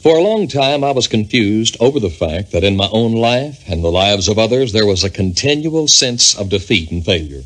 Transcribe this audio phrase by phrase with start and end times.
[0.00, 3.62] For a long time, I was confused over the fact that in my own life
[3.68, 7.42] and the lives of others, there was a continual sense of defeat and failure.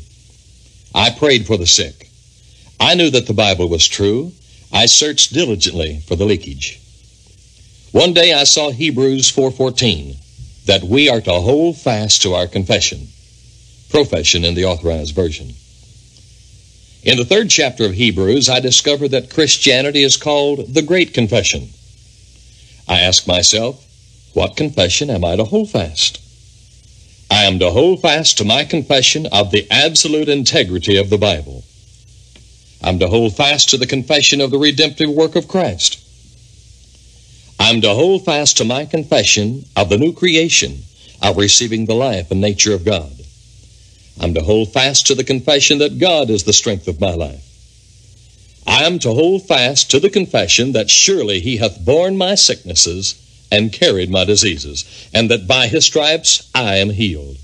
[0.93, 2.09] I prayed for the sick.
[2.79, 4.31] I knew that the Bible was true.
[4.71, 6.79] I searched diligently for the leakage.
[7.91, 10.15] One day I saw Hebrews 4:14
[10.65, 13.09] that we are to hold fast to our confession.
[13.89, 15.53] Profession in the authorized version.
[17.03, 21.73] In the third chapter of Hebrews, I discovered that Christianity is called the Great Confession.
[22.87, 23.83] I ask myself,
[24.33, 26.21] what confession am I to hold fast?
[27.31, 31.63] I am to hold fast to my confession of the absolute integrity of the Bible.
[32.83, 35.99] I'm to hold fast to the confession of the redemptive work of Christ.
[37.59, 40.83] I'm to hold fast to my confession of the new creation,
[41.21, 43.11] of receiving the life and nature of God.
[44.19, 47.43] I'm to hold fast to the confession that God is the strength of my life.
[48.65, 53.15] I am to hold fast to the confession that surely he hath borne my sicknesses
[53.51, 57.37] and carried my diseases, and that by his stripes I am healed.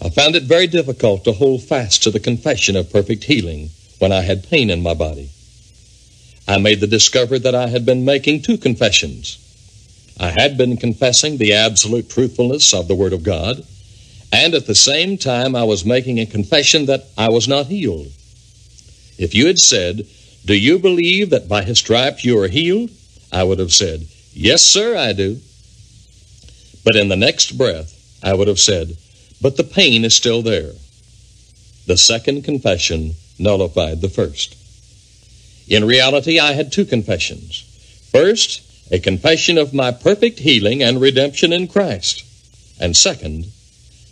[0.00, 4.12] I found it very difficult to hold fast to the confession of perfect healing when
[4.12, 5.30] I had pain in my body.
[6.46, 9.38] I made the discovery that I had been making two confessions.
[10.20, 13.64] I had been confessing the absolute truthfulness of the Word of God,
[14.30, 18.12] and at the same time I was making a confession that I was not healed.
[19.18, 20.06] If you had said,
[20.44, 22.90] Do you believe that by his stripes you are healed?
[23.32, 25.40] I would have said, Yes, sir, I do.
[26.84, 27.92] But in the next breath,
[28.22, 28.96] I would have said,
[29.40, 30.72] But the pain is still there.
[31.86, 34.56] The second confession nullified the first.
[35.68, 37.62] In reality, I had two confessions.
[38.10, 42.24] First, a confession of my perfect healing and redemption in Christ.
[42.78, 43.46] And second,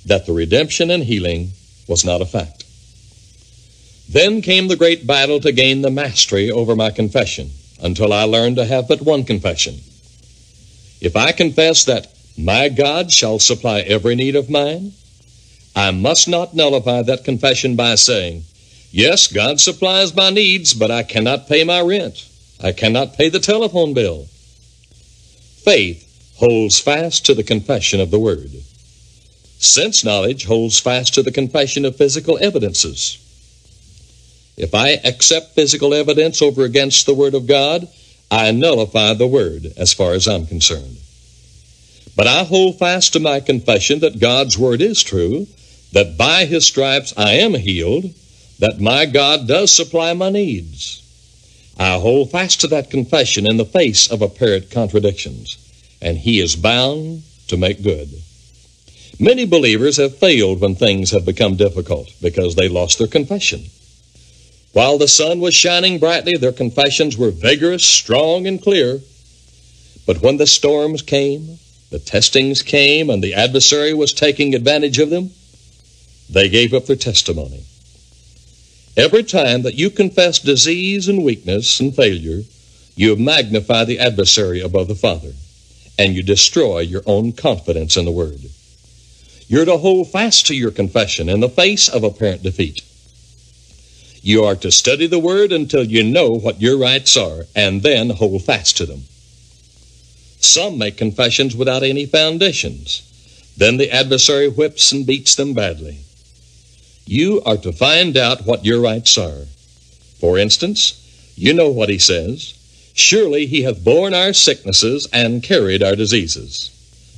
[0.07, 1.51] that the redemption and healing
[1.89, 2.65] was not a fact.
[4.09, 7.51] Then came the great battle to gain the mastery over my confession
[7.81, 9.81] until I learned to have but one confession.
[11.01, 14.93] If I confess that my God shall supply every need of mine,
[15.75, 18.45] I must not nullify that confession by saying,
[18.91, 22.29] Yes, God supplies my needs, but I cannot pay my rent.
[22.63, 24.27] I cannot pay the telephone bill.
[25.65, 28.51] Faith holds fast to the confession of the Word.
[29.59, 33.19] Sense knowledge holds fast to the confession of physical evidences.
[34.57, 37.89] If I accept physical evidence over against the Word of God,
[38.31, 40.99] I nullify the Word as far as I'm concerned.
[42.15, 45.47] But I hold fast to my confession that God's Word is true,
[45.93, 48.15] that by His stripes I am healed,
[48.59, 51.01] that my God does supply my needs.
[51.79, 55.57] I hold fast to that confession in the face of apparent contradictions,
[56.03, 58.11] and He is bound to make good.
[59.19, 63.65] Many believers have failed when things have become difficult because they lost their confession.
[64.73, 69.01] While the sun was shining brightly, their confessions were vigorous, strong, and clear.
[70.07, 71.59] But when the storms came,
[71.91, 75.31] the testings came, and the adversary was taking advantage of them,
[76.31, 77.65] they gave up their testimony.
[78.97, 82.43] Every time that you confess disease and weakness and failure,
[82.97, 85.33] you magnify the adversary above the Father,
[85.99, 88.41] and you destroy your own confidence in the Word.
[89.49, 92.83] You're to hold fast to your confession in the face of apparent defeat.
[94.25, 98.11] You are to study the Word until you know what your rights are, and then
[98.11, 99.03] hold fast to them.
[100.39, 103.03] Some make confessions without any foundations.
[103.57, 105.99] Then the adversary whips and beats them badly.
[107.05, 109.47] You are to find out what your rights are.
[110.21, 112.55] For instance, you know what he says
[112.95, 116.71] Surely he hath borne our sicknesses and carried our diseases.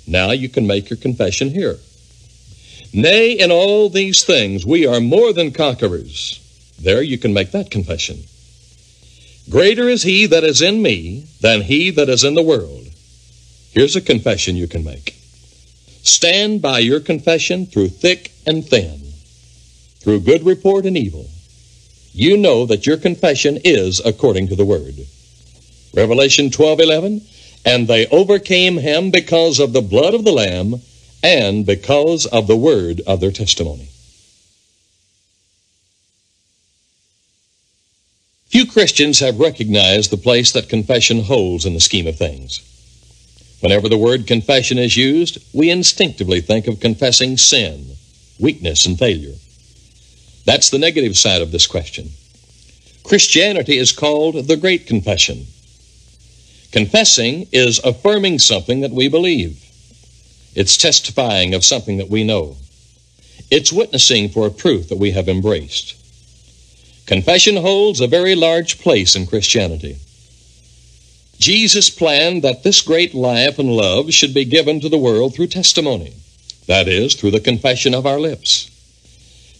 [0.07, 1.79] Now you can make your confession here.
[2.93, 6.41] Nay, in all these things we are more than conquerors
[6.79, 8.25] there you can make that confession.
[9.51, 12.87] Greater is he that is in me than he that is in the world.
[13.73, 15.15] Here's a confession you can make.
[16.03, 19.01] Stand by your confession through thick and thin,
[20.01, 21.29] through good report and evil.
[22.13, 24.95] You know that your confession is according to the word.
[25.95, 27.23] Revelation 12:11
[27.65, 30.83] and they overcame him because of the blood of the lamb
[31.23, 33.89] and because of the word of their testimony.
[38.55, 42.61] Few Christians have recognized the place that confession holds in the scheme of things.
[43.59, 47.85] Whenever the word confession is used, we instinctively think of confessing sin,
[48.39, 49.35] weakness, and failure.
[50.45, 52.11] That's the negative side of this question.
[53.03, 55.47] Christianity is called the Great Confession.
[56.71, 59.65] Confessing is affirming something that we believe.
[60.55, 62.57] It's testifying of something that we know.
[63.51, 65.97] It's witnessing for a truth that we have embraced.
[67.07, 69.99] Confession holds a very large place in Christianity.
[71.39, 75.49] Jesus planned that this great life and love should be given to the world through
[75.49, 76.15] testimony,
[76.67, 78.71] that is, through the confession of our lips.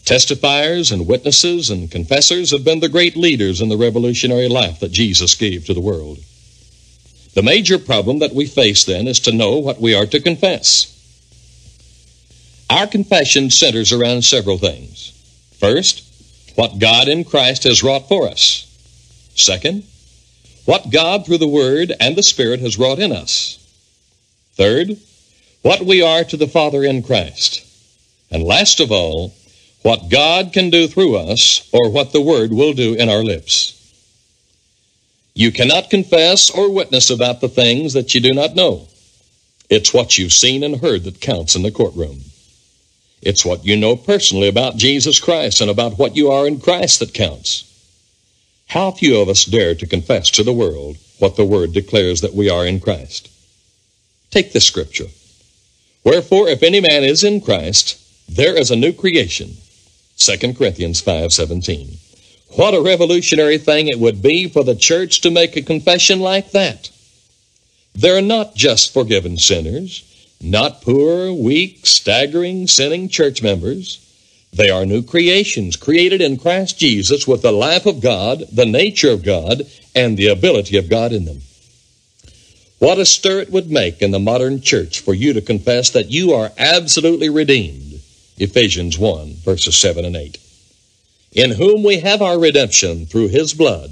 [0.05, 4.91] Testifiers and witnesses and confessors have been the great leaders in the revolutionary life that
[4.91, 6.19] Jesus gave to the world.
[7.33, 10.91] The major problem that we face then is to know what we are to confess.
[12.69, 15.11] Our confession centers around several things.
[15.59, 16.04] First,
[16.55, 18.61] what God in Christ has wrought for us.
[19.35, 19.83] Second,
[20.65, 23.59] what God through the Word and the Spirit has wrought in us.
[24.55, 24.97] Third,
[25.61, 27.61] what we are to the Father in Christ.
[28.31, 29.33] And last of all,
[29.83, 33.73] what God can do through us or what the Word will do in our lips.
[35.35, 38.87] You cannot confess or witness about the things that you do not know.
[39.69, 42.21] It's what you've seen and heard that counts in the courtroom.
[43.25, 46.99] It's what you know personally about Jesus Christ and about what you are in Christ
[46.99, 47.63] that counts.
[48.67, 52.35] How few of us dare to confess to the world what the Word declares that
[52.35, 53.29] we are in Christ?
[54.29, 55.07] Take this scripture.
[56.03, 57.99] Wherefore, if any man is in Christ,
[58.29, 59.57] there is a new creation.
[60.17, 61.97] 2 Corinthians 5.17.
[62.57, 66.51] What a revolutionary thing it would be for the church to make a confession like
[66.51, 66.91] that.
[67.95, 70.03] They're not just forgiven sinners
[70.45, 74.01] not poor, weak, staggering, sinning church members.
[74.53, 79.09] They are new creations created in Christ Jesus with the life of God, the nature
[79.09, 79.63] of God,
[79.93, 81.41] and the ability of God in them.
[82.79, 86.11] What a stir it would make in the modern church for you to confess that
[86.11, 88.01] you are absolutely redeemed.
[88.37, 90.37] Ephesians 1, verses 7 and 8.
[91.31, 93.91] In whom we have our redemption through his blood,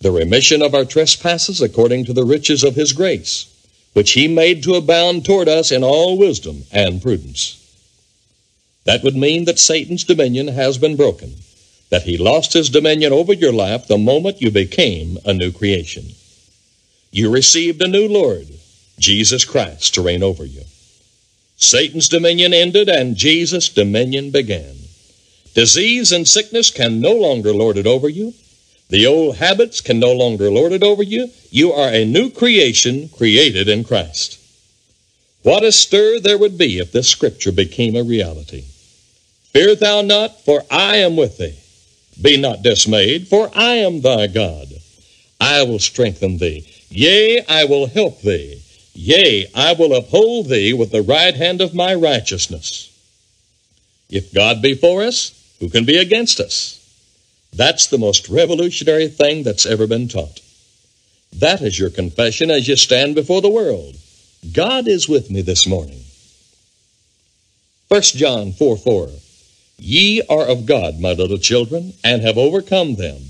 [0.00, 3.53] the remission of our trespasses according to the riches of his grace
[3.94, 7.60] which he made to abound toward us in all wisdom and prudence.
[8.84, 11.34] That would mean that Satan's dominion has been broken,
[11.88, 16.04] that he lost his dominion over your life the moment you became a new creation.
[17.10, 18.48] You received a new Lord,
[18.98, 20.62] Jesus Christ, to reign over you.
[21.56, 24.76] Satan's dominion ended and Jesus' dominion began.
[25.54, 28.34] Disease and sickness can no longer lord it over you.
[28.90, 31.30] The old habits can no longer lord it over you.
[31.50, 34.38] You are a new creation created in Christ.
[35.42, 38.64] What a stir there would be if this scripture became a reality.
[39.52, 41.58] Fear thou not, for I am with thee.
[42.20, 44.68] Be not dismayed, for I am thy God.
[45.40, 46.66] I will strengthen thee.
[46.88, 48.62] Yea, I will help thee.
[48.94, 52.90] Yea, I will uphold thee with the right hand of my righteousness.
[54.08, 56.83] If God be for us, who can be against us?
[57.56, 60.40] That's the most revolutionary thing that's ever been taught.
[61.34, 63.96] That is your confession as you stand before the world.
[64.52, 66.02] God is with me this morning.
[67.88, 69.08] 1 John 4 4.
[69.78, 73.22] Ye are of God, my little children, and have overcome them,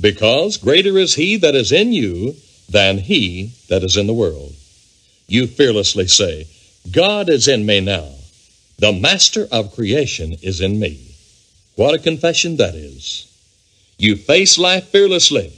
[0.00, 2.36] because greater is he that is in you
[2.68, 4.54] than he that is in the world.
[5.26, 6.46] You fearlessly say,
[6.90, 8.08] God is in me now.
[8.78, 11.14] The master of creation is in me.
[11.76, 13.30] What a confession that is.
[14.04, 15.50] You face life fearlessly.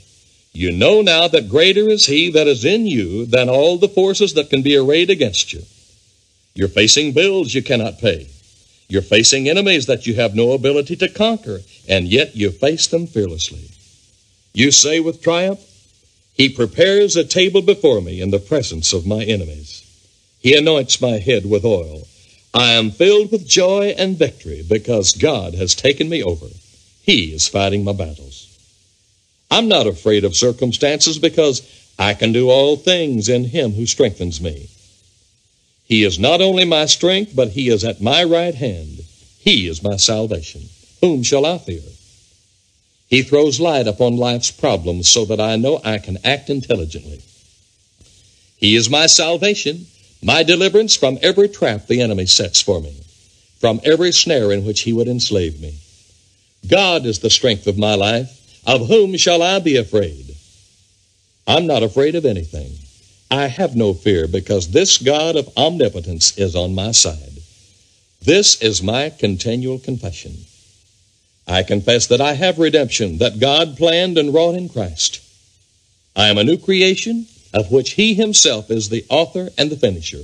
[0.53, 4.35] You know now that greater is He that is in you than all the forces
[4.35, 5.63] that can be arrayed against you.
[6.55, 8.29] You're facing bills you cannot pay.
[8.89, 13.09] You're facing enemies that you have no ability to conquer, and yet you face them
[13.09, 13.69] fearlessly.
[14.55, 15.59] You say with triumph,
[16.33, 19.83] He prepares a table before me in the presence of my enemies.
[20.39, 22.07] He anoints my head with oil.
[22.55, 26.47] I am filled with joy and victory because God has taken me over.
[27.07, 28.49] He is fighting my battles.
[29.49, 31.63] I'm not afraid of circumstances because
[31.97, 34.69] I can do all things in Him who strengthens me.
[35.85, 39.05] He is not only my strength, but He is at my right hand.
[39.39, 40.63] He is my salvation.
[41.01, 41.83] Whom shall I fear?
[43.09, 47.21] He throws light upon life's problems so that I know I can act intelligently.
[48.57, 49.87] He is my salvation,
[50.25, 53.01] my deliverance from every trap the enemy sets for me,
[53.61, 55.77] from every snare in which he would enslave me.
[56.69, 58.33] God is the strength of my life.
[58.67, 60.35] Of whom shall I be afraid?
[61.47, 62.73] I'm not afraid of anything.
[63.31, 67.39] I have no fear because this God of omnipotence is on my side.
[68.23, 70.35] This is my continual confession.
[71.47, 75.21] I confess that I have redemption that God planned and wrought in Christ.
[76.17, 80.23] I am a new creation of which He Himself is the author and the finisher.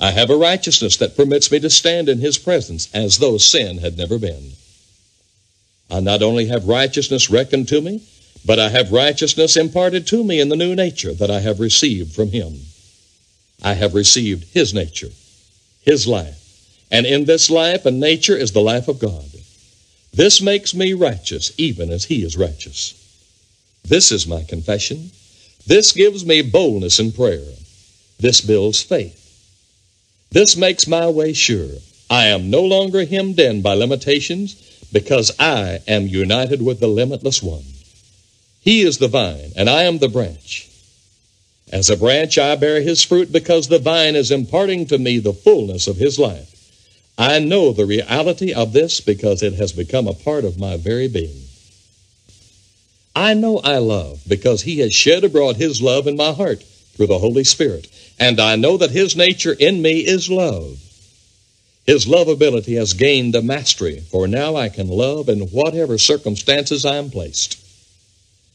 [0.00, 3.78] I have a righteousness that permits me to stand in His presence as though sin
[3.78, 4.52] had never been.
[5.92, 8.00] I not only have righteousness reckoned to me,
[8.46, 12.14] but I have righteousness imparted to me in the new nature that I have received
[12.14, 12.58] from Him.
[13.62, 15.10] I have received His nature,
[15.82, 16.38] His life,
[16.90, 19.26] and in this life and nature is the life of God.
[20.14, 22.94] This makes me righteous even as He is righteous.
[23.84, 25.10] This is my confession.
[25.66, 27.52] This gives me boldness in prayer.
[28.18, 29.18] This builds faith.
[30.30, 31.68] This makes my way sure.
[32.08, 34.56] I am no longer hemmed in by limitations
[34.92, 37.64] because I am united with the limitless one.
[38.60, 40.68] He is the vine, and I am the branch.
[41.72, 45.32] As a branch, I bear his fruit because the vine is imparting to me the
[45.32, 46.48] fullness of his life.
[47.18, 51.08] I know the reality of this because it has become a part of my very
[51.08, 51.42] being.
[53.14, 57.08] I know I love because he has shed abroad his love in my heart through
[57.08, 60.78] the Holy Spirit, and I know that his nature in me is love.
[61.84, 66.96] His lovability has gained the mastery, for now I can love in whatever circumstances I
[66.96, 67.58] am placed.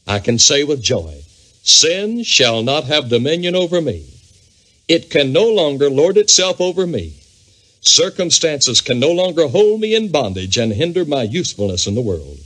[0.06, 1.22] I can say with joy,
[1.62, 4.06] Sin shall not have dominion over me.
[4.88, 7.12] It can no longer lord itself over me.
[7.82, 12.38] Circumstances can no longer hold me in bondage and hinder my usefulness in the world.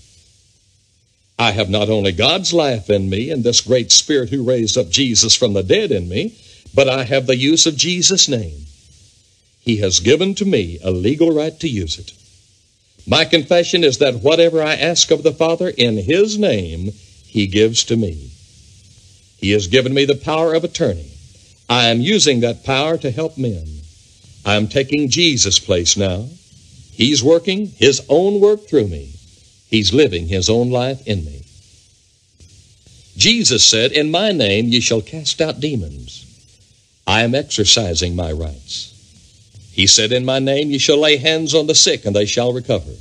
[1.38, 4.90] I have not only God's life in me and this great Spirit who raised up
[4.90, 6.36] Jesus from the dead in me,
[6.74, 8.66] but I have the use of Jesus' name.
[9.64, 12.12] He has given to me a legal right to use it.
[13.06, 16.92] My confession is that whatever I ask of the Father in His name,
[17.26, 18.30] He gives to me.
[19.38, 21.10] He has given me the power of attorney.
[21.68, 23.66] I am using that power to help men.
[24.44, 26.28] I am taking Jesus' place now.
[26.92, 29.12] He's working His own work through me.
[29.68, 31.42] He's living His own life in me.
[33.16, 36.26] Jesus said, In my name ye shall cast out demons.
[37.06, 38.91] I am exercising my rights.
[39.72, 42.52] He said, In my name ye shall lay hands on the sick, and they shall
[42.52, 42.92] recover.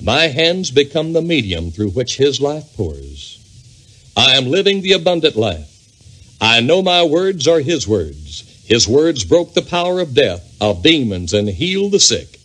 [0.00, 3.34] My hands become the medium through which his life pours.
[4.16, 5.68] I am living the abundant life.
[6.40, 8.64] I know my words are his words.
[8.66, 12.38] His words broke the power of death, of demons, and healed the sick.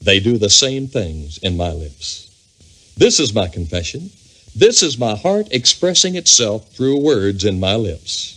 [0.00, 2.28] They do the same things in my lips.
[2.96, 4.10] This is my confession.
[4.54, 8.36] This is my heart expressing itself through words in my lips.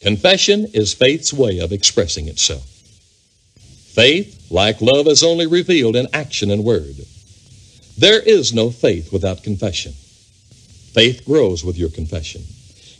[0.00, 2.71] Confession is faith's way of expressing itself.
[3.92, 6.96] Faith, like love, is only revealed in action and word.
[7.98, 9.92] There is no faith without confession.
[9.92, 12.42] Faith grows with your confession.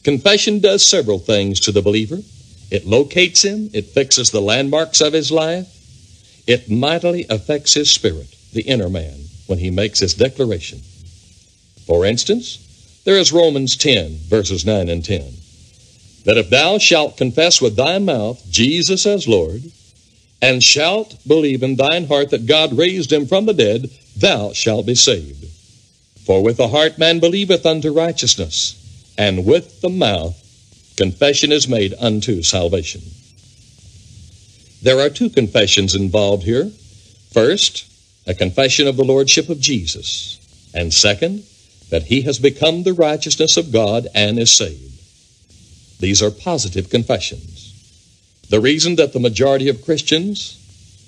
[0.05, 2.19] Confession does several things to the believer.
[2.71, 5.67] It locates him, it fixes the landmarks of his life,
[6.47, 10.81] it mightily affects his spirit, the inner man, when he makes his declaration.
[11.87, 12.59] For instance,
[13.05, 15.23] there is Romans 10, verses 9 and 10.
[16.25, 19.63] That if thou shalt confess with thy mouth Jesus as Lord,
[20.43, 24.85] and shalt believe in thine heart that God raised him from the dead, thou shalt
[24.85, 25.47] be saved.
[26.27, 30.37] For with the heart man believeth unto righteousness, and with the mouth
[30.97, 33.03] confession is made unto salvation.
[34.83, 36.71] There are two confessions involved here.
[37.31, 37.89] First,
[38.27, 40.39] a confession of the Lordship of Jesus,
[40.75, 41.45] and second,
[41.91, 45.01] that he has become the righteousness of God and is saved.
[46.01, 47.52] These are positive confessions.
[48.53, 50.59] The reason that the majority of Christians,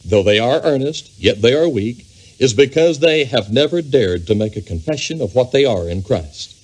[0.03, 2.07] though they are earnest, yet they are weak,
[2.39, 6.03] is because they have never dared to make a confession of what they are in
[6.03, 6.57] Christ.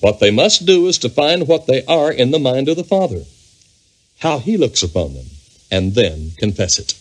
[0.00, 2.84] What they must do is to find what they are in the mind of the
[2.84, 3.22] Father,
[4.18, 5.24] how He looks upon them,
[5.70, 6.92] and then confess it.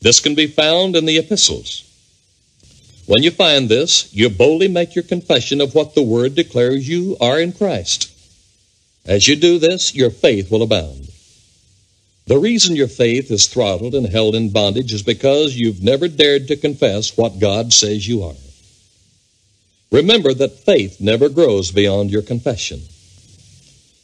[0.00, 1.82] This can be found in the epistles.
[3.06, 7.16] When you find this, you boldly make your confession of what the Word declares you
[7.20, 8.12] are in Christ.
[9.04, 11.08] As you do this, your faith will abound.
[12.26, 16.48] The reason your faith is throttled and held in bondage is because you've never dared
[16.48, 18.34] to confess what God says you are.
[19.90, 22.80] Remember that faith never grows beyond your confession.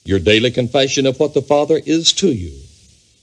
[0.04, 2.52] Your daily confession of what the Father is to you,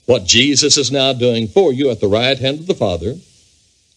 [0.06, 3.14] what Jesus is now doing for you at the right hand of the Father,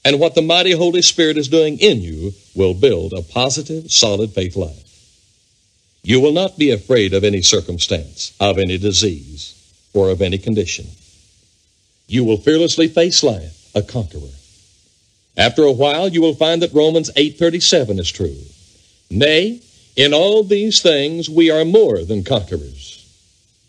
[0.06, 4.32] and what the mighty Holy Spirit is doing in you will build a positive, solid
[4.32, 4.88] faith life.
[6.04, 9.61] You will not be afraid of any circumstance, of any disease,
[9.94, 10.88] or of any condition.
[12.08, 14.36] You will fearlessly face life, a conqueror.
[15.38, 18.38] After a while, you will find that Romans 8:37 is true.
[19.10, 19.62] Nay,
[19.96, 23.06] in all these things we are more than conquerors.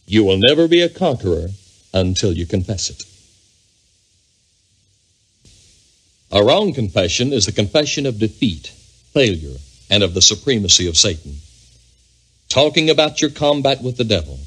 [0.06, 1.50] You will never be a conqueror
[1.92, 3.04] until you confess it.
[6.30, 8.68] A wrong confession is the confession of defeat,
[9.12, 9.56] failure,
[9.90, 11.36] and of the supremacy of Satan.
[12.48, 14.40] Talking about your combat with the devil,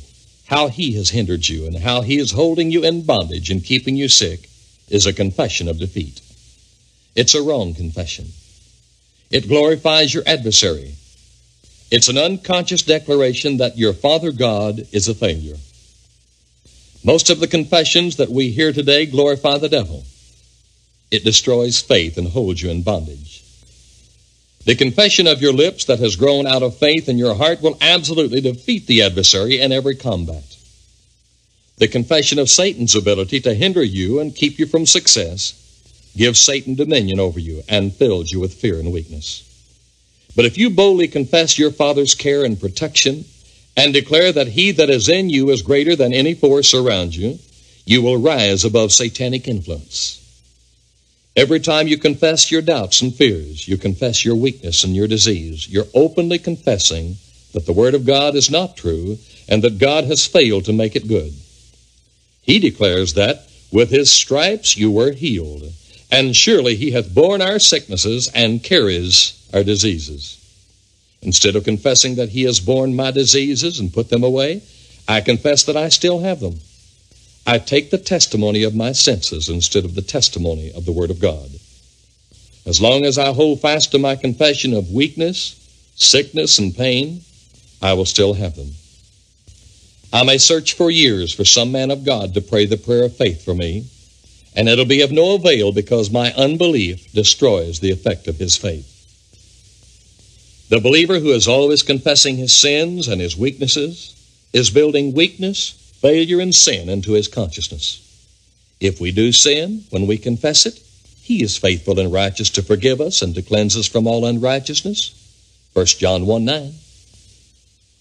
[0.47, 3.95] how he has hindered you and how he is holding you in bondage and keeping
[3.95, 4.49] you sick
[4.89, 6.21] is a confession of defeat.
[7.15, 8.27] It's a wrong confession.
[9.31, 10.93] It glorifies your adversary.
[11.89, 15.57] It's an unconscious declaration that your Father God is a failure.
[17.03, 20.03] Most of the confessions that we hear today glorify the devil.
[21.11, 23.35] It destroys faith and holds you in bondage.
[24.65, 27.77] The confession of your lips that has grown out of faith in your heart will
[27.81, 30.43] absolutely defeat the adversary in every combat.
[31.77, 35.62] The confession of Satan's ability to hinder you and keep you from success
[36.17, 39.43] gives Satan dominion over you and fills you with fear and weakness.
[40.36, 43.25] But if you boldly confess your Father's care and protection
[43.77, 47.38] and declare that he that is in you is greater than any force around you,
[47.86, 50.25] you will rise above satanic influence.
[51.36, 55.68] Every time you confess your doubts and fears, you confess your weakness and your disease,
[55.68, 57.18] you're openly confessing
[57.54, 59.18] that the Word of God is not true
[59.50, 61.34] and that God has failed to make it good.
[62.42, 65.74] He declares that with His stripes you were healed,
[66.10, 70.38] and surely He hath borne our sicknesses and carries our diseases.
[71.22, 74.62] Instead of confessing that He has borne my diseases and put them away,
[75.06, 76.60] I confess that I still have them.
[77.47, 81.19] I take the testimony of my senses instead of the testimony of the Word of
[81.19, 81.49] God.
[82.65, 85.53] As long as I hold fast to my confession of weakness,
[85.95, 87.21] sickness, and pain,
[87.83, 88.71] I will still have them.
[90.11, 93.15] I may search for years for some man of God to pray the prayer of
[93.15, 93.85] faith for me,
[94.55, 98.91] and it'll be of no avail because my unbelief destroys the effect of his faith.
[100.69, 104.15] The believer who is always confessing his sins and his weaknesses
[104.51, 108.00] is building weakness failure and sin into his consciousness.
[108.79, 110.79] If we do sin, when we confess it,
[111.24, 115.15] he is faithful and righteous to forgive us and to cleanse us from all unrighteousness.
[115.74, 116.74] 1 John 1 9.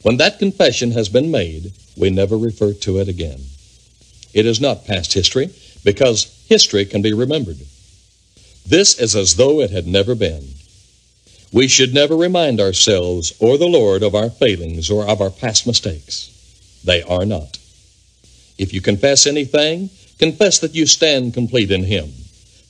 [0.03, 3.41] When that confession has been made, we never refer to it again.
[4.35, 5.49] It is not past history
[5.83, 7.61] because history can be remembered.
[8.67, 10.47] This is as though it had never been.
[11.55, 15.67] We should never remind ourselves or the Lord of our failings or of our past
[15.67, 16.29] mistakes.
[16.85, 17.57] They are not.
[18.59, 22.13] If you confess anything, confess that you stand complete in Him,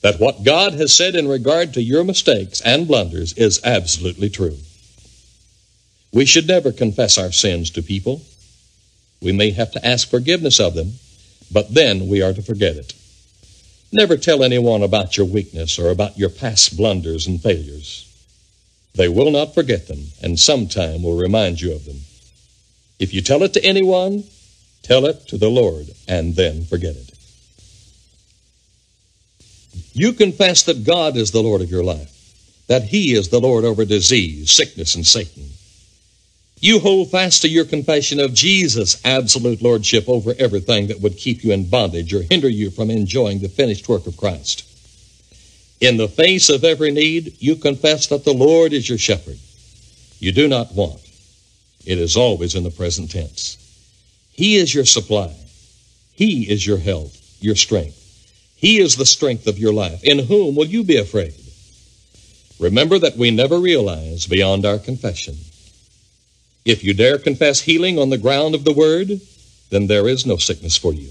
[0.01, 4.57] that what God has said in regard to your mistakes and blunders is absolutely true.
[6.11, 8.21] We should never confess our sins to people.
[9.21, 10.93] We may have to ask forgiveness of them,
[11.51, 12.93] but then we are to forget it.
[13.91, 18.11] Never tell anyone about your weakness or about your past blunders and failures.
[18.95, 22.01] They will not forget them, and sometime will remind you of them.
[22.97, 24.23] If you tell it to anyone,
[24.85, 27.09] Tell it to the Lord and then forget it.
[29.93, 32.11] You confess that God is the Lord of your life,
[32.67, 35.49] that He is the Lord over disease, sickness, and Satan.
[36.59, 41.43] You hold fast to your confession of Jesus' absolute lordship over everything that would keep
[41.43, 44.65] you in bondage or hinder you from enjoying the finished work of Christ.
[45.81, 49.39] In the face of every need, you confess that the Lord is your shepherd.
[50.19, 51.01] You do not want.
[51.87, 53.64] It is always in the present tense.
[54.35, 55.33] He is your supply.
[56.13, 58.01] He is your health, your strength.
[58.57, 60.03] He is the strength of your life.
[60.03, 61.35] In whom will you be afraid?
[62.59, 65.37] Remember that we never realize beyond our confession.
[66.65, 69.21] If you dare confess healing on the ground of the Word,
[69.69, 71.09] then there is no sickness for you.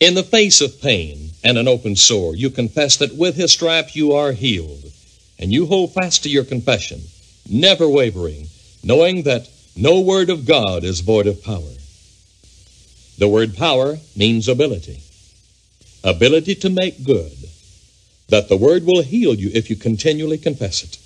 [0.00, 3.94] In the face of pain and an open sore, you confess that with His stripe
[3.94, 4.90] you are healed,
[5.38, 7.02] and you hold fast to your confession,
[7.48, 8.48] never wavering,
[8.82, 11.79] knowing that no word of God is void of power.
[13.20, 15.02] The word power means ability.
[16.02, 17.36] Ability to make good.
[18.30, 20.96] That the word will heal you if you continually confess it.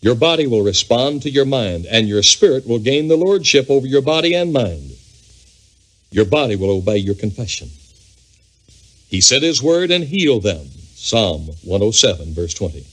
[0.00, 3.88] Your body will respond to your mind, and your spirit will gain the lordship over
[3.88, 4.92] your body and mind.
[6.12, 7.70] Your body will obey your confession.
[9.08, 10.68] He sent his word and healed them.
[10.94, 12.86] Psalm 107, verse 20.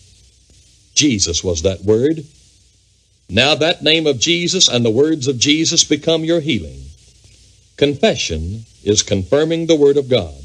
[0.95, 2.25] Jesus was that word.
[3.29, 6.82] Now that name of Jesus and the words of Jesus become your healing.
[7.77, 10.43] Confession is confirming the Word of God.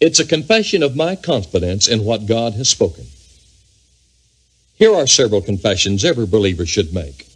[0.00, 3.06] It's a confession of my confidence in what God has spoken.
[4.74, 7.26] Here are several confessions every believer should make.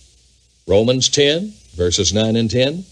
[0.67, 2.85] Romans 10, verses 9 and 10.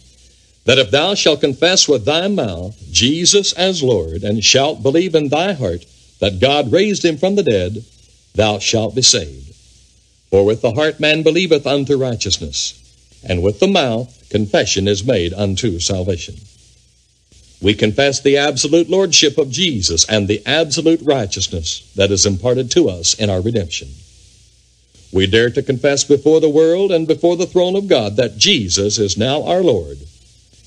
[0.64, 5.28] That if thou shalt confess with thy mouth Jesus as Lord, and shalt believe in
[5.28, 5.84] thy heart
[6.20, 7.84] that God raised him from the dead,
[8.34, 9.54] thou shalt be saved.
[10.30, 12.82] For with the heart man believeth unto righteousness,
[13.24, 16.36] and with the mouth confession is made unto salvation.
[17.60, 22.88] We confess the absolute lordship of Jesus and the absolute righteousness that is imparted to
[22.88, 23.88] us in our redemption.
[25.12, 28.98] We dare to confess before the world and before the throne of God that Jesus
[28.98, 29.98] is now our Lord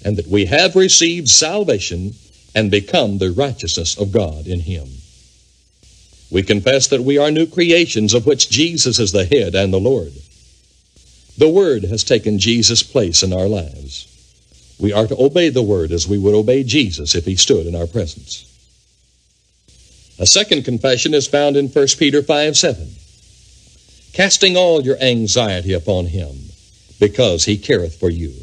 [0.03, 2.13] and that we have received salvation
[2.55, 4.87] and become the righteousness of God in Him.
[6.31, 9.79] We confess that we are new creations of which Jesus is the head and the
[9.79, 10.11] Lord.
[11.37, 14.07] The Word has taken Jesus' place in our lives.
[14.79, 17.75] We are to obey the Word as we would obey Jesus if He stood in
[17.75, 18.47] our presence.
[20.19, 22.95] A second confession is found in 1 Peter 5 7.
[24.13, 26.35] casting all your anxiety upon him,
[26.99, 28.33] because he careth for you.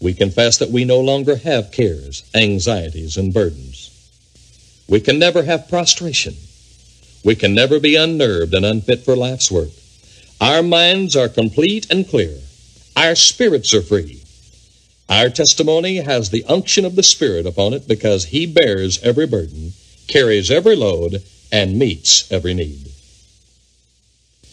[0.00, 3.90] We confess that we no longer have cares, anxieties, and burdens.
[4.88, 6.36] We can never have prostration.
[7.24, 9.70] We can never be unnerved and unfit for life's work.
[10.40, 12.38] Our minds are complete and clear.
[12.96, 14.22] Our spirits are free.
[15.08, 19.72] Our testimony has the unction of the Spirit upon it because He bears every burden,
[20.08, 21.22] carries every load,
[21.52, 22.86] and meets every need.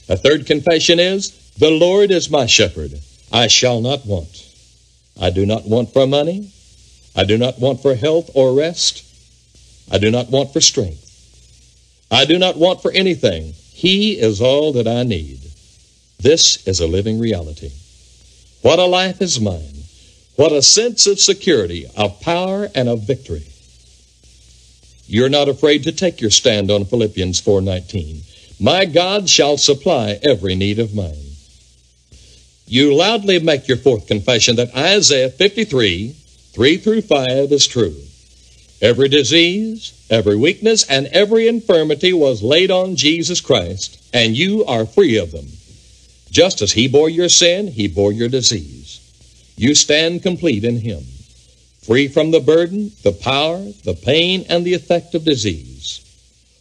[0.09, 2.99] A third confession is, The Lord is my shepherd.
[3.31, 4.45] I shall not want.
[5.19, 6.51] I do not want for money.
[7.15, 9.03] I do not want for health or rest.
[9.91, 11.03] I do not want for strength.
[12.11, 13.53] I do not want for anything.
[13.73, 15.46] He is all that I need.
[16.19, 17.71] This is a living reality.
[18.61, 19.83] What a life is mine.
[20.35, 23.45] What a sense of security, of power, and of victory.
[25.07, 28.23] You're not afraid to take your stand on Philippians 4:19.
[28.59, 31.35] My God shall supply every need of mine.
[32.67, 36.15] You loudly make your fourth confession that Isaiah 53,
[36.53, 37.95] 3 through 5 is true.
[38.81, 44.85] Every disease, every weakness, and every infirmity was laid on Jesus Christ, and you are
[44.85, 45.47] free of them.
[46.31, 48.99] Just as he bore your sin, he bore your disease.
[49.55, 51.03] You stand complete in him,
[51.81, 56.01] free from the burden, the power, the pain, and the effect of disease.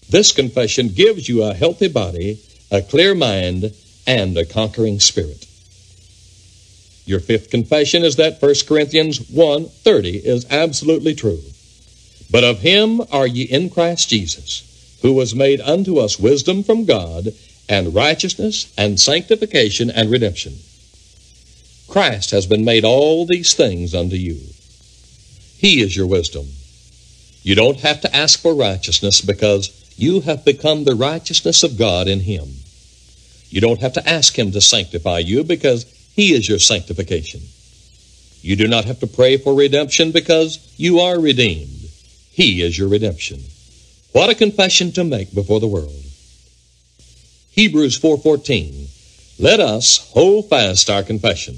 [0.08, 2.38] This confession gives you a healthy body,
[2.70, 3.72] a clear mind,
[4.06, 5.46] and a conquering spirit.
[7.04, 11.42] Your fifth confession is that 1 Corinthians 1:30 is absolutely true.
[12.30, 14.62] But of him are ye in Christ Jesus,
[15.02, 17.32] who was made unto us wisdom from God
[17.68, 20.54] and righteousness and sanctification and redemption.
[21.88, 24.38] Christ has been made all these things unto you.
[25.58, 26.46] He is your wisdom.
[27.42, 32.08] You don't have to ask for righteousness because you have become the righteousness of God
[32.08, 32.48] in Him.
[33.48, 37.40] You don't have to ask Him to sanctify you because He is your sanctification.
[38.42, 41.88] You do not have to pray for redemption because you are redeemed.
[42.32, 43.40] He is your redemption.
[44.12, 46.05] What a confession to make before the world.
[47.56, 48.88] Hebrews 4:14
[49.38, 51.56] Let us hold fast our confession.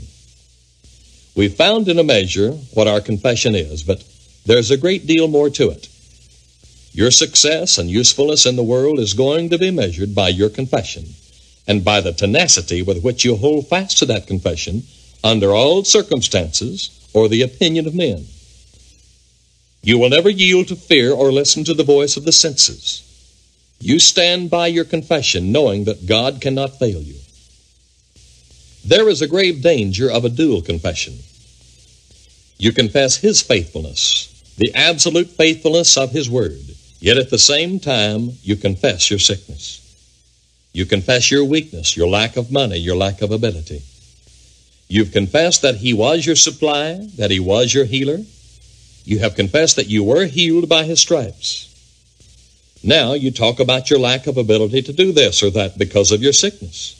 [1.34, 4.04] We've found in a measure what our confession is, but
[4.46, 5.88] there's a great deal more to it.
[6.92, 11.14] Your success and usefulness in the world is going to be measured by your confession
[11.66, 14.84] and by the tenacity with which you hold fast to that confession
[15.24, 18.24] under all circumstances or the opinion of men.
[19.82, 23.02] You will never yield to fear or listen to the voice of the senses.
[23.80, 27.14] You stand by your confession knowing that God cannot fail you.
[28.84, 31.18] There is a grave danger of a dual confession.
[32.58, 36.58] You confess His faithfulness, the absolute faithfulness of His Word,
[36.98, 39.84] yet at the same time you confess your sickness.
[40.72, 43.82] You confess your weakness, your lack of money, your lack of ability.
[44.88, 48.18] You've confessed that He was your supply, that He was your healer.
[49.04, 51.67] You have confessed that you were healed by His stripes.
[52.82, 56.22] Now you talk about your lack of ability to do this or that because of
[56.22, 56.94] your sickness.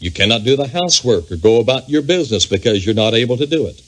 [0.00, 3.46] You cannot do the housework or go about your business because you're not able to
[3.46, 3.82] do it.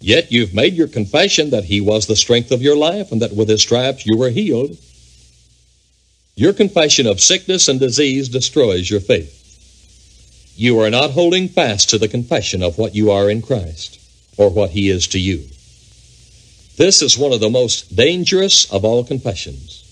[0.00, 3.34] Yet you've made your confession that He was the strength of your life and that
[3.34, 4.76] with His stripes you were healed.
[6.34, 9.32] Your confession of sickness and disease destroys your faith.
[10.56, 14.00] You are not holding fast to the confession of what you are in Christ
[14.36, 15.46] or what He is to you.
[16.76, 19.82] This is one of the most dangerous of all confessions.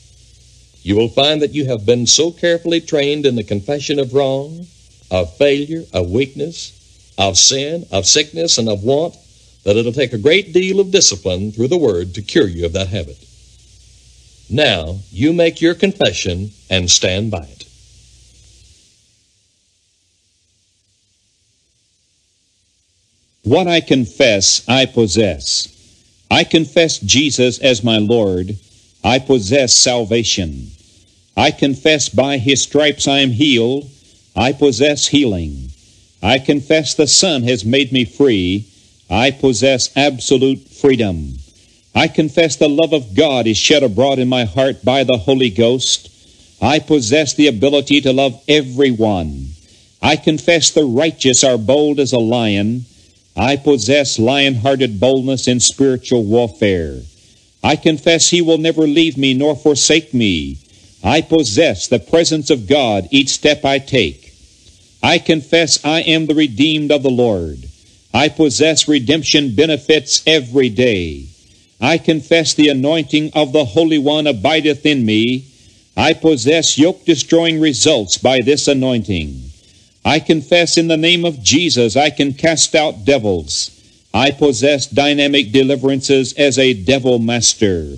[0.82, 4.66] You will find that you have been so carefully trained in the confession of wrong,
[5.10, 9.16] of failure, of weakness, of sin, of sickness, and of want
[9.64, 12.74] that it'll take a great deal of discipline through the Word to cure you of
[12.74, 13.16] that habit.
[14.50, 17.64] Now, you make your confession and stand by it.
[23.42, 25.73] What I confess, I possess.
[26.30, 28.56] I confess Jesus as my Lord.
[29.02, 30.70] I possess salvation.
[31.36, 33.90] I confess by his stripes I am healed.
[34.36, 35.70] I possess healing.
[36.22, 38.66] I confess the Son has made me free.
[39.10, 41.34] I possess absolute freedom.
[41.94, 45.50] I confess the love of God is shed abroad in my heart by the Holy
[45.50, 46.10] Ghost.
[46.60, 49.50] I possess the ability to love everyone.
[50.00, 52.86] I confess the righteous are bold as a lion.
[53.36, 57.00] I possess lion hearted boldness in spiritual warfare.
[57.62, 60.58] I confess He will never leave me nor forsake me.
[61.02, 64.32] I possess the presence of God each step I take.
[65.02, 67.68] I confess I am the redeemed of the Lord.
[68.14, 71.26] I possess redemption benefits every day.
[71.80, 75.46] I confess the anointing of the Holy One abideth in me.
[75.96, 79.50] I possess yoke destroying results by this anointing.
[80.04, 83.70] I confess in the name of Jesus I can cast out devils.
[84.12, 87.96] I possess dynamic deliverances as a devil master.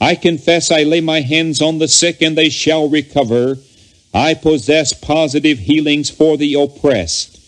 [0.00, 3.58] I confess I lay my hands on the sick and they shall recover.
[4.14, 7.38] I possess positive healings for the oppressed.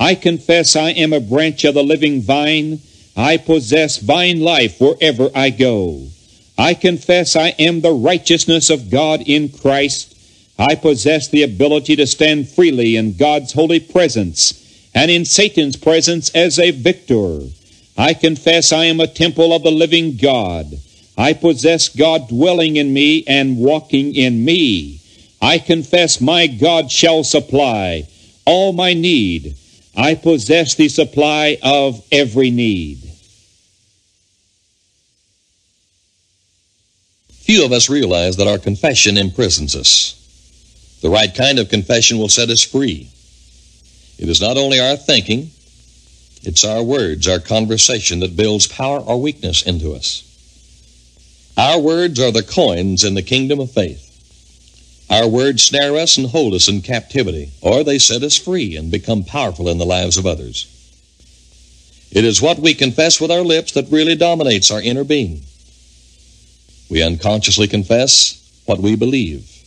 [0.00, 2.80] I confess I am a branch of the living vine.
[3.16, 6.06] I possess vine life wherever I go.
[6.56, 10.14] I confess I am the righteousness of God in Christ.
[10.58, 16.30] I possess the ability to stand freely in God's holy presence and in Satan's presence
[16.30, 17.40] as a victor.
[17.96, 20.66] I confess I am a temple of the living God.
[21.16, 25.00] I possess God dwelling in me and walking in me.
[25.40, 28.08] I confess my God shall supply
[28.44, 29.56] all my need.
[29.96, 32.98] I possess the supply of every need.
[37.30, 40.17] Few of us realize that our confession imprisons us.
[41.00, 43.08] The right kind of confession will set us free.
[44.18, 45.50] It is not only our thinking,
[46.42, 50.24] it's our words, our conversation that builds power or weakness into us.
[51.56, 54.04] Our words are the coins in the kingdom of faith.
[55.10, 58.90] Our words snare us and hold us in captivity, or they set us free and
[58.90, 60.66] become powerful in the lives of others.
[62.10, 65.42] It is what we confess with our lips that really dominates our inner being.
[66.88, 69.57] We unconsciously confess what we believe.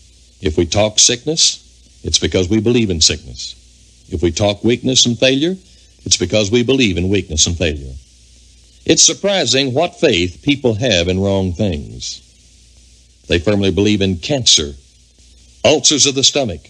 [0.41, 1.59] If we talk sickness,
[2.03, 3.55] it's because we believe in sickness.
[4.09, 5.55] If we talk weakness and failure,
[6.03, 7.93] it's because we believe in weakness and failure.
[8.85, 12.21] It's surprising what faith people have in wrong things.
[13.27, 14.73] They firmly believe in cancer,
[15.63, 16.61] ulcers of the stomach,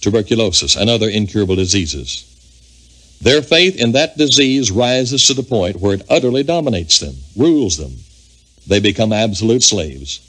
[0.00, 2.26] tuberculosis, and other incurable diseases.
[3.22, 7.76] Their faith in that disease rises to the point where it utterly dominates them, rules
[7.76, 7.96] them,
[8.66, 10.20] they become absolute slaves.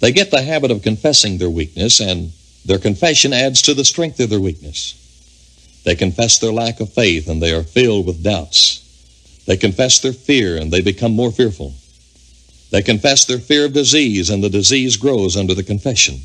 [0.00, 2.32] They get the habit of confessing their weakness, and
[2.64, 4.98] their confession adds to the strength of their weakness.
[5.84, 8.78] They confess their lack of faith, and they are filled with doubts.
[9.46, 11.74] They confess their fear, and they become more fearful.
[12.70, 16.20] They confess their fear of disease, and the disease grows under the confession.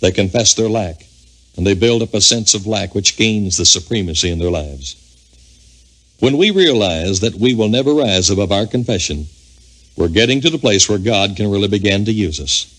[0.00, 1.06] They confess their lack,
[1.56, 4.96] and they build up a sense of lack which gains the supremacy in their lives.
[6.18, 9.26] When we realize that we will never rise above our confession,
[9.96, 12.75] we're getting to the place where God can really begin to use us.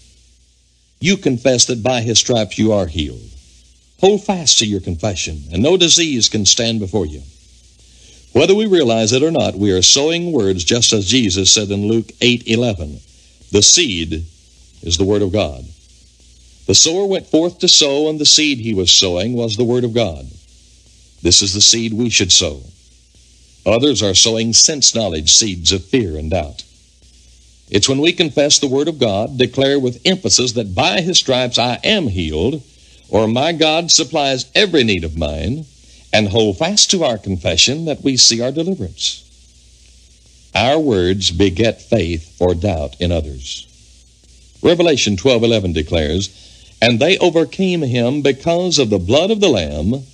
[1.00, 3.30] You confess that by His stripes you are healed.
[4.00, 7.24] Hold fast to your confession, and no disease can stand before you.
[8.34, 11.88] Whether we realize it or not, we are sowing words just as Jesus said in
[11.88, 13.00] Luke 8:11.
[13.52, 14.26] The seed
[14.84, 15.66] is the word of God.
[16.68, 19.84] The sower went forth to sow, and the seed he was sowing was the word
[19.84, 20.28] of God.
[21.22, 22.62] This is the seed we should sow.
[23.66, 26.64] Others are sowing sense knowledge seeds of fear and doubt.
[27.70, 31.58] It's when we confess the Word of God, declare with emphasis that by His stripes
[31.58, 32.64] I am healed,
[33.10, 35.66] or my God supplies every need of mine,
[36.14, 39.24] and hold fast to our confession that we see our deliverance.
[40.56, 43.68] Our words beget faith or doubt in others.
[44.62, 46.30] Revelation 12:11 declares,
[46.82, 50.06] "And they overcame him because of the blood of the lamb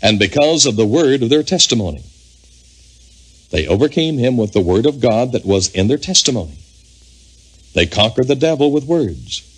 [0.00, 2.00] and because of the word of their testimony."
[3.50, 6.58] They overcame him with the word of God that was in their testimony.
[7.74, 9.50] They conquered the devil with words.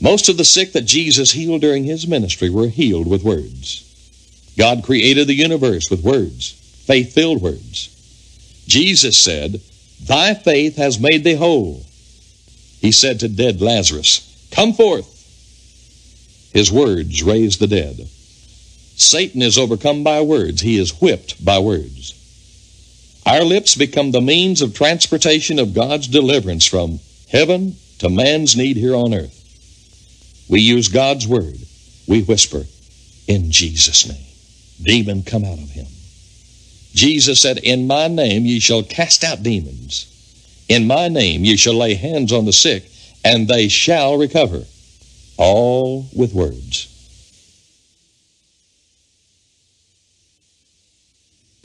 [0.00, 3.84] Most of the sick that Jesus healed during his ministry were healed with words.
[4.56, 6.52] God created the universe with words,
[6.86, 7.94] faith filled words.
[8.66, 9.60] Jesus said,
[10.00, 11.84] Thy faith has made thee whole.
[12.80, 15.14] He said to dead Lazarus, Come forth.
[16.52, 18.08] His words raised the dead.
[18.96, 20.60] Satan is overcome by words.
[20.60, 22.14] He is whipped by words.
[23.28, 28.78] Our lips become the means of transportation of God's deliverance from heaven to man's need
[28.78, 30.46] here on earth.
[30.48, 31.58] We use God's word.
[32.06, 32.64] We whisper,
[33.26, 34.24] in Jesus' name.
[34.82, 35.84] Demon, come out of him.
[36.94, 40.64] Jesus said, In my name ye shall cast out demons.
[40.70, 42.90] In my name ye shall lay hands on the sick,
[43.22, 44.64] and they shall recover.
[45.36, 46.97] All with words.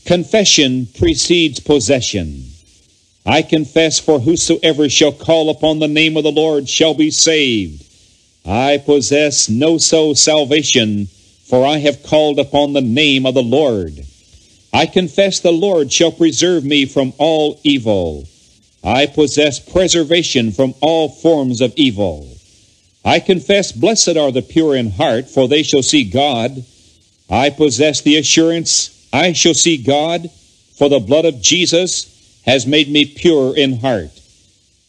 [0.05, 2.45] Confession precedes possession.
[3.25, 7.85] I confess, for whosoever shall call upon the name of the Lord shall be saved.
[8.45, 11.07] I possess no so salvation,
[11.45, 14.05] for I have called upon the name of the Lord.
[14.73, 18.27] I confess the Lord shall preserve me from all evil.
[18.83, 22.27] I possess preservation from all forms of evil.
[23.05, 26.65] I confess, blessed are the pure in heart, for they shall see God.
[27.29, 30.31] I possess the assurance I shall see God,
[30.75, 34.09] for the blood of Jesus has made me pure in heart.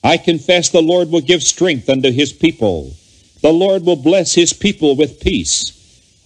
[0.03, 2.95] I confess the Lord will give strength unto his people.
[3.43, 5.73] The Lord will bless his people with peace.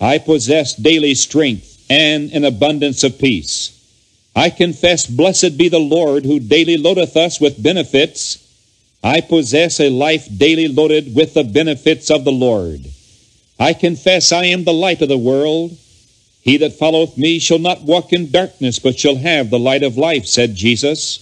[0.00, 3.74] I possess daily strength and an abundance of peace.
[4.36, 8.38] I confess, Blessed be the Lord who daily loadeth us with benefits.
[9.02, 12.86] I possess a life daily loaded with the benefits of the Lord.
[13.58, 15.76] I confess I am the light of the world.
[16.48, 19.98] He that followeth me shall not walk in darkness, but shall have the light of
[19.98, 21.18] life, said Jesus.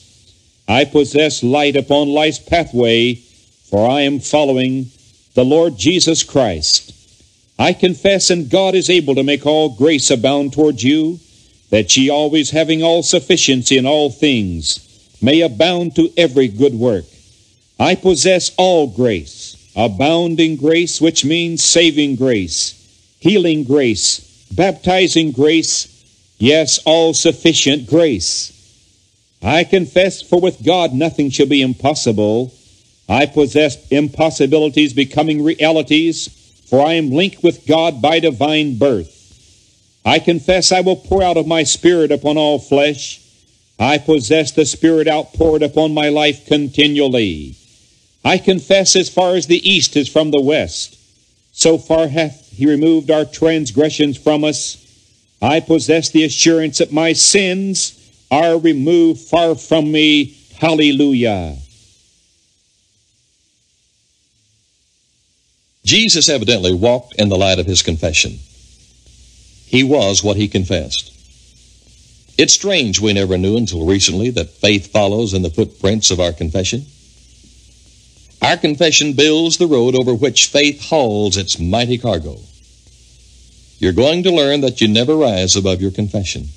[0.68, 3.16] I possess light upon life's pathway,
[3.64, 4.92] for I am following
[5.34, 6.92] the Lord Jesus Christ.
[7.58, 11.18] I confess, and God is able to make all grace abound towards you,
[11.70, 14.78] that ye always having all sufficiency in all things
[15.20, 17.04] may abound to every good work.
[17.80, 22.74] I possess all grace, abounding grace, which means saving grace,
[23.18, 26.04] healing grace, baptizing grace,
[26.38, 28.52] yes, all sufficient grace.
[29.42, 32.52] I confess, for with God nothing shall be impossible.
[33.08, 36.28] I possess impossibilities becoming realities,
[36.68, 39.12] for I am linked with God by divine birth.
[40.04, 43.20] I confess I will pour out of my Spirit upon all flesh.
[43.78, 47.56] I possess the Spirit outpoured upon my life continually.
[48.24, 50.95] I confess as far as the east is from the west,
[51.56, 54.76] so far hath he removed our transgressions from us.
[55.40, 57.98] I possess the assurance that my sins
[58.30, 60.36] are removed far from me.
[60.58, 61.56] Hallelujah.
[65.82, 68.38] Jesus evidently walked in the light of his confession.
[69.64, 71.10] He was what he confessed.
[72.36, 76.34] It's strange we never knew until recently that faith follows in the footprints of our
[76.34, 76.84] confession.
[78.42, 82.38] Our confession builds the road over which faith hauls its mighty cargo.
[83.78, 86.48] You're going to learn that you never rise above your confession.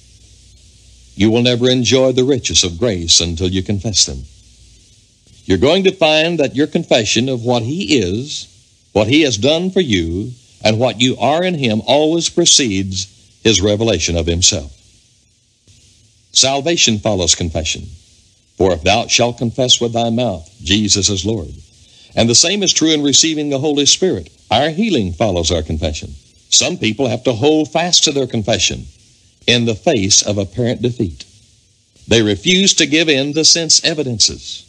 [1.15, 4.23] You will never enjoy the riches of grace until you confess them.
[5.45, 8.47] You're going to find that your confession of what He is,
[8.93, 10.31] what He has done for you,
[10.63, 13.07] and what you are in Him always precedes
[13.43, 14.71] His revelation of Himself.
[16.31, 17.87] Salvation follows confession.
[18.57, 21.53] For if thou shalt confess with thy mouth Jesus is Lord,
[22.15, 24.29] and the same is true in receiving the Holy Spirit.
[24.49, 26.15] Our healing follows our confession.
[26.49, 28.85] Some people have to hold fast to their confession
[29.45, 31.25] in the face of apparent defeat.
[32.07, 34.65] They refuse to give in to sense evidences.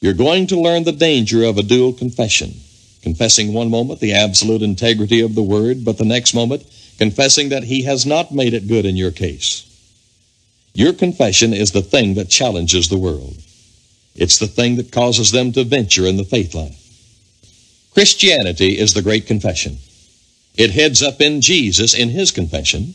[0.00, 2.54] You're going to learn the danger of a dual confession,
[3.02, 6.64] confessing one moment the absolute integrity of the Word, but the next moment
[6.98, 9.70] confessing that He has not made it good in your case.
[10.74, 13.36] Your confession is the thing that challenges the world.
[14.14, 16.80] It's the thing that causes them to venture in the faith life.
[17.92, 19.78] Christianity is the great confession.
[20.56, 22.94] It heads up in Jesus in his confession,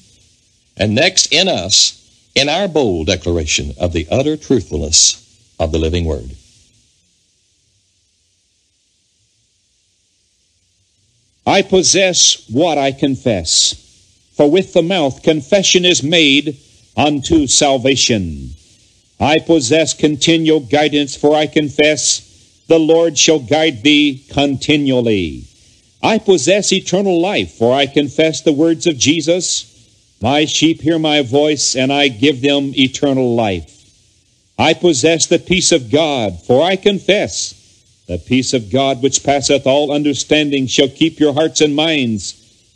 [0.77, 1.95] and next in us
[2.36, 5.25] in our bold declaration of the utter truthfulness
[5.60, 6.32] of the living Word.
[11.45, 13.73] I possess what I confess,
[14.36, 16.58] for with the mouth confession is made
[16.95, 18.51] unto salvation.
[19.19, 25.43] I possess continual guidance, for I confess, the Lord shall guide thee continually.
[26.01, 29.65] I possess eternal life, for I confess the words of Jesus.
[30.21, 33.75] My sheep hear my voice, and I give them eternal life.
[34.58, 37.55] I possess the peace of God, for I confess,
[38.08, 42.34] the peace of God which passeth all understanding shall keep your hearts and minds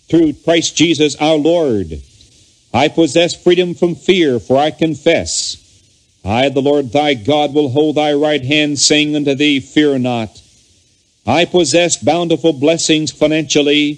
[0.10, 2.02] through Christ Jesus our Lord.
[2.74, 5.58] I possess freedom from fear, for I confess,
[6.26, 10.42] I, the Lord thy God, will hold thy right hand, saying unto thee, Fear not.
[11.28, 13.96] I possess bountiful blessings financially,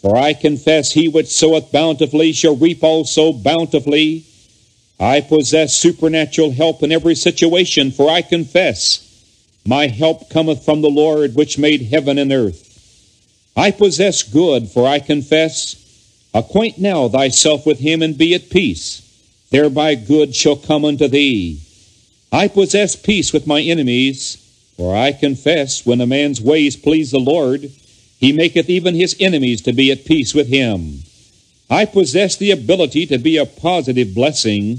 [0.00, 4.24] for I confess, He which soweth bountifully shall reap also bountifully.
[4.98, 9.04] I possess supernatural help in every situation, for I confess,
[9.66, 12.64] My help cometh from the Lord which made heaven and earth.
[13.56, 15.84] I possess good, for I confess,
[16.32, 19.07] Acquaint now thyself with him and be at peace
[19.50, 21.60] thereby good shall come unto thee.
[22.30, 24.36] I possess peace with my enemies,
[24.76, 27.70] for I confess when a man's ways please the Lord,
[28.18, 31.02] he maketh even his enemies to be at peace with him.
[31.70, 34.78] I possess the ability to be a positive blessing,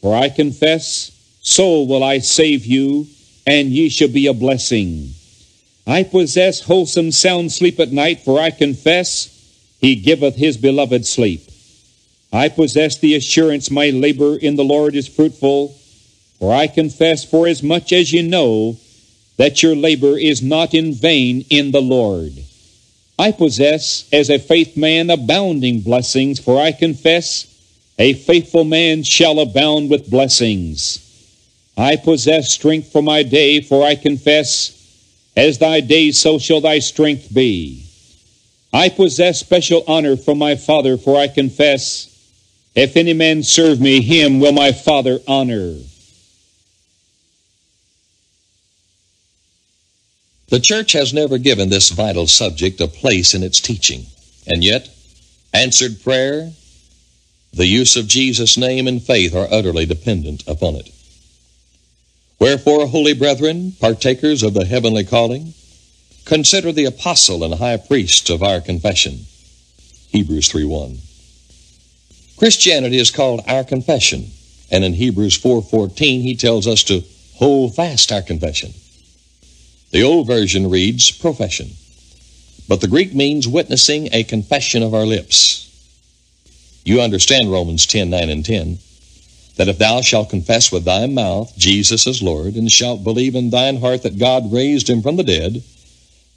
[0.00, 1.10] for I confess,
[1.42, 3.06] so will I save you,
[3.46, 5.14] and ye shall be a blessing.
[5.86, 9.36] I possess wholesome sound sleep at night, for I confess,
[9.80, 11.49] he giveth his beloved sleep.
[12.32, 15.74] I possess the assurance my labor in the Lord is fruitful,
[16.38, 18.76] for I confess, for as much as you know,
[19.36, 22.32] that your labor is not in vain in the Lord.
[23.18, 27.46] I possess, as a faith man, abounding blessings, for I confess,
[27.98, 31.06] a faithful man shall abound with blessings.
[31.76, 34.76] I possess strength for my day, for I confess,
[35.36, 37.84] As thy days, so shall thy strength be.
[38.72, 42.09] I possess special honor from my Father, for I confess,
[42.80, 45.76] if any man serve me, him will my Father honor.
[50.48, 54.06] The church has never given this vital subject a place in its teaching,
[54.46, 54.88] and yet,
[55.52, 56.52] answered prayer,
[57.52, 60.90] the use of Jesus' name and faith are utterly dependent upon it.
[62.38, 65.52] Wherefore, holy brethren, partakers of the heavenly calling,
[66.24, 69.26] consider the apostle and high priest of our confession.
[70.08, 71.09] Hebrews 3:1.
[72.40, 74.30] Christianity is called our confession,
[74.70, 78.72] and in Hebrews 4:14 he tells us to hold fast our confession.
[79.90, 81.72] The old version reads profession,
[82.66, 85.66] but the Greek means witnessing a confession of our lips.
[86.82, 88.78] You understand Romans 10 9 and 10
[89.56, 93.50] that if thou shalt confess with thy mouth Jesus is Lord, and shalt believe in
[93.50, 95.62] thine heart that God raised him from the dead,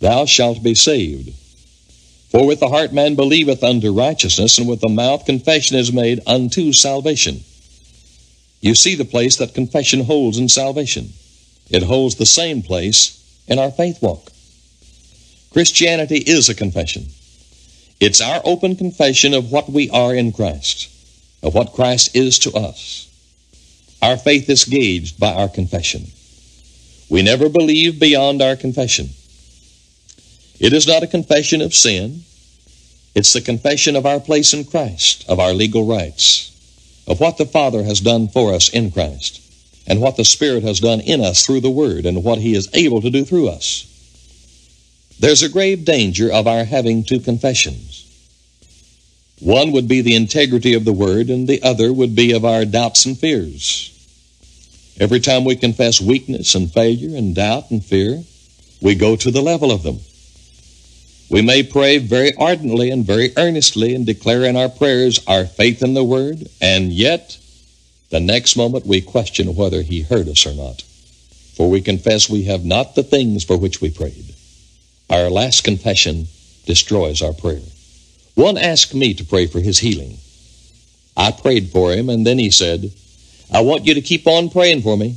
[0.02, 1.32] thou shalt be saved.
[2.34, 6.20] For with the heart man believeth unto righteousness, and with the mouth confession is made
[6.26, 7.44] unto salvation.
[8.60, 11.14] You see the place that confession holds in salvation.
[11.70, 14.32] It holds the same place in our faith walk.
[15.52, 17.06] Christianity is a confession.
[18.00, 20.90] It's our open confession of what we are in Christ,
[21.44, 23.08] of what Christ is to us.
[24.02, 26.08] Our faith is gauged by our confession.
[27.10, 29.10] We never believe beyond our confession.
[30.64, 32.24] It is not a confession of sin.
[33.14, 36.52] It's the confession of our place in Christ, of our legal rights,
[37.06, 39.42] of what the Father has done for us in Christ,
[39.86, 42.70] and what the Spirit has done in us through the Word, and what He is
[42.74, 43.86] able to do through us.
[45.20, 48.00] There's a grave danger of our having two confessions.
[49.42, 52.64] One would be the integrity of the Word, and the other would be of our
[52.64, 53.90] doubts and fears.
[54.98, 58.24] Every time we confess weakness and failure and doubt and fear,
[58.80, 60.00] we go to the level of them.
[61.34, 65.82] We may pray very ardently and very earnestly and declare in our prayers our faith
[65.82, 67.40] in the Word, and yet
[68.12, 70.84] the next moment we question whether He heard us or not.
[71.56, 74.36] For we confess we have not the things for which we prayed.
[75.10, 76.28] Our last confession
[76.68, 77.64] destroys our prayer.
[78.36, 80.20] One asked me to pray for his healing.
[81.18, 82.92] I prayed for him, and then he said,
[83.52, 85.16] I want you to keep on praying for me.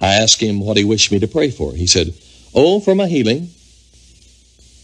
[0.00, 1.74] I asked him what he wished me to pray for.
[1.74, 2.12] He said,
[2.52, 3.50] Oh, for my healing.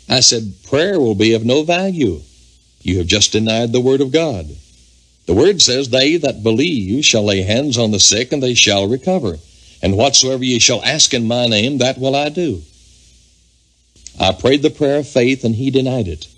[0.09, 2.23] I said, Prayer will be of no value.
[2.83, 4.49] You have just denied the Word of God.
[5.27, 8.87] The Word says, They that believe shall lay hands on the sick, and they shall
[8.87, 9.39] recover.
[9.83, 12.63] And whatsoever ye shall ask in my name, that will I do.
[14.19, 16.29] I prayed the prayer of faith, and he denied it.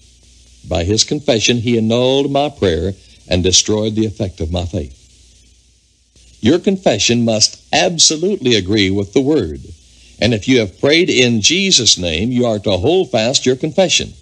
[0.67, 2.95] By his confession, he annulled my prayer
[3.29, 4.95] and destroyed the effect of my faith.
[6.41, 9.61] Your confession must absolutely agree with the Word.
[10.21, 14.15] And if you have prayed in Jesus' name, you are to hold fast your confession.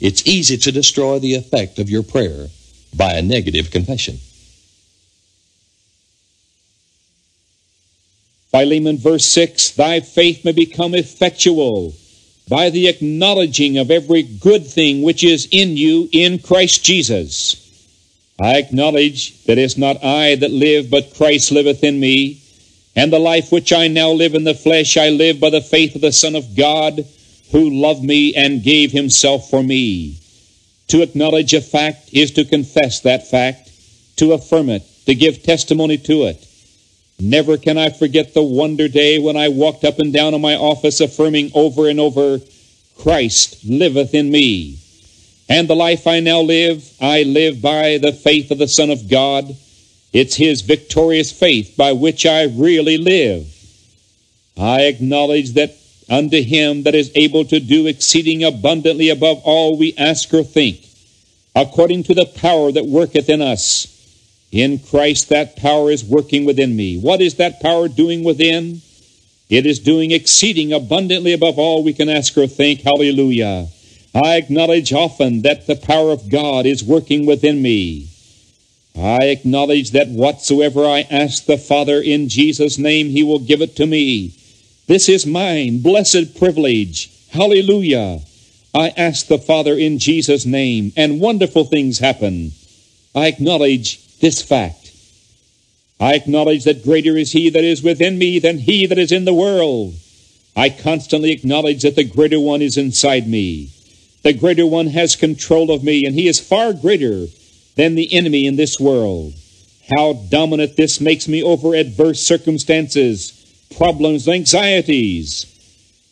[0.00, 2.48] It's easy to destroy the effect of your prayer
[2.96, 4.18] by a negative confession.
[8.50, 11.94] Philemon, verse 6 Thy faith may become effectual
[12.48, 17.56] by the acknowledging of every good thing which is in you in Christ Jesus.
[18.40, 22.41] I acknowledge that it's not I that live, but Christ liveth in me.
[22.94, 25.94] And the life which I now live in the flesh, I live by the faith
[25.94, 27.04] of the Son of God,
[27.50, 30.18] who loved me and gave himself for me.
[30.88, 33.70] To acknowledge a fact is to confess that fact,
[34.16, 36.46] to affirm it, to give testimony to it.
[37.18, 40.56] Never can I forget the wonder day when I walked up and down in my
[40.56, 42.40] office affirming over and over,
[42.98, 44.78] Christ liveth in me.
[45.48, 49.08] And the life I now live, I live by the faith of the Son of
[49.08, 49.56] God.
[50.12, 53.46] It's His victorious faith by which I really live.
[54.56, 55.74] I acknowledge that
[56.10, 60.86] unto Him that is able to do exceeding abundantly above all we ask or think,
[61.56, 63.88] according to the power that worketh in us.
[64.50, 66.98] In Christ, that power is working within me.
[66.98, 68.82] What is that power doing within?
[69.48, 72.82] It is doing exceeding abundantly above all we can ask or think.
[72.82, 73.68] Hallelujah.
[74.14, 78.11] I acknowledge often that the power of God is working within me.
[78.96, 83.74] I acknowledge that whatsoever I ask the Father in Jesus' name, He will give it
[83.76, 84.34] to me.
[84.86, 87.10] This is mine, blessed privilege.
[87.30, 88.20] Hallelujah.
[88.74, 92.52] I ask the Father in Jesus' name, and wonderful things happen.
[93.14, 94.92] I acknowledge this fact.
[95.98, 99.24] I acknowledge that greater is He that is within me than He that is in
[99.24, 99.94] the world.
[100.54, 103.70] I constantly acknowledge that the greater one is inside me.
[104.22, 107.26] The greater one has control of me, and he is far greater
[107.76, 109.34] than the enemy in this world.
[109.96, 115.46] How dominant this makes me over adverse circumstances, problems, anxieties.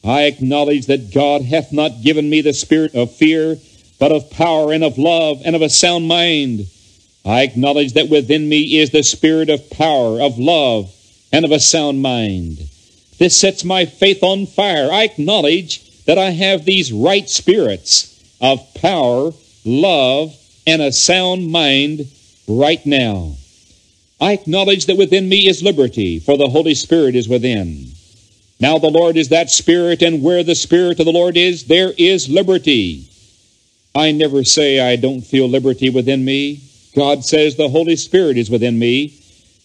[0.04, 3.58] I acknowledge that God hath not given me the spirit of fear,
[3.98, 6.66] but of power and of love and of a sound mind.
[7.24, 10.94] I acknowledge that within me is the spirit of power, of love,
[11.32, 12.58] and of a sound mind.
[13.18, 14.90] This sets my faith on fire.
[14.90, 19.32] I acknowledge that I have these right spirits of power,
[19.66, 20.34] love,
[20.66, 22.06] and a sound mind
[22.46, 23.34] right now.
[24.20, 27.86] I acknowledge that within me is liberty, for the Holy Spirit is within.
[28.60, 31.92] Now the Lord is that Spirit, and where the Spirit of the Lord is, there
[31.96, 33.08] is liberty.
[33.94, 36.60] I never say I don't feel liberty within me.
[36.94, 39.14] God says the Holy Spirit is within me.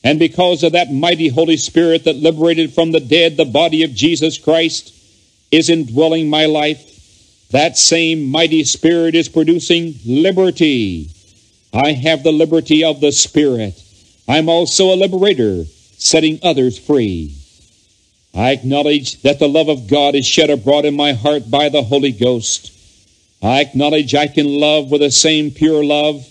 [0.04, 3.94] And because of that mighty Holy Spirit that liberated from the dead the body of
[3.94, 4.94] Jesus Christ
[5.52, 6.95] is indwelling my life,
[7.52, 11.10] that same mighty Spirit is producing liberty.
[11.74, 13.82] I have the liberty of the Spirit.
[14.28, 15.66] I'm also a liberator,
[15.98, 17.36] setting others free.
[18.34, 21.84] I acknowledge that the love of God is shed abroad in my heart by the
[21.84, 22.72] Holy Ghost.
[23.42, 26.26] I acknowledge I can love with the same pure love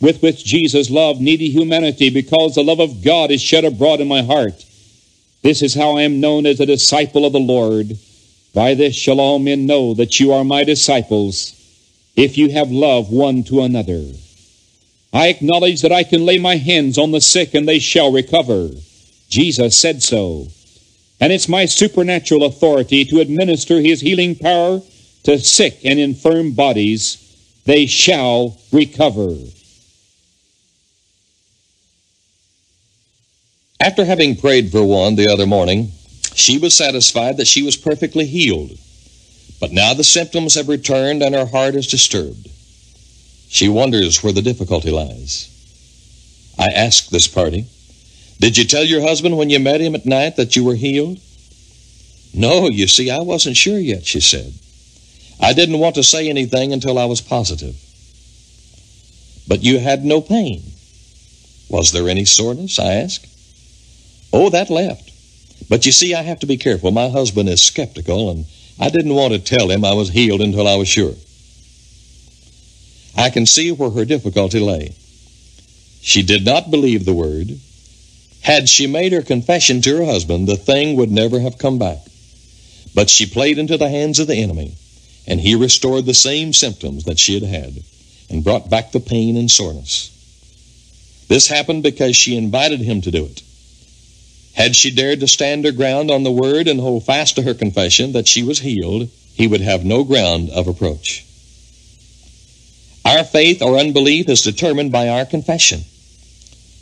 [0.00, 4.08] with which Jesus loved needy humanity because the love of God is shed abroad in
[4.08, 4.64] my heart.
[5.42, 7.98] This is how I am known as a disciple of the Lord.
[8.54, 11.52] By this shall all men know that you are my disciples,
[12.16, 14.12] if you have love one to another.
[15.12, 18.70] I acknowledge that I can lay my hands on the sick and they shall recover.
[19.28, 20.48] Jesus said so.
[21.20, 24.80] And it's my supernatural authority to administer his healing power
[25.24, 27.20] to sick and infirm bodies.
[27.64, 29.36] They shall recover.
[33.80, 35.92] After having prayed for one the other morning,
[36.34, 38.78] she was satisfied that she was perfectly healed.
[39.60, 42.48] But now the symptoms have returned and her heart is disturbed.
[43.48, 45.48] She wonders where the difficulty lies.
[46.58, 47.66] I asked this party,
[48.40, 51.20] Did you tell your husband when you met him at night that you were healed?
[52.34, 54.52] No, you see, I wasn't sure yet, she said.
[55.40, 57.76] I didn't want to say anything until I was positive.
[59.46, 60.62] But you had no pain.
[61.68, 62.78] Was there any soreness?
[62.78, 63.26] I asked.
[64.32, 65.13] Oh, that left.
[65.68, 66.90] But you see, I have to be careful.
[66.90, 68.46] My husband is skeptical, and
[68.78, 71.14] I didn't want to tell him I was healed until I was sure.
[73.16, 74.94] I can see where her difficulty lay.
[76.00, 77.58] She did not believe the word.
[78.42, 82.00] Had she made her confession to her husband, the thing would never have come back.
[82.94, 84.74] But she played into the hands of the enemy,
[85.26, 87.82] and he restored the same symptoms that she had had
[88.28, 90.10] and brought back the pain and soreness.
[91.28, 93.42] This happened because she invited him to do it.
[94.54, 97.54] Had she dared to stand her ground on the word and hold fast to her
[97.54, 101.24] confession that she was healed, he would have no ground of approach.
[103.04, 105.80] Our faith or unbelief is determined by our confession.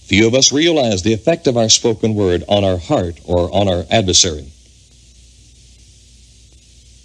[0.05, 3.69] Few of us realize the effect of our spoken word on our heart or on
[3.69, 4.47] our adversary.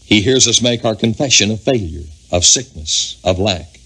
[0.06, 3.80] He hears us make our confession of failure, of sickness, of lack.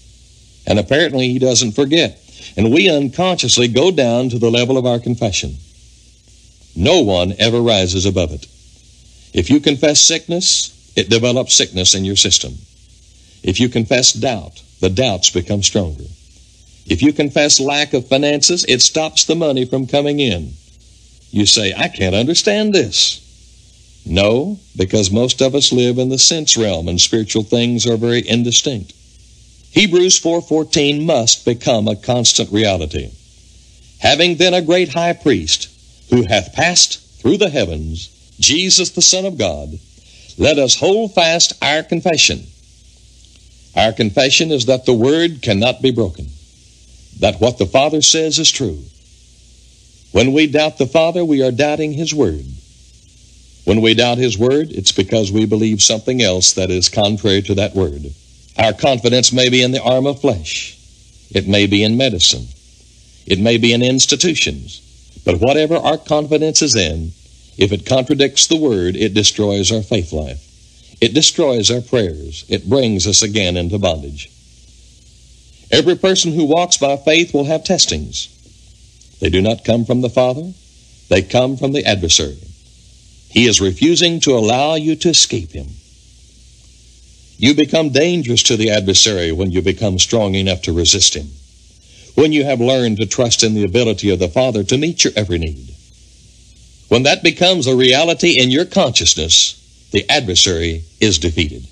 [0.66, 2.18] And apparently he doesn't forget.
[2.56, 5.56] And we unconsciously go down to the level of our confession.
[6.74, 8.46] No one ever rises above it.
[9.32, 12.54] If you confess sickness, it develops sickness in your system.
[13.42, 16.04] If you confess doubt, the doubts become stronger.
[16.86, 20.52] If you confess lack of finances, it stops the money from coming in.
[21.30, 23.20] You say, I can't understand this.
[24.04, 28.26] No, because most of us live in the sense realm and spiritual things are very
[28.28, 28.92] indistinct.
[29.70, 33.10] Hebrews 4:14 must become a constant reality.
[34.00, 35.68] Having then a great high priest
[36.12, 39.78] who hath passed through the heavens, Jesus the Son of God,
[40.36, 42.46] let us hold fast our confession.
[43.74, 46.26] Our confession is that the Word cannot be broken,
[47.20, 48.84] that what the Father says is true.
[50.12, 52.44] When we doubt the Father, we are doubting His Word.
[53.64, 57.54] When we doubt His Word, it's because we believe something else that is contrary to
[57.54, 58.12] that Word.
[58.58, 60.76] Our confidence may be in the arm of flesh.
[61.30, 62.48] It may be in medicine.
[63.24, 64.81] It may be in institutions.
[65.24, 67.12] But whatever our confidence is in,
[67.56, 70.48] if it contradicts the Word, it destroys our faith life.
[71.00, 72.44] It destroys our prayers.
[72.48, 74.30] It brings us again into bondage.
[75.70, 78.28] Every person who walks by faith will have testings.
[79.20, 80.52] They do not come from the Father,
[81.08, 82.38] they come from the adversary.
[83.30, 85.68] He is refusing to allow you to escape him.
[87.38, 91.30] You become dangerous to the adversary when you become strong enough to resist him,
[92.14, 95.12] when you have learned to trust in the ability of the Father to meet your
[95.16, 95.74] every need.
[96.88, 99.58] When that becomes a reality in your consciousness,
[99.92, 101.66] the adversary is defeated.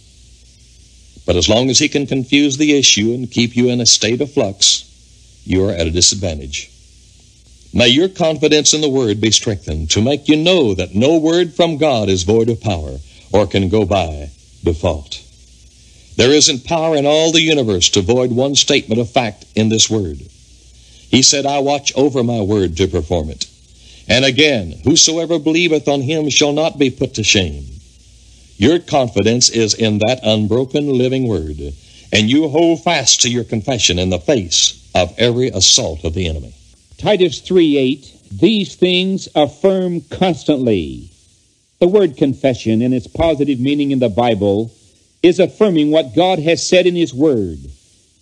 [1.27, 4.21] But as long as he can confuse the issue and keep you in a state
[4.21, 4.85] of flux,
[5.45, 6.71] you are at a disadvantage.
[7.73, 11.55] May your confidence in the Word be strengthened to make you know that no word
[11.55, 12.97] from God is void of power,
[13.33, 14.31] or can go by
[14.65, 15.23] default.
[16.21, 19.89] There isn't power in all the universe to void one statement of fact in this
[19.89, 20.19] word.
[21.09, 23.47] He said, I watch over my word to perform it.
[24.07, 27.65] And again, whosoever believeth on him shall not be put to shame.
[28.59, 31.73] Your confidence is in that unbroken living word,
[32.13, 36.29] and you hold fast to your confession in the face of every assault of the
[36.29, 36.53] enemy.
[36.99, 41.09] Titus 3 8, these things affirm constantly.
[41.79, 44.71] The word confession, in its positive meaning in the Bible,
[45.23, 47.59] is affirming what God has said in His Word.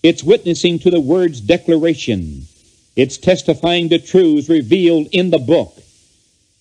[0.03, 2.47] It's witnessing to the Word's declaration.
[2.97, 5.77] It's testifying to truths revealed in the book.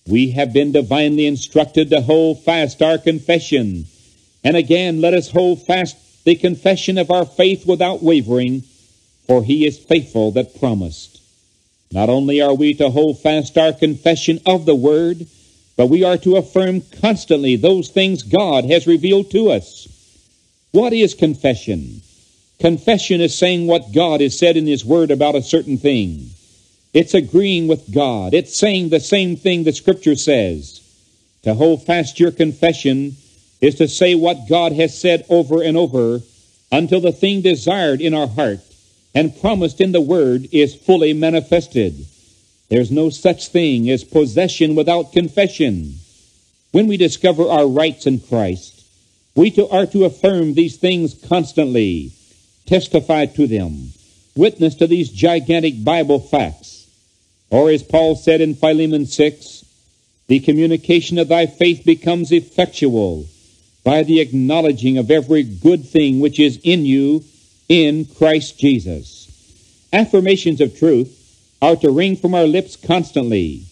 [0.06, 3.86] We have been divinely instructed to hold fast our confession.
[4.44, 8.62] And again, let us hold fast the confession of our faith without wavering,
[9.26, 11.20] for He is faithful that promised.
[11.90, 15.26] Not only are we to hold fast our confession of the Word,
[15.76, 19.88] but we are to affirm constantly those things God has revealed to us.
[20.72, 22.02] What is confession?
[22.60, 26.30] Confession is saying what God has said in His Word about a certain thing.
[26.92, 28.34] It's agreeing with God.
[28.34, 30.80] It's saying the same thing the Scripture says.
[31.44, 33.16] To hold fast your confession
[33.60, 36.20] is to say what God has said over and over
[36.70, 38.60] until the thing desired in our heart
[39.14, 42.06] and promised in the Word is fully manifested.
[42.68, 45.94] There's no such thing as possession without confession.
[46.72, 48.77] When we discover our rights in Christ,
[49.38, 52.10] we to, are to affirm these things constantly,
[52.66, 53.92] testify to them,
[54.34, 56.88] witness to these gigantic Bible facts.
[57.48, 59.64] Or as Paul said in Philemon 6,
[60.26, 63.26] the communication of thy faith becomes effectual
[63.84, 67.22] by the acknowledging of every good thing which is in you
[67.68, 69.28] in Christ Jesus.
[69.92, 71.14] Affirmations of truth
[71.62, 73.62] are to ring from our lips constantly.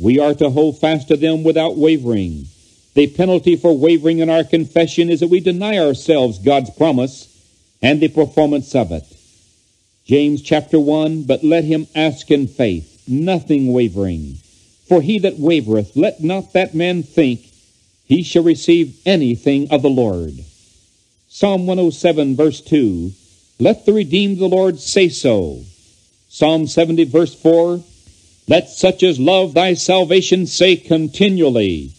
[0.00, 2.46] We are to hold fast to them without wavering.
[2.94, 7.28] The penalty for wavering in our confession is that we deny ourselves God's promise
[7.80, 9.04] and the performance of it.
[10.04, 14.36] James chapter 1, but let him ask in faith, nothing wavering.
[14.88, 17.48] For he that wavereth, let not that man think
[18.04, 20.44] he shall receive anything of the Lord.
[21.28, 23.12] Psalm 107 verse 2,
[23.58, 25.62] let the redeemed of the Lord say so.
[26.28, 27.82] Psalm 70, verse 4
[28.48, 31.92] Let such as love thy salvation say continually,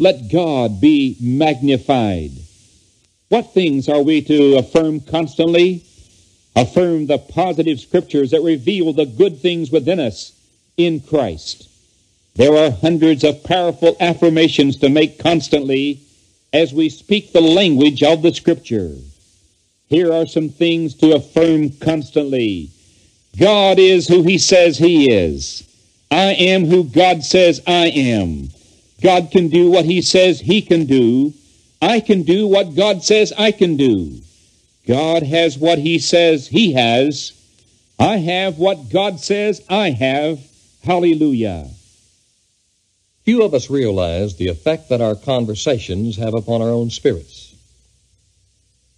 [0.00, 2.30] Let God be magnified.
[3.28, 5.84] What things are we to affirm constantly?
[6.56, 10.32] Affirm the positive scriptures that reveal the good things within us
[10.78, 11.68] in Christ.
[12.34, 16.00] There are hundreds of powerful affirmations to make constantly
[16.50, 18.94] as we speak the language of the scripture.
[19.88, 22.70] Here are some things to affirm constantly.
[23.38, 25.62] God is who he says he is.
[26.10, 28.48] I am who God says I am.
[29.00, 31.32] God can do what he says he can do.
[31.82, 34.20] I can do what God says I can do.
[34.86, 37.32] God has what he says he has.
[37.98, 40.40] I have what God says I have.
[40.84, 41.68] Hallelujah.
[43.24, 47.54] Few of us realize the effect that our conversations have upon our own spirits.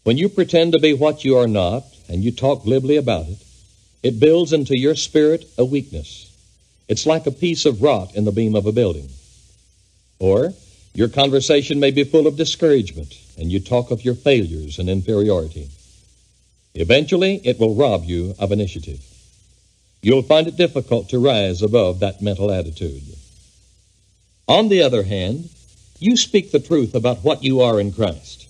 [0.05, 3.39] When you pretend to be what you are not and you talk glibly about it,
[4.03, 6.29] it builds into your spirit a weakness.
[6.89, 9.09] It's like a piece of rot in the beam of a building.
[10.23, 10.55] Or
[10.95, 15.69] your conversation may be full of discouragement and you talk of your failures and inferiority.
[16.77, 19.01] Eventually, it will rob you of initiative.
[20.01, 23.03] You'll find it difficult to rise above that mental attitude.
[24.47, 25.51] On the other hand,
[25.99, 28.49] you speak the truth about what you are in Christ.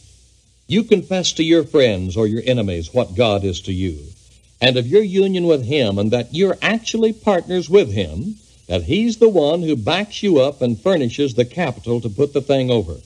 [0.66, 3.98] You confess to your friends or your enemies what God is to you,
[4.60, 8.36] and of your union with Him, and that you're actually partners with Him,
[8.72, 12.40] that He's the one who backs you up and furnishes the capital to put the
[12.40, 12.96] thing over.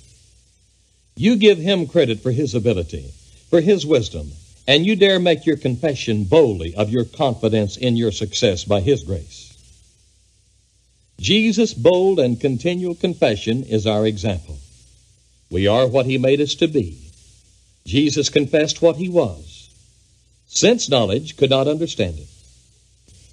[1.16, 3.10] You give Him credit for His ability,
[3.50, 4.30] for His wisdom,
[4.68, 9.02] and you dare make your confession boldly of your confidence in your success by His
[9.02, 9.58] grace.
[11.18, 14.58] Jesus' bold and continual confession is our example.
[15.50, 16.96] We are what He made us to be.
[17.84, 19.68] Jesus confessed what he was.
[20.46, 22.28] Sense knowledge could not understand it.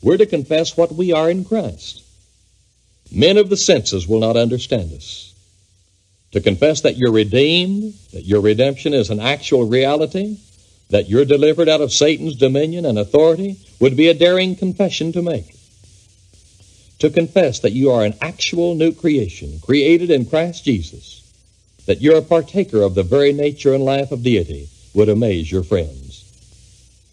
[0.01, 2.02] We're to confess what we are in Christ.
[3.13, 5.33] Men of the senses will not understand us.
[6.31, 10.37] To confess that you're redeemed, that your redemption is an actual reality,
[10.89, 15.21] that you're delivered out of Satan's dominion and authority would be a daring confession to
[15.21, 15.55] make.
[16.99, 21.21] To confess that you are an actual new creation, created in Christ Jesus,
[21.85, 25.63] that you're a partaker of the very nature and life of deity would amaze your
[25.63, 26.23] friends.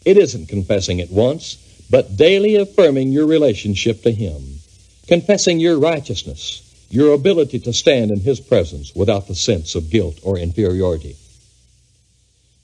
[0.05, 1.57] It isn't confessing it once,
[1.90, 4.49] but daily affirming your relationship to Him,
[5.11, 10.20] confessing your righteousness, your ability to stand in His presence without the sense of guilt
[10.22, 11.16] or inferiority.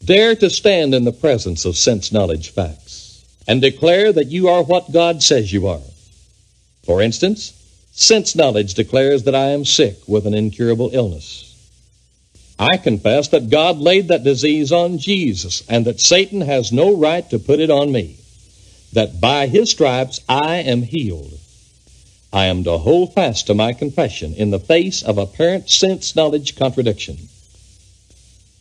[0.05, 4.62] Dare to stand in the presence of sense knowledge facts and declare that you are
[4.62, 5.82] what God says you are.
[6.84, 7.53] For instance,
[7.90, 11.53] sense knowledge declares that I am sick with an incurable illness.
[12.61, 17.28] I confess that God laid that disease on Jesus and that Satan has no right
[17.30, 18.18] to put it on me.
[18.92, 21.40] That by his stripes I am healed.
[22.33, 26.57] I am to hold fast to my confession in the face of apparent sense knowledge
[26.57, 27.16] contradiction.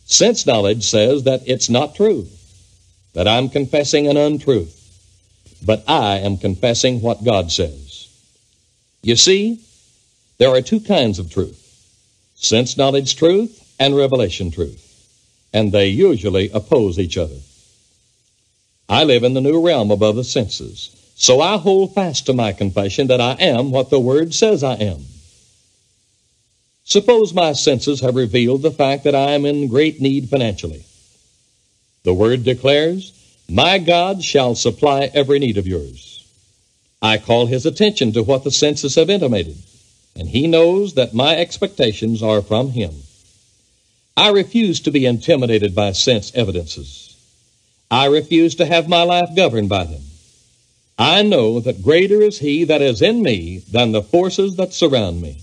[0.06, 2.28] Sense knowledge says that it's not true,
[3.14, 4.72] that I'm confessing an untruth,
[5.64, 8.08] but I am confessing what God says.
[9.02, 9.60] You see,
[10.38, 11.62] there are two kinds of truth
[12.36, 14.82] sense knowledge truth and revelation truth,
[15.52, 17.36] and they usually oppose each other.
[18.88, 22.52] I live in the new realm above the senses, so I hold fast to my
[22.52, 25.02] confession that I am what the Word says I am.
[26.84, 30.84] Suppose my senses have revealed the fact that I am in great need financially.
[32.04, 33.12] The Word declares,
[33.48, 36.22] My God shall supply every need of yours.
[37.00, 39.56] I call his attention to what the senses have intimated,
[40.14, 42.92] and he knows that my expectations are from him.
[44.18, 47.16] I refuse to be intimidated by sense evidences.
[47.90, 50.02] I refuse to have my life governed by them.
[50.98, 55.20] I know that greater is he that is in me than the forces that surround
[55.20, 55.40] me.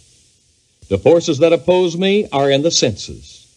[0.89, 3.47] The forces that oppose me are in the senses.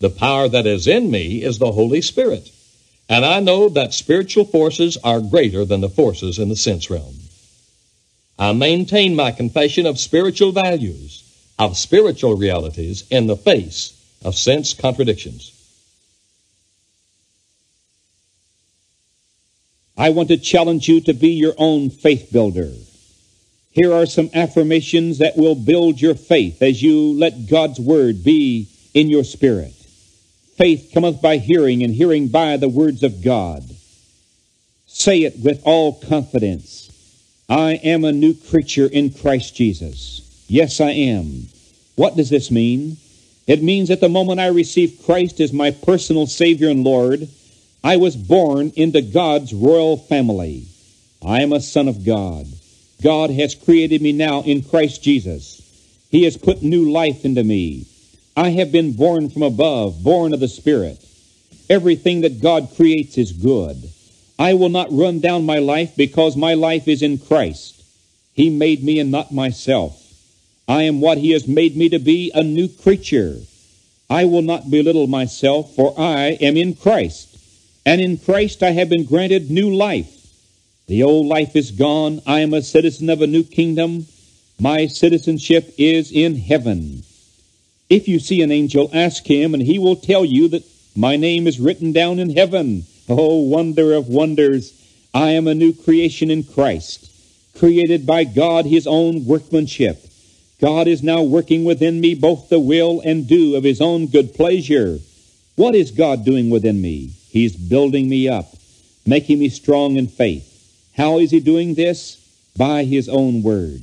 [0.00, 2.50] The power that is in me is the Holy Spirit.
[3.08, 7.14] And I know that spiritual forces are greater than the forces in the sense realm.
[8.38, 11.22] I maintain my confession of spiritual values,
[11.58, 13.92] of spiritual realities in the face
[14.24, 15.53] of sense contradictions.
[19.96, 22.70] I want to challenge you to be your own faith builder.
[23.70, 28.68] Here are some affirmations that will build your faith as you let God's word be
[28.92, 29.72] in your spirit.
[30.56, 33.64] Faith cometh by hearing, and hearing by the words of God.
[34.86, 36.90] Say it with all confidence.
[37.48, 40.44] I am a new creature in Christ Jesus.
[40.48, 41.48] Yes, I am.
[41.96, 42.96] What does this mean?
[43.46, 47.28] It means that the moment I received Christ as my personal Savior and Lord,
[47.84, 50.64] I was born into God's royal family.
[51.22, 52.46] I am a son of God.
[53.02, 55.60] God has created me now in Christ Jesus.
[56.10, 57.84] He has put new life into me.
[58.34, 61.04] I have been born from above, born of the Spirit.
[61.68, 63.90] Everything that God creates is good.
[64.38, 67.84] I will not run down my life because my life is in Christ.
[68.32, 70.00] He made me and not myself.
[70.66, 73.36] I am what He has made me to be, a new creature.
[74.08, 77.33] I will not belittle myself, for I am in Christ.
[77.86, 80.10] And in Christ I have been granted new life.
[80.86, 82.22] The old life is gone.
[82.26, 84.06] I am a citizen of a new kingdom.
[84.58, 87.02] My citizenship is in heaven.
[87.90, 90.64] If you see an angel, ask him, and he will tell you that
[90.96, 92.84] my name is written down in heaven.
[93.08, 94.72] Oh, wonder of wonders!
[95.12, 97.10] I am a new creation in Christ,
[97.58, 100.06] created by God, his own workmanship.
[100.60, 104.34] God is now working within me both the will and do of his own good
[104.34, 104.98] pleasure.
[105.56, 107.12] What is God doing within me?
[107.34, 108.56] He's building me up,
[109.04, 110.50] making me strong in faith.
[110.96, 112.16] How is he doing this?
[112.56, 113.82] By his own word.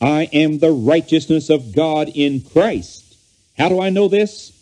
[0.00, 3.16] I am the righteousness of God in Christ.
[3.58, 4.52] How do I know this?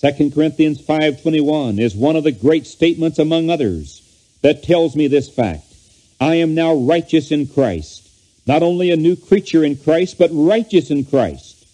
[0.00, 4.02] 2 Corinthians 5:21 is one of the great statements among others
[4.42, 5.64] that tells me this fact.
[6.20, 8.06] I am now righteous in Christ
[8.46, 11.66] not only a new creature in Christ, but righteous in Christ.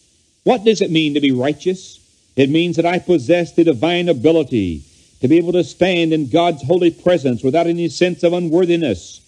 [0.44, 2.00] What does it mean to be righteous?
[2.34, 4.82] It means that I possess the divine ability
[5.22, 9.20] to be able to stand in God's holy presence without any sense of unworthiness.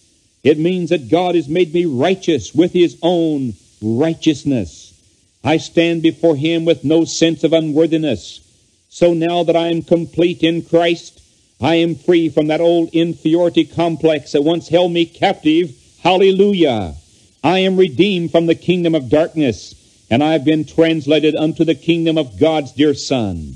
[0.43, 4.93] It means that God has made me righteous with his own righteousness.
[5.41, 8.41] I stand before him with no sense of unworthiness.
[8.89, 11.21] So now that I am complete in Christ,
[11.61, 15.73] I am free from that old inferiority complex that once held me captive.
[15.99, 16.95] Hallelujah.
[17.41, 19.73] I am redeemed from the kingdom of darkness,
[20.09, 23.55] and I have been translated unto the kingdom of God's dear Son.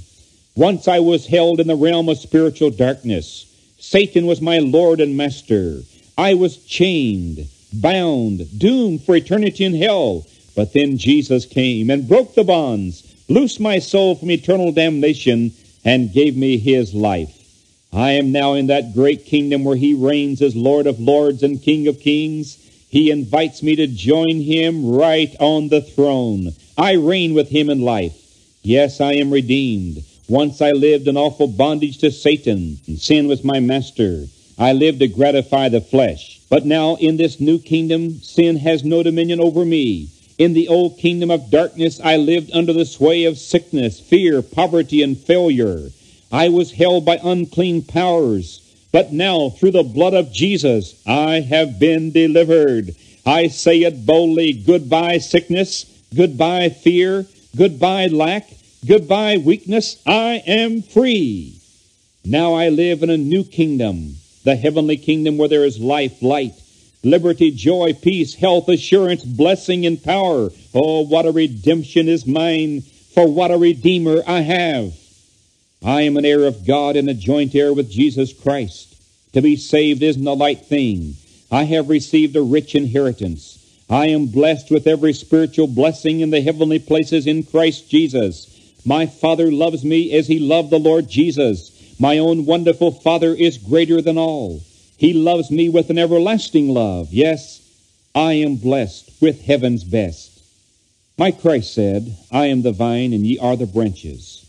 [0.60, 3.46] Once I was held in the realm of spiritual darkness.
[3.78, 5.84] Satan was my Lord and Master.
[6.18, 10.28] I was chained, bound, doomed for eternity in hell.
[10.58, 15.54] But then Jesus came and broke the bonds, loosed my soul from eternal damnation,
[15.86, 17.34] and gave me his life.
[17.94, 21.64] I am now in that great kingdom where he reigns as Lord of lords and
[21.64, 22.58] King of kings.
[22.90, 26.50] He invites me to join him right on the throne.
[26.78, 28.18] I reign with him in life.
[28.62, 30.04] Yes, I am redeemed.
[30.30, 34.26] Once I lived in awful bondage to Satan, and sin was my master.
[34.60, 36.40] I lived to gratify the flesh.
[36.50, 40.10] But now in this new kingdom, sin has no dominion over me.
[40.38, 45.02] In the old kingdom of darkness, I lived under the sway of sickness, fear, poverty,
[45.02, 45.90] and failure.
[46.32, 48.62] I was held by unclean powers.
[48.92, 52.96] But now, through the blood of Jesus, I have been delivered.
[53.26, 57.26] I say it boldly goodbye, sickness, goodbye, fear,
[57.56, 58.50] goodbye, lack,
[58.86, 60.02] goodbye, weakness.
[60.06, 61.60] I am free.
[62.26, 66.54] Now I live in a new kingdom, the heavenly kingdom where there is life, light,
[67.04, 70.50] liberty, joy, peace, health, assurance, blessing, and power.
[70.74, 72.82] Oh, what a redemption is mine,
[73.14, 74.94] for what a redeemer I have.
[75.84, 78.96] I am an heir of God and a joint heir with Jesus Christ.
[79.34, 81.16] To be saved isn't a light thing.
[81.52, 83.56] I have received a rich inheritance.
[83.90, 88.59] I am blessed with every spiritual blessing in the heavenly places in Christ Jesus.
[88.86, 91.72] My Father loves me as he loved the Lord Jesus.
[92.00, 94.62] My own wonderful Father is greater than all.
[94.98, 97.10] He loves me with an everlasting love.
[97.12, 97.62] Yes,
[98.14, 100.42] I am blessed with heaven's best.
[101.18, 104.46] My Christ said, I am the vine and ye are the branches.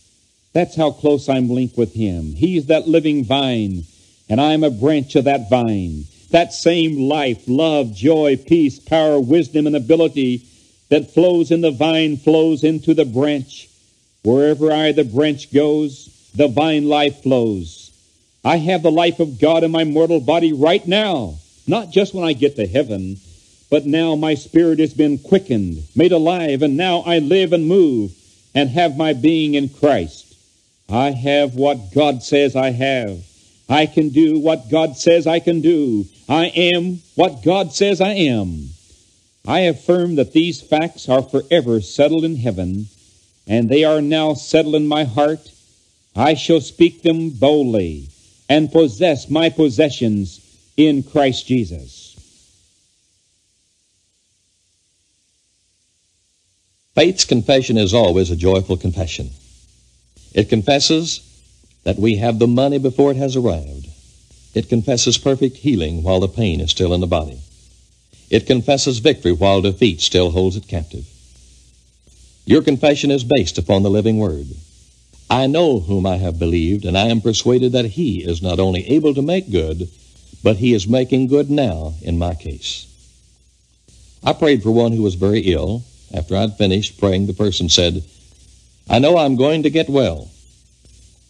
[0.53, 2.35] That's how close I'm linked with him.
[2.35, 3.85] He's that living vine,
[4.29, 6.05] and I'm a branch of that vine.
[6.31, 10.47] That same life, love, joy, peace, power, wisdom, and ability
[10.89, 13.69] that flows in the vine flows into the branch.
[14.23, 17.91] Wherever I, the branch, goes, the vine life flows.
[18.45, 21.35] I have the life of God in my mortal body right now,
[21.67, 23.17] not just when I get to heaven,
[23.71, 28.13] but now my spirit has been quickened, made alive, and now I live and move
[28.55, 30.35] and have my being in Christ.
[30.89, 33.25] I have what God says I have.
[33.69, 36.07] I can do what God says I can do.
[36.29, 38.71] I am what God says I am.
[39.47, 42.87] I affirm that these facts are forever settled in heaven,
[43.51, 45.51] and they are now settled in my heart.
[46.15, 48.09] I shall speak them boldly
[48.49, 50.41] and possess my possessions
[50.77, 52.07] in Christ Jesus.
[56.95, 59.31] Faith's confession is always a joyful confession.
[60.33, 61.21] It confesses
[61.83, 63.89] that we have the money before it has arrived.
[64.55, 67.41] It confesses perfect healing while the pain is still in the body.
[68.31, 71.05] It confesses victory while defeat still holds it captive.
[72.51, 74.49] Your confession is based upon the living word.
[75.31, 78.85] I know whom I have believed, and I am persuaded that he is not only
[78.89, 79.89] able to make good,
[80.43, 82.89] but he is making good now in my case.
[84.25, 85.85] I prayed for one who was very ill.
[86.13, 88.03] After I'd finished praying, the person said,
[88.89, 90.29] I know I'm going to get well.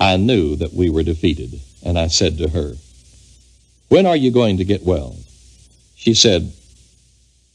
[0.00, 2.76] I knew that we were defeated, and I said to her,
[3.90, 5.16] When are you going to get well?
[5.96, 6.50] She said,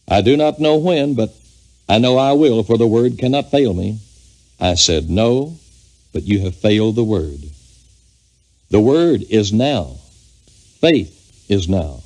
[0.07, 1.33] I do not know when, but
[1.87, 3.99] I know I will, for the word cannot fail me.
[4.59, 5.57] I said, No,
[6.13, 7.41] but you have failed the Word.
[8.69, 9.97] The Word is now.
[10.79, 11.99] Faith is now.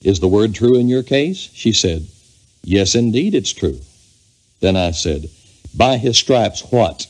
[0.00, 1.50] Is the Word true in your case?
[1.52, 2.06] She said,
[2.64, 3.78] Yes, indeed, it's true.
[4.60, 5.28] Then I said,
[5.76, 7.06] By His stripes, what?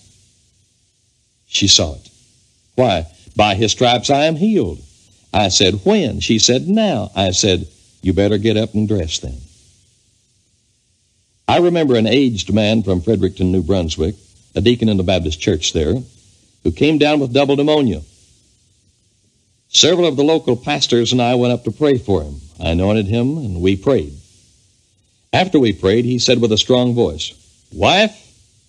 [1.46, 2.10] She saw it.
[2.74, 4.80] Why, by His stripes I am healed.
[5.32, 6.20] I said, When?
[6.20, 7.10] She said, Now.
[7.14, 7.68] I said,
[8.02, 9.38] You better get up and dress then.
[11.48, 14.16] I remember an aged man from Fredericton, New Brunswick,
[14.54, 15.94] a deacon in the Baptist church there,
[16.62, 18.02] who came down with double pneumonia.
[19.70, 22.34] Several of the local pastors and I went up to pray for him.
[22.60, 24.12] I anointed him, and we prayed.
[25.32, 27.32] After we prayed, he said with a strong voice,
[27.72, 28.14] Wife,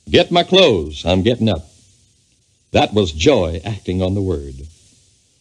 [0.09, 1.05] get my clothes.
[1.05, 1.69] I'm getting up.
[2.71, 4.55] That was joy acting on the word.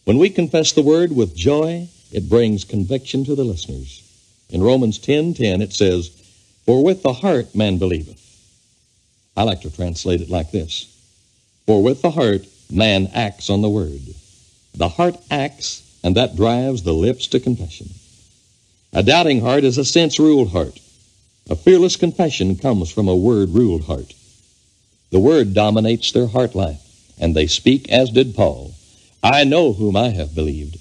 [0.03, 4.03] When we confess the word with joy, it brings conviction to the listeners.
[4.49, 6.18] In Romans 10:10 10, 10, it says,
[6.69, 8.21] For with the heart man believeth
[9.35, 10.85] I like to translate it like this
[11.65, 14.01] For with the heart, man acts on the word.
[14.75, 17.89] The heart acts, and that drives the lips to confession.
[18.93, 20.79] A doubting heart is a sense ruled heart.
[21.49, 24.13] A fearless confession comes from a word ruled heart.
[25.09, 26.83] The word dominates their heart life,
[27.19, 28.75] and they speak as did Paul
[29.23, 30.77] I know whom I have believed.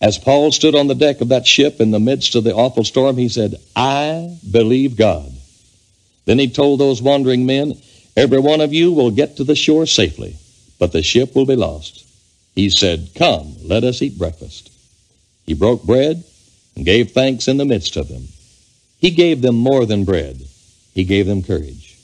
[0.00, 2.84] As Paul stood on the deck of that ship in the midst of the awful
[2.84, 5.32] storm, he said, I believe God.
[6.26, 7.80] Then he told those wandering men,
[8.16, 10.36] Every one of you will get to the shore safely,
[10.78, 12.06] but the ship will be lost.
[12.54, 14.70] He said, Come, let us eat breakfast.
[15.44, 16.24] He broke bread
[16.74, 18.28] and gave thanks in the midst of them.
[18.98, 20.40] He gave them more than bread.
[20.94, 21.96] He gave them courage.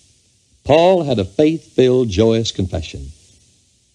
[0.65, 3.09] Paul had a faith-filled, joyous confession.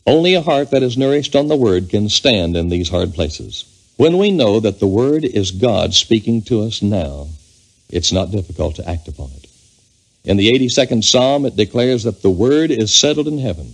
[0.05, 3.65] Only a heart that is nourished on the Word can stand in these hard places.
[3.97, 7.27] When we know that the Word is God speaking to us now,
[7.89, 9.47] it's not difficult to act upon it.
[10.27, 13.73] In the 82nd Psalm, it declares that the word is settled in heaven.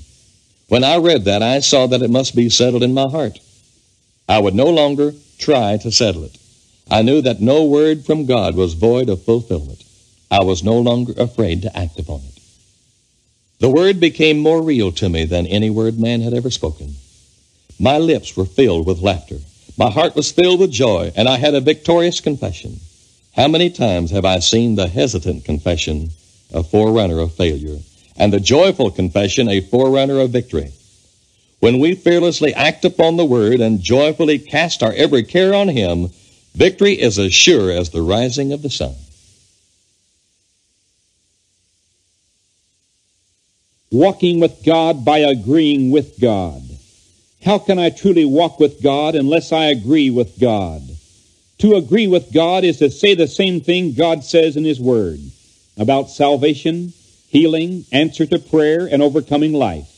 [0.67, 3.39] When I read that, I saw that it must be settled in my heart.
[4.29, 6.37] I would no longer try to settle it.
[6.91, 9.83] I knew that no word from God was void of fulfillment.
[10.29, 12.39] I was no longer afraid to act upon it.
[13.59, 16.93] The word became more real to me than any word man had ever spoken.
[17.79, 19.39] My lips were filled with laughter.
[19.77, 22.79] My heart was filled with joy, and I had a victorious confession.
[23.35, 26.11] How many times have I seen the hesitant confession
[26.53, 27.79] a forerunner of failure,
[28.15, 30.71] and the joyful confession a forerunner of victory?
[31.59, 36.09] When we fearlessly act upon the word and joyfully cast our every care on him,
[36.53, 38.93] victory is as sure as the rising of the sun.
[43.91, 46.61] Walking with God by agreeing with God.
[47.45, 50.81] How can I truly walk with God unless I agree with God?
[51.57, 55.19] To agree with God is to say the same thing God says in His Word
[55.77, 56.93] about salvation,
[57.27, 59.89] healing, answer to prayer, and overcoming life.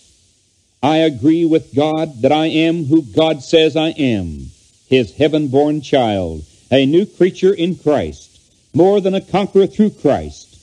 [0.81, 4.49] I agree with God that I am who God says I am,
[4.87, 8.39] His heaven born child, a new creature in Christ,
[8.73, 10.57] more than a conqueror through Christ.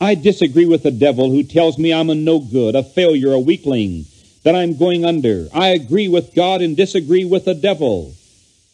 [0.00, 3.40] I disagree with the devil who tells me I'm a no good, a failure, a
[3.40, 4.04] weakling,
[4.48, 5.46] that I'm going under.
[5.52, 8.14] I agree with God and disagree with the devil.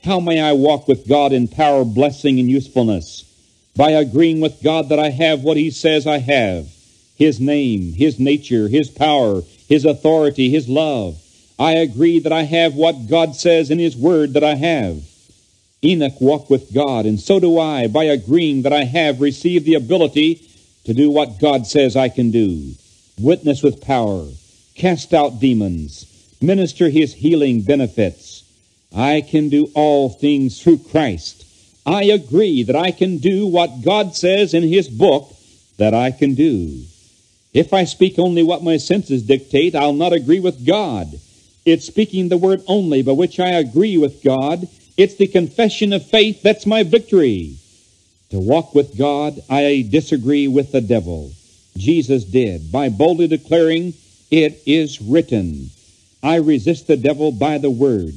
[0.05, 3.25] How may I walk with God in power, blessing, and usefulness?
[3.75, 6.69] By agreeing with God that I have what He says I have
[7.17, 11.21] His name, His nature, His power, His authority, His love.
[11.59, 15.03] I agree that I have what God says in His Word that I have.
[15.83, 19.75] Enoch walked with God, and so do I, by agreeing that I have received the
[19.75, 20.41] ability
[20.85, 22.75] to do what God says I can do.
[23.19, 24.29] Witness with power,
[24.75, 26.07] cast out demons,
[26.41, 28.43] minister his healing benefits.
[28.95, 31.45] I can do all things through Christ.
[31.87, 35.35] I agree that I can do what God says in his book
[35.77, 36.83] that I can do.
[37.53, 41.21] If I speak only what my senses dictate, I'll not agree with God.
[41.65, 44.69] It's speaking the word only by which I agree with God.
[44.97, 47.57] It's the confession of faith that's my victory.
[48.31, 51.33] To walk with God, I disagree with the devil.
[51.77, 53.95] Jesus did by boldly declaring,
[54.31, 55.71] it is written.
[56.23, 58.15] I resist the devil by the word.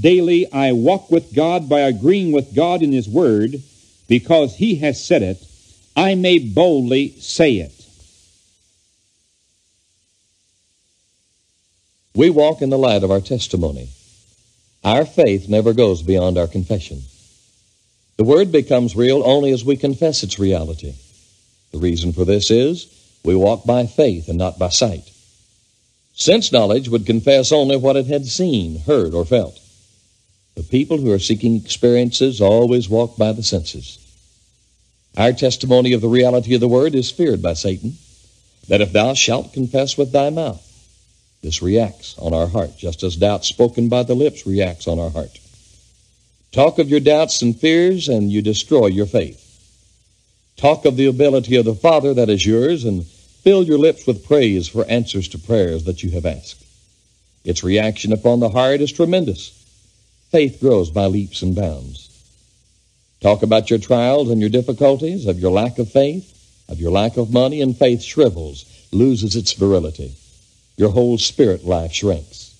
[0.00, 3.62] Daily I walk with God by agreeing with God in his word,
[4.08, 5.44] because he has said it,
[5.96, 7.72] I may boldly say it.
[12.14, 13.88] We walk in the light of our testimony.
[14.82, 17.02] Our faith never goes beyond our confession.
[18.16, 20.94] The Word becomes real only as we confess its reality.
[21.72, 22.86] The reason for this is
[23.24, 25.10] we walk by faith and not by sight.
[26.20, 29.58] Sense knowledge would confess only what it had seen, heard, or felt.
[30.54, 33.96] The people who are seeking experiences always walk by the senses.
[35.16, 37.96] Our testimony of the reality of the Word is feared by Satan,
[38.68, 40.62] that if thou shalt confess with thy mouth,
[41.42, 45.08] this reacts on our heart, just as doubt spoken by the lips reacts on our
[45.08, 45.38] heart.
[46.52, 49.46] Talk of your doubts and fears, and you destroy your faith.
[50.58, 53.06] Talk of the ability of the Father that is yours, and
[53.42, 56.64] fill your lips with praise for answers to prayers that you have asked.
[57.44, 59.50] Its reaction upon the heart is tremendous.
[60.30, 62.06] Faith grows by leaps and bounds.
[63.20, 67.16] Talk about your trials and your difficulties, of your lack of faith, of your lack
[67.16, 70.14] of money, and faith shrivels, loses its virility
[70.80, 72.56] your whole spirit life shrinks.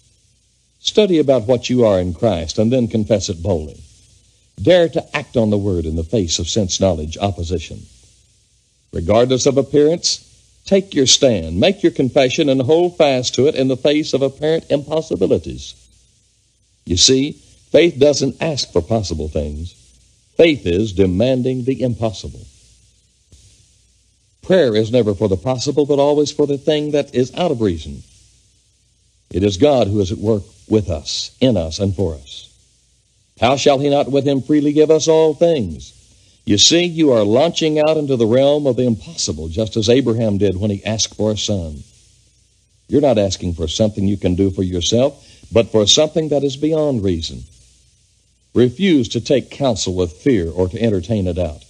[0.81, 3.81] Study about what you are in Christ and then confess it boldly.
[4.61, 7.81] Dare to act on the word in the face of sense knowledge opposition.
[8.93, 10.30] Regardless of appearance,
[10.71, 14.23] take your stand, make your confession, and hold fast to it in the face of
[14.23, 15.75] apparent impossibilities.
[16.85, 19.73] You see, faith doesn't ask for possible things.
[20.37, 22.47] Faith is demanding the impossible.
[24.43, 27.61] Prayer is never for the possible, but always for the thing that is out of
[27.61, 28.05] reason.
[29.33, 32.47] It is God who is at work with us, in us, and for us.
[33.41, 36.00] How shall he not with him freely give us all things?
[36.45, 40.38] You see, you are launching out into the realm of the impossible, just as Abraham
[40.38, 41.82] did when he asked for a son.
[42.88, 46.57] You're not asking for something you can do for yourself, but for something that is
[46.57, 47.45] beyond reason.
[48.53, 51.64] Refuse to take counsel with fear or to entertain a doubt.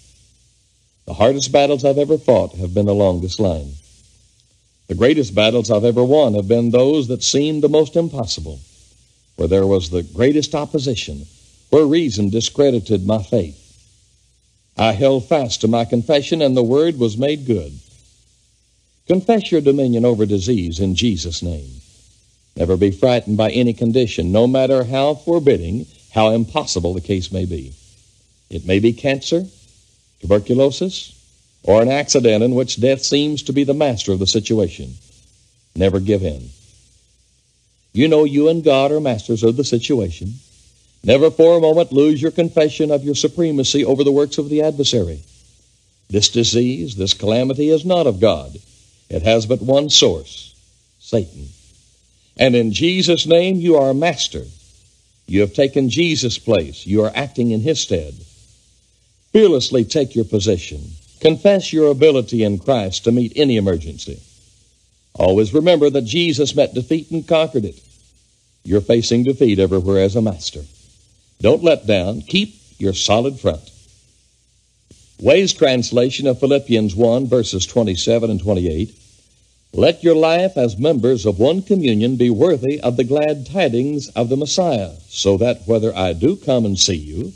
[1.05, 3.73] The hardest battles I've ever fought have been along this line.
[4.87, 8.61] The greatest battles I've ever won have been those that seemed the most impossible,
[9.37, 11.27] where there was the greatest opposition,
[11.69, 13.60] where reason discredited my faith.
[14.81, 17.79] I held fast to my confession, and the word was made good.
[19.07, 21.69] Confess your dominion over disease in Jesus' name.
[22.57, 27.45] Never be frightened by any condition, no matter how forbidding, how impossible the case may
[27.45, 27.75] be.
[28.49, 29.45] It may be cancer,
[30.21, 31.13] tuberculosis,
[31.63, 34.95] or an accident in which death seems to be the master of the situation.
[35.77, 36.49] Never give in.
[37.93, 40.37] You know you and God are masters of the situation.
[41.03, 44.63] Never for a moment lose your confession of your supremacy over the works of the
[44.63, 45.23] adversary.
[46.09, 48.59] This disease, this calamity is not of God.
[49.09, 50.55] It has but one source
[50.99, 51.49] Satan.
[52.37, 54.45] And in Jesus' name, you are a master.
[55.27, 56.87] You have taken Jesus' place.
[56.87, 58.15] You are acting in his stead.
[59.33, 60.81] Fearlessly take your position.
[61.21, 64.21] Confess your ability in Christ to meet any emergency.
[65.15, 67.81] Always remember that Jesus met defeat and conquered it.
[68.65, 70.63] You're facing defeat everywhere as a master.
[71.41, 72.21] Don't let down.
[72.23, 73.71] Keep your solid front.
[75.21, 78.95] Way's translation of Philippians 1, verses 27 and 28
[79.73, 84.29] Let your life as members of one communion be worthy of the glad tidings of
[84.29, 87.33] the Messiah, so that whether I do come and see you,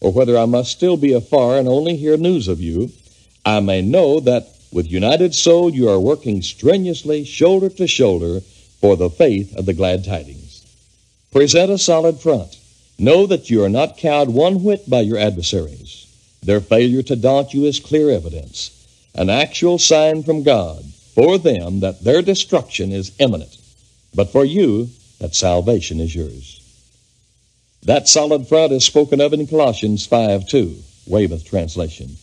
[0.00, 2.90] or whether I must still be afar and only hear news of you,
[3.44, 8.40] I may know that with united soul you are working strenuously, shoulder to shoulder,
[8.80, 10.62] for the faith of the glad tidings.
[11.32, 12.58] Present a solid front.
[12.98, 16.06] Know that you are not cowed one whit by your adversaries.
[16.42, 18.70] Their failure to daunt you is clear evidence,
[19.14, 20.84] an actual sign from God
[21.14, 23.56] for them that their destruction is imminent,
[24.14, 24.90] but for you
[25.20, 26.60] that salvation is yours.
[27.84, 30.76] That solid front is spoken of in Colossians 5 2,
[31.06, 32.16] Weymouth translation.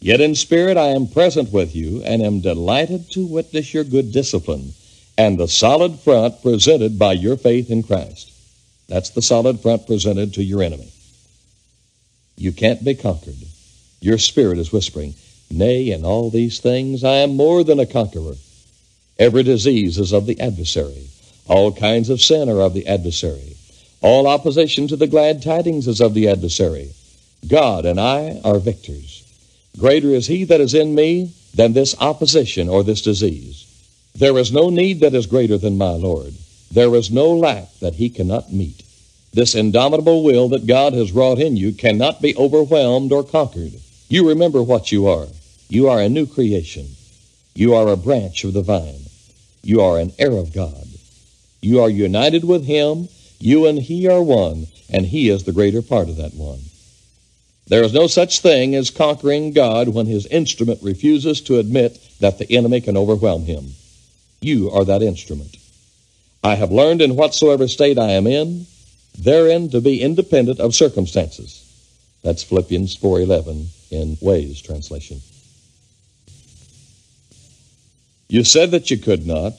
[0.00, 4.12] Yet in spirit I am present with you, and am delighted to witness your good
[4.12, 4.74] discipline,
[5.16, 8.30] and the solid front presented by your faith in Christ.
[8.88, 10.90] That's the solid front presented to your enemy.
[12.36, 13.36] You can't be conquered.
[14.00, 15.14] Your spirit is whispering,
[15.50, 18.34] Nay, in all these things I am more than a conqueror.
[19.18, 21.08] Every disease is of the adversary.
[21.46, 23.56] All kinds of sin are of the adversary.
[24.00, 26.92] All opposition to the glad tidings is of the adversary.
[27.46, 29.24] God and I are victors.
[29.78, 33.64] Greater is he that is in me than this opposition or this disease.
[34.14, 36.34] There is no need that is greater than my Lord.
[36.70, 38.82] There is no lack that he cannot meet.
[39.32, 43.74] This indomitable will that God has wrought in you cannot be overwhelmed or conquered.
[44.08, 45.26] You remember what you are.
[45.68, 46.86] You are a new creation.
[47.54, 49.02] You are a branch of the vine.
[49.62, 50.86] You are an heir of God.
[51.60, 53.08] You are united with him
[53.40, 56.60] you and he are one, and he is the greater part of that one.
[57.68, 62.38] There is no such thing as conquering God when his instrument refuses to admit that
[62.38, 63.74] the enemy can overwhelm him.
[64.40, 65.56] You are that instrument.
[66.48, 68.66] I have learned in whatsoever state I am in,
[69.18, 71.62] therein to be independent of circumstances.
[72.22, 75.20] That's Philippians 4:11 in Way's translation.
[78.30, 79.52] You said that you could not,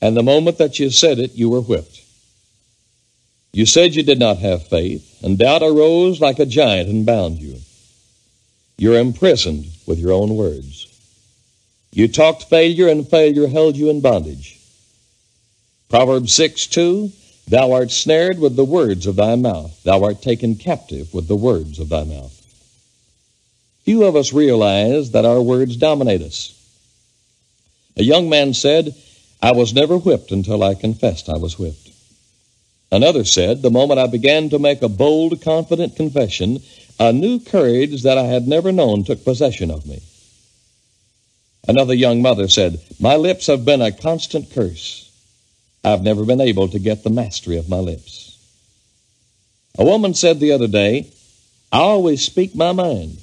[0.00, 2.00] and the moment that you said it, you were whipped.
[3.52, 7.38] You said you did not have faith, and doubt arose like a giant and bound
[7.38, 7.60] you.
[8.78, 10.88] You're imprisoned with your own words.
[11.92, 14.58] You talked failure, and failure held you in bondage.
[15.92, 17.12] Proverbs 6 2
[17.48, 21.36] Thou art snared with the words of thy mouth, thou art taken captive with the
[21.36, 22.32] words of thy mouth.
[23.82, 26.58] Few of us realize that our words dominate us.
[27.98, 28.94] A young man said,
[29.42, 31.90] I was never whipped until I confessed I was whipped.
[32.90, 36.62] Another said, The moment I began to make a bold, confident confession,
[36.98, 40.00] a new courage that I had never known took possession of me.
[41.68, 45.10] Another young mother said, My lips have been a constant curse.
[45.84, 48.38] I've never been able to get the mastery of my lips.
[49.78, 51.10] A woman said the other day,
[51.72, 53.18] I always speak my mind.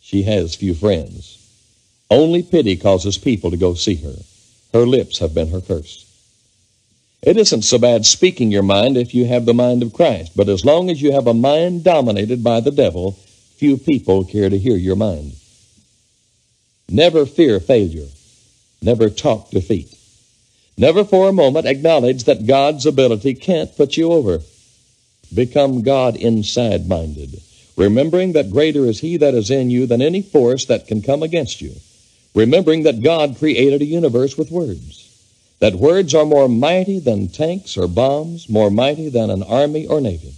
[0.00, 1.38] She has few friends.
[2.10, 4.14] Only pity causes people to go see her.
[4.72, 6.04] Her lips have been her curse.
[7.22, 10.50] It isn't so bad speaking your mind if you have the mind of Christ, but
[10.50, 13.12] as long as you have a mind dominated by the devil,
[13.56, 15.32] few people care to hear your mind.
[16.90, 18.08] Never fear failure.
[18.82, 19.93] Never talk defeat.
[20.76, 24.40] Never for a moment acknowledge that God's ability can't put you over.
[25.32, 27.40] Become God inside minded,
[27.76, 31.22] remembering that greater is He that is in you than any force that can come
[31.22, 31.74] against you,
[32.34, 35.04] remembering that God created a universe with words
[35.64, 39.98] that words are more mighty than tanks or bombs, more mighty than an army or
[39.98, 40.34] navy.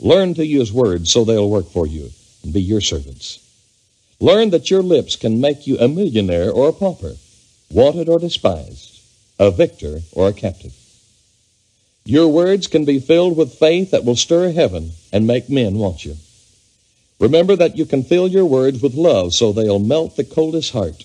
[0.00, 2.10] Learn to use words so they'll work for you
[2.42, 3.38] and be your servants.
[4.18, 7.14] Learn that your lips can make you a millionaire or a pauper,
[7.70, 8.91] wanted or despised,
[9.38, 10.74] a victor or a captive.
[12.04, 16.04] Your words can be filled with faith that will stir heaven and make men want
[16.04, 16.16] you.
[17.20, 21.04] Remember that you can fill your words with love so they'll melt the coldest heart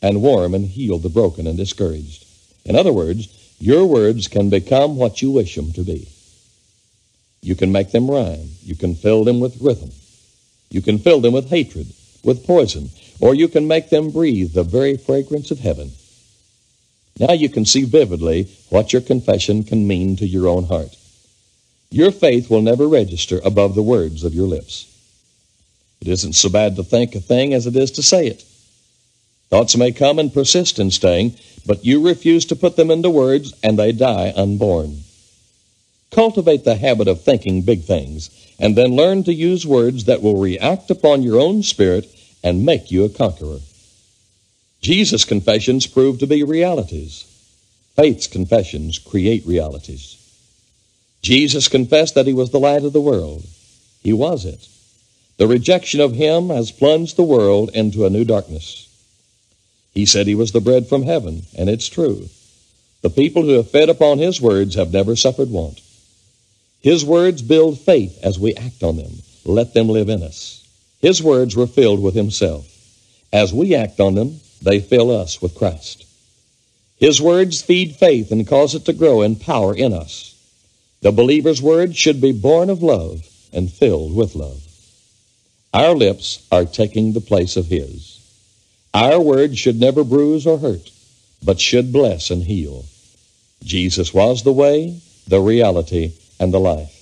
[0.00, 2.24] and warm and heal the broken and discouraged.
[2.64, 3.28] In other words,
[3.58, 6.08] your words can become what you wish them to be.
[7.42, 8.48] You can make them rhyme.
[8.64, 9.90] You can fill them with rhythm.
[10.70, 11.86] You can fill them with hatred,
[12.24, 12.90] with poison,
[13.20, 15.92] or you can make them breathe the very fragrance of heaven.
[17.18, 20.94] Now you can see vividly what your confession can mean to your own heart.
[21.90, 24.92] Your faith will never register above the words of your lips.
[26.00, 28.44] It isn't so bad to think a thing as it is to say it.
[29.48, 31.34] Thoughts may come and persist in staying,
[31.64, 35.02] but you refuse to put them into words, and they die unborn.
[36.10, 40.36] Cultivate the habit of thinking big things, and then learn to use words that will
[40.36, 42.08] react upon your own spirit
[42.42, 43.58] and make you a conqueror.
[44.86, 47.24] Jesus' confessions prove to be realities.
[47.96, 50.16] Faith's confessions create realities.
[51.22, 53.44] Jesus confessed that he was the light of the world.
[54.04, 54.68] He was it.
[55.38, 58.86] The rejection of him has plunged the world into a new darkness.
[59.92, 62.28] He said he was the bread from heaven, and it's true.
[63.02, 65.80] The people who have fed upon his words have never suffered want.
[66.80, 69.14] His words build faith as we act on them.
[69.44, 70.64] Let them live in us.
[71.00, 72.68] His words were filled with himself.
[73.32, 76.04] As we act on them, they fill us with Christ.
[76.96, 80.34] His words feed faith and cause it to grow in power in us.
[81.02, 84.62] The believer's words should be born of love and filled with love.
[85.74, 88.18] Our lips are taking the place of His.
[88.94, 90.90] Our words should never bruise or hurt,
[91.44, 92.86] but should bless and heal.
[93.62, 96.92] Jesus was the way, the reality, and the life.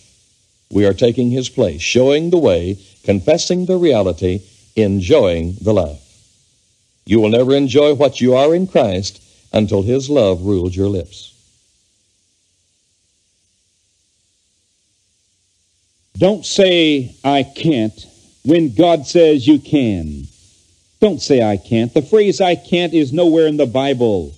[0.73, 4.43] We are taking His place, showing the way, confessing the reality,
[4.75, 6.04] enjoying the life.
[7.07, 9.23] You will never enjoy what you are in Christ
[9.53, 11.33] until His love rules your lips.
[16.17, 18.07] Don't say, I can't,
[18.45, 20.25] when God says you can.
[21.01, 21.93] Don't say, I can't.
[21.93, 24.33] The phrase I can't is nowhere in the Bible.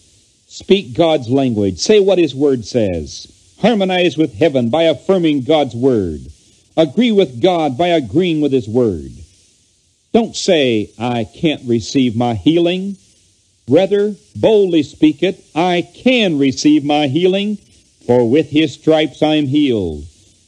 [0.48, 1.78] Speak God's language.
[1.78, 3.32] Say what His Word says.
[3.60, 6.20] Harmonize with heaven by affirming God's Word.
[6.76, 9.12] Agree with God by agreeing with His Word.
[10.16, 12.97] Don't say, I can't receive my healing.
[13.68, 17.59] Rather, boldly speak it, I can receive my healing,
[18.06, 20.06] for with His stripes I am healed.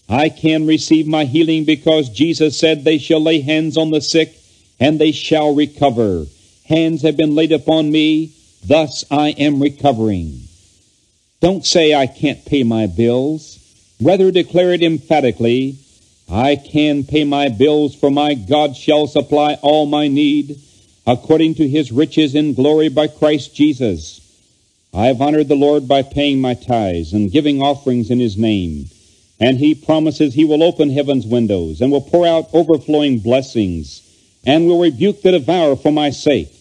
[0.08, 4.40] I can receive my healing because Jesus said they shall lay hands on the sick
[4.80, 6.24] and they shall recover.
[6.64, 8.32] Hands have been laid upon me,
[8.64, 10.44] thus I am recovering.
[11.42, 13.58] Don't say I can't pay my bills.
[14.00, 15.76] Rather declare it emphatically,
[16.30, 20.60] I can pay my bills, for my God shall supply all my need
[21.06, 24.20] according to his riches in glory by Christ Jesus.
[24.92, 28.86] I have honored the Lord by paying my tithes and giving offerings in his name.
[29.40, 34.02] And he promises he will open heaven's windows and will pour out overflowing blessings
[34.44, 36.52] and will rebuke the devourer for my sake.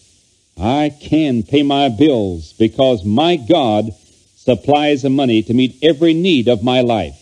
[0.56, 3.90] I can pay my bills because my God
[4.36, 7.17] supplies the money to meet every need of my life.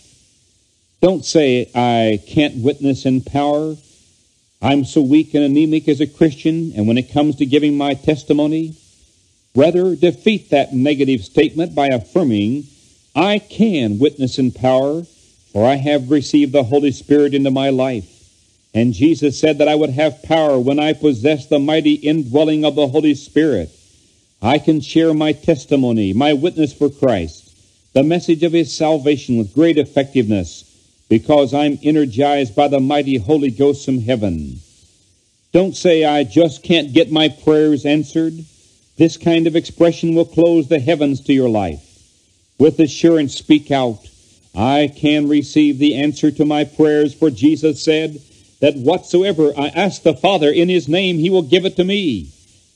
[1.00, 3.76] Don't say I can't witness in power.
[4.62, 7.94] I'm so weak and anemic as a Christian, and when it comes to giving my
[7.94, 8.74] testimony,
[9.54, 12.64] rather defeat that negative statement by affirming
[13.14, 15.04] I can witness in power
[15.56, 18.04] for I have received the Holy Spirit into my life.
[18.74, 22.74] And Jesus said that I would have power when I possess the mighty indwelling of
[22.74, 23.70] the Holy Spirit.
[24.42, 27.56] I can share my testimony, my witness for Christ,
[27.94, 30.75] the message of His salvation with great effectiveness
[31.08, 34.60] because I'm energized by the mighty Holy Ghost from heaven.
[35.52, 38.44] Don't say I just can't get my prayers answered.
[38.96, 41.82] This kind of expression will close the heavens to your life.
[42.58, 44.08] With assurance, speak out.
[44.54, 48.20] I can receive the answer to my prayers, for Jesus said
[48.60, 52.30] that whatsoever I ask the Father in His name, He will give it to me.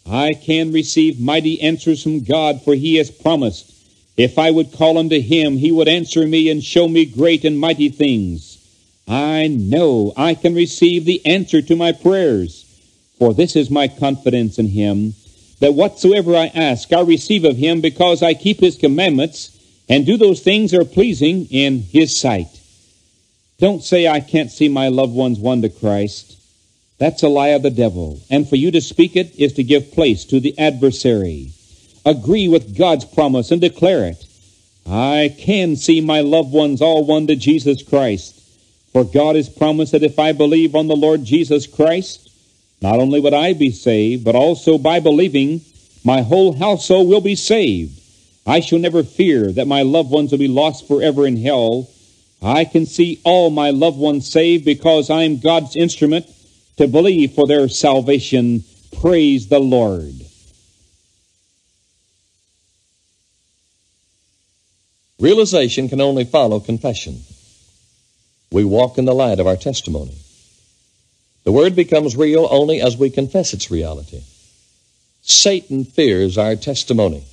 [0.06, 3.72] I can receive mighty answers from God, for He has promised,
[4.16, 7.58] if I would call unto Him, He would answer me and show me great and
[7.58, 8.58] mighty things.
[9.08, 12.64] I know I can receive the answer to my prayers,
[13.18, 15.14] for this is my confidence in Him,
[15.58, 19.58] that whatsoever I ask, I receive of Him, because I keep His commandments
[19.88, 22.60] and do those things that are pleasing in His sight.
[23.58, 26.38] Don't say, I can't see my loved ones won to Christ.
[26.98, 28.20] That's a lie of the devil.
[28.30, 31.52] And for you to speak it is to give place to the adversary.
[32.04, 34.26] Agree with God's promise and declare it.
[34.86, 38.36] I can see my loved ones all won to Jesus Christ.
[38.92, 42.30] For God has promised that if I believe on the Lord Jesus Christ,
[42.80, 45.60] not only would I be saved, but also by believing,
[46.02, 48.00] my whole household will be saved.
[48.46, 51.88] I shall never fear that my loved ones will be lost forever in hell.
[52.42, 56.26] I can see all my loved ones saved because I am God's instrument
[56.78, 58.64] to believe for their salvation.
[59.00, 60.14] Praise the Lord.
[65.20, 67.20] Realization can only follow confession.
[68.50, 70.16] We walk in the light of our testimony.
[71.44, 74.22] The Word becomes real only as we confess its reality.
[75.22, 77.24] Satan fears our testimony.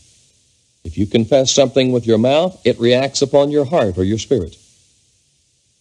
[0.84, 4.57] If you confess something with your mouth, it reacts upon your heart or your spirit.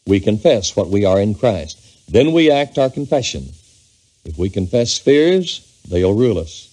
[0.06, 1.78] We confess what we are in Christ.
[2.08, 3.48] Then we act our confession.
[4.24, 6.72] If we confess fears, they'll rule us.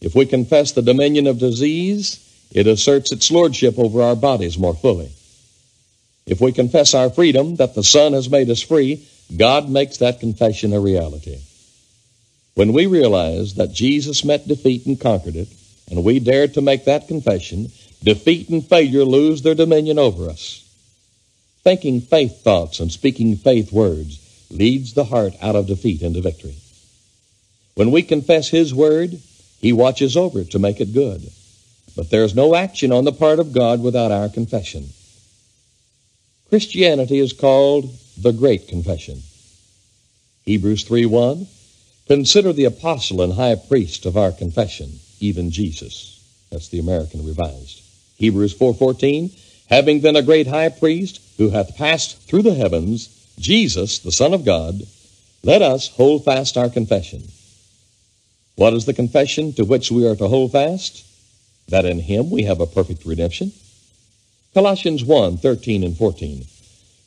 [0.00, 4.74] If we confess the dominion of disease, it asserts its lordship over our bodies more
[4.74, 5.10] fully.
[6.26, 9.06] If we confess our freedom, that the Son has made us free,
[9.36, 11.38] God makes that confession a reality.
[12.54, 15.48] When we realize that Jesus met defeat and conquered it,
[15.90, 17.70] and we dare to make that confession,
[18.02, 20.62] defeat and failure lose their dominion over us.
[21.62, 24.20] Thinking faith thoughts and speaking faith words
[24.50, 26.56] leads the heart out of defeat into victory.
[27.74, 29.20] When we confess His word,
[29.60, 31.30] He watches over it to make it good.
[31.96, 34.90] But there's no action on the part of God without our confession.
[36.50, 37.90] Christianity is called
[38.20, 39.22] the Great Confession.
[40.44, 41.46] Hebrews 3 1
[42.06, 46.22] Consider the apostle and high priest of our confession, even Jesus.
[46.50, 47.80] That's the American Revised.
[48.16, 49.30] Hebrews 4:14,
[49.66, 53.08] having then a great high priest who hath passed through the heavens,
[53.40, 54.86] Jesus, the Son of God,
[55.42, 57.24] let us hold fast our confession.
[58.54, 61.04] What is the confession to which we are to hold fast?
[61.68, 63.52] That in him we have a perfect redemption.
[64.54, 66.46] Colossians 1, 13 and 14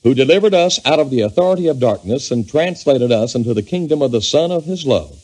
[0.03, 4.02] who delivered us out of the authority of darkness and translated us into the kingdom
[4.02, 5.19] of the Son of his love,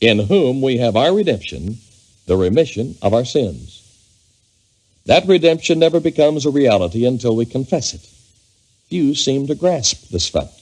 [0.00, 1.78] in whom we have our redemption,
[2.26, 3.80] the remission of our sins.
[5.06, 8.08] That redemption never becomes a reality until we confess it.
[8.88, 10.52] Few seem to grasp this fact.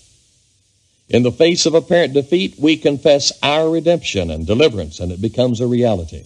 [1.08, 5.60] In the face of apparent defeat, we confess our redemption and deliverance, and it becomes
[5.60, 6.24] a reality.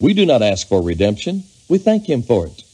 [0.00, 2.64] We do not ask for redemption, we thank Him for it.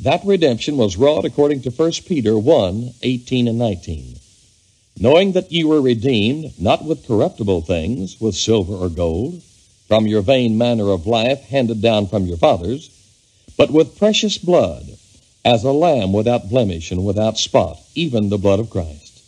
[0.00, 4.16] That redemption was wrought according to 1 Peter 1 18 and 19.
[5.00, 9.42] Knowing that ye were redeemed, not with corruptible things, with silver or gold,
[9.88, 12.90] from your vain manner of life handed down from your fathers,
[13.56, 14.98] but with precious blood,
[15.46, 19.22] as a lamb without blemish and without spot, even the blood of Christ.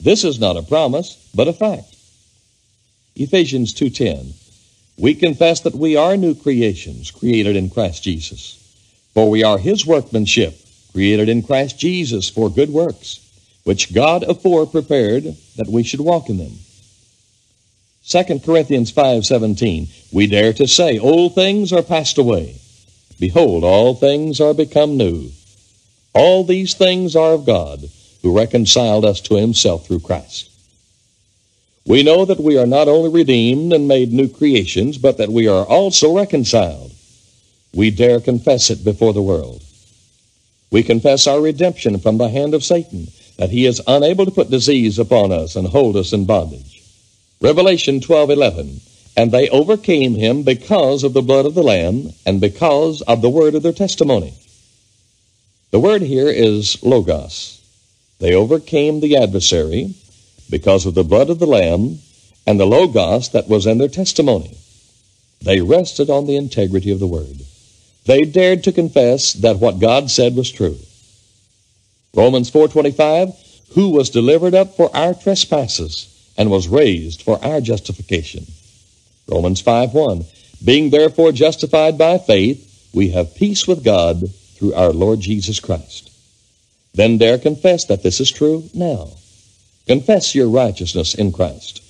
[0.00, 1.94] This is not a promise, but a fact.
[3.14, 4.32] Ephesians 2:10
[4.98, 8.62] We confess that we are new creations, created in Christ Jesus.
[9.12, 10.58] For we are his workmanship,
[10.92, 13.20] created in Christ Jesus for good works,
[13.64, 15.24] which God afore prepared
[15.56, 16.58] that we should walk in them.
[18.06, 22.54] 2 Corinthians 5:17 We dare to say old things are passed away
[23.18, 25.30] behold all things are become new
[26.14, 27.88] all these things are of God
[28.22, 30.50] who reconciled us to himself through Christ
[31.86, 35.46] We know that we are not only redeemed and made new creations but that we
[35.46, 36.92] are also reconciled
[37.76, 39.62] we dare confess it before the world.
[40.70, 44.48] We confess our redemption from the hand of Satan, that he is unable to put
[44.48, 46.82] disease upon us and hold us in bondage.
[47.38, 48.80] Revelation 12:11
[49.14, 53.30] And they overcame him because of the blood of the lamb and because of the
[53.30, 54.32] word of their testimony.
[55.70, 57.60] The word here is logos.
[58.20, 59.94] They overcame the adversary
[60.50, 61.98] because of the blood of the lamb
[62.46, 64.56] and the logos that was in their testimony.
[65.42, 67.42] They rested on the integrity of the word.
[68.04, 70.78] They dared to confess that what God said was true.
[72.14, 73.34] Romans 4:25,
[73.74, 76.06] who was delivered up for our trespasses
[76.38, 78.46] and was raised for our justification.
[79.26, 80.24] Romans 5:1,
[80.64, 82.62] being therefore justified by faith,
[82.94, 86.10] we have peace with God through our Lord Jesus Christ.
[86.94, 89.10] Then dare confess that this is true now.
[89.86, 91.82] Confess your righteousness in Christ.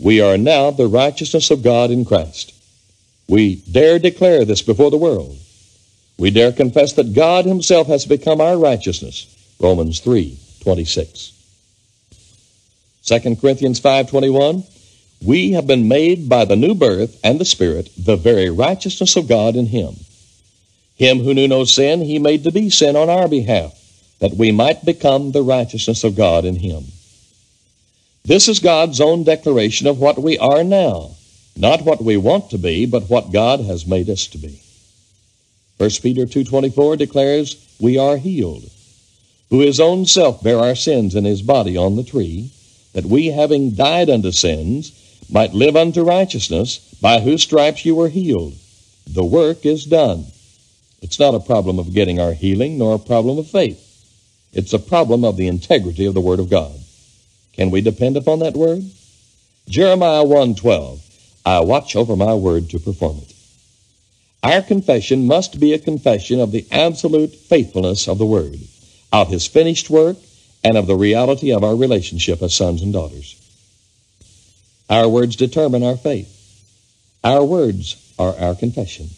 [0.00, 2.52] We are now the righteousness of God in Christ.
[3.28, 5.38] We dare declare this before the world.
[6.18, 9.26] We dare confess that God himself has become our righteousness.
[9.60, 11.32] Romans 3, 26.
[13.04, 14.64] 2 Corinthians 5.21
[15.22, 19.28] We have been made by the new birth and the Spirit the very righteousness of
[19.28, 19.94] God in him.
[20.96, 23.72] Him who knew no sin, he made to be sin on our behalf,
[24.20, 26.84] that we might become the righteousness of God in him.
[28.24, 31.14] This is God's own declaration of what we are now
[31.56, 34.60] not what we want to be, but what God has made us to be.
[35.78, 38.68] 1 Peter 2.24 declares, We are healed,
[39.50, 42.50] who his own self bare our sins in his body on the tree,
[42.92, 44.92] that we, having died unto sins,
[45.30, 48.54] might live unto righteousness, by whose stripes you were healed.
[49.06, 50.26] The work is done.
[51.02, 53.80] It's not a problem of getting our healing, nor a problem of faith.
[54.52, 56.83] It's a problem of the integrity of the Word of God.
[57.56, 58.84] Can we depend upon that Word?
[59.68, 61.00] Jeremiah 1.12
[61.46, 63.32] I watch over my word to perform it.
[64.42, 68.58] Our confession must be a confession of the absolute faithfulness of the word,
[69.12, 70.16] of his finished work,
[70.62, 73.36] and of the reality of our relationship as sons and daughters.
[74.88, 76.30] Our words determine our faith.
[77.22, 79.08] Our words are our confession.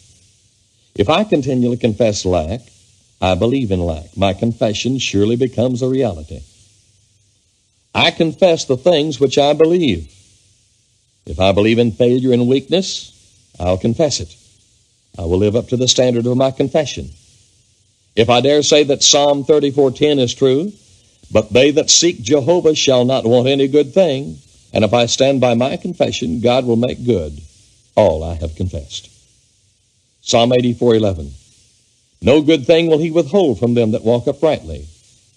[0.95, 2.61] If I continually confess lack,
[3.21, 4.15] I believe in lack.
[4.17, 6.41] My confession surely becomes a reality.
[7.93, 10.13] I confess the things which I believe.
[11.25, 13.11] If I believe in failure and weakness,
[13.59, 14.35] I'll confess it.
[15.17, 17.09] I will live up to the standard of my confession.
[18.15, 20.73] If I dare say that Psalm 34:10 is true,
[21.31, 24.39] but they that seek Jehovah shall not want any good thing,
[24.73, 27.41] and if I stand by my confession, God will make good
[27.95, 29.09] all I have confessed.
[30.21, 31.31] Psalm 84:11
[32.21, 34.87] No good thing will he withhold from them that walk uprightly.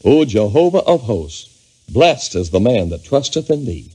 [0.05, 1.50] O Jehovah of hosts,
[1.93, 3.91] blessed is the man that trusteth in thee.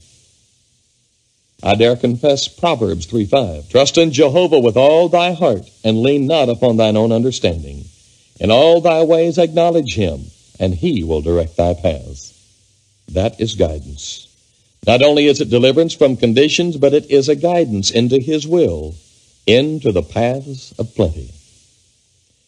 [1.62, 3.68] I dare confess Proverbs 3:5.
[3.70, 7.86] Trust in Jehovah with all thy heart, and lean not upon thine own understanding.
[8.38, 12.34] In all thy ways acknowledge him, and he will direct thy paths.
[13.08, 14.26] That is guidance.
[14.86, 18.94] Not only is it deliverance from conditions, but it is a guidance into his will,
[19.46, 21.30] into the paths of plenty.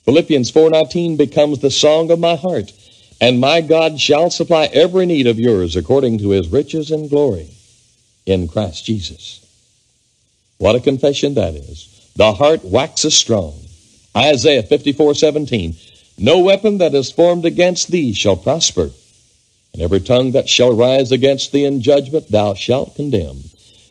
[0.04, 2.72] Philippians 4:19 becomes the song of my heart,
[3.20, 7.48] and my God shall supply every need of yours according to his riches and glory
[8.26, 9.44] in Christ Jesus.
[10.58, 12.10] What a confession that is.
[12.16, 13.54] The heart waxes strong.
[14.16, 15.74] Isaiah 54:17
[16.18, 18.90] No weapon that is formed against thee shall prosper,
[19.72, 23.38] and every tongue that shall rise against thee in judgment thou shalt condemn.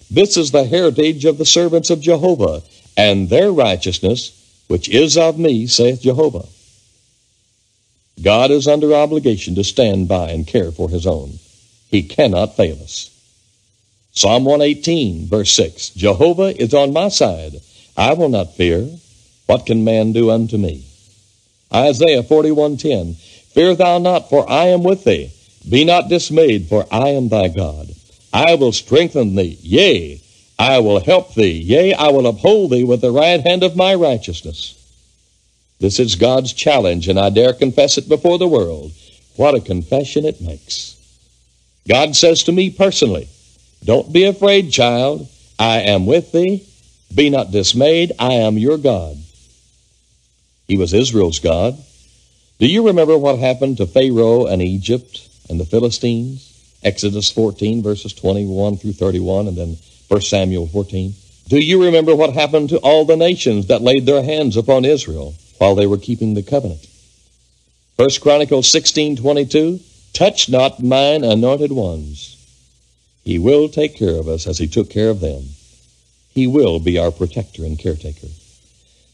[0.10, 2.64] This is the heritage of the servants of Jehovah,
[2.96, 4.32] and their righteousness,
[4.68, 6.46] which is of me, saith Jehovah.
[8.22, 11.40] God is under obligation to stand by and care for his own.
[11.90, 13.12] He cannot fail us.
[14.12, 17.62] Psalm 118, verse 6 Jehovah is on my side.
[17.96, 18.90] I will not fear.
[19.46, 20.84] What can man do unto me?
[21.74, 23.16] Isaiah 41:10
[23.54, 25.32] Fear thou not, for I am with thee.
[25.68, 27.94] Be not dismayed, for I am thy God.
[28.34, 30.22] I will strengthen thee, yea,
[30.60, 33.96] I will help thee, yea, I will uphold thee with the right hand of my
[33.96, 34.77] righteousness.
[35.80, 38.92] This is God's challenge, and I dare confess it before the world.
[39.36, 40.96] What a confession it makes.
[41.88, 43.30] God says to me personally,
[43.84, 45.30] don't be afraid, child.
[45.60, 46.66] I am with thee.
[47.14, 48.12] Be not dismayed.
[48.20, 49.18] I am your God.
[50.68, 51.78] He was Israel's God.
[52.60, 56.44] Do you remember what happened to Pharaoh and Egypt and the Philistines?
[56.84, 59.78] Exodus 14, verses 21 through 31, and then
[60.08, 61.14] 1 Samuel 14.
[61.48, 65.36] Do you remember what happened to all the nations that laid their hands upon Israel
[65.58, 66.86] while they were keeping the covenant?
[67.98, 69.80] 1 Chronicles 16, 22.
[70.14, 72.34] Touch not mine anointed ones.
[73.24, 75.44] He will take care of us as He took care of them.
[76.34, 78.28] He will be our protector and caretaker.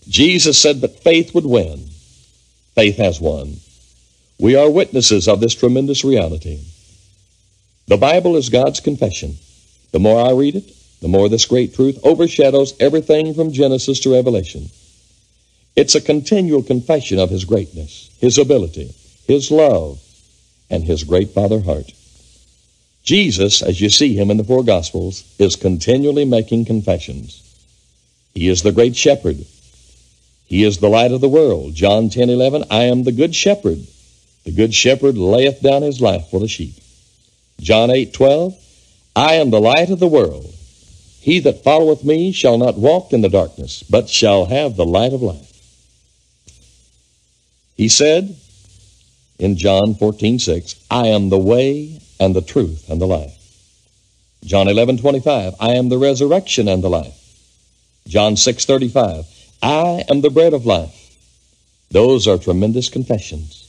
[0.08, 1.86] Jesus said that faith would win.
[2.76, 3.58] Faith has won.
[4.40, 6.60] We are witnesses of this tremendous reality.
[7.88, 9.38] The Bible is God's confession.
[9.92, 14.14] The more I read it, the more this great truth overshadows everything from Genesis to
[14.14, 14.70] Revelation.
[15.76, 18.94] It's a continual confession of His greatness, His ability,
[19.28, 20.00] His love,
[20.70, 21.92] and His great Father heart.
[23.04, 27.42] Jesus, as you see him in the four Gospels, is continually making confessions.
[28.34, 29.46] He is the great shepherd.
[30.46, 31.76] He is the light of the world.
[31.76, 33.86] John 10 11, I am the good shepherd.
[34.46, 36.76] The good shepherd layeth down his life for the sheep.
[37.60, 38.56] John 8 12,
[39.16, 40.54] I am the light of the world.
[41.20, 45.14] He that followeth me shall not walk in the darkness, but shall have the light
[45.14, 45.53] of life.
[47.76, 48.36] He said
[49.40, 53.40] in John 14 6, I am the way and the truth and the life.
[54.44, 57.20] John 11, 25, I am the resurrection and the life.
[58.08, 59.26] John 6, 35,
[59.62, 61.00] I am the bread of life.
[61.92, 63.60] Those are tremendous confessions.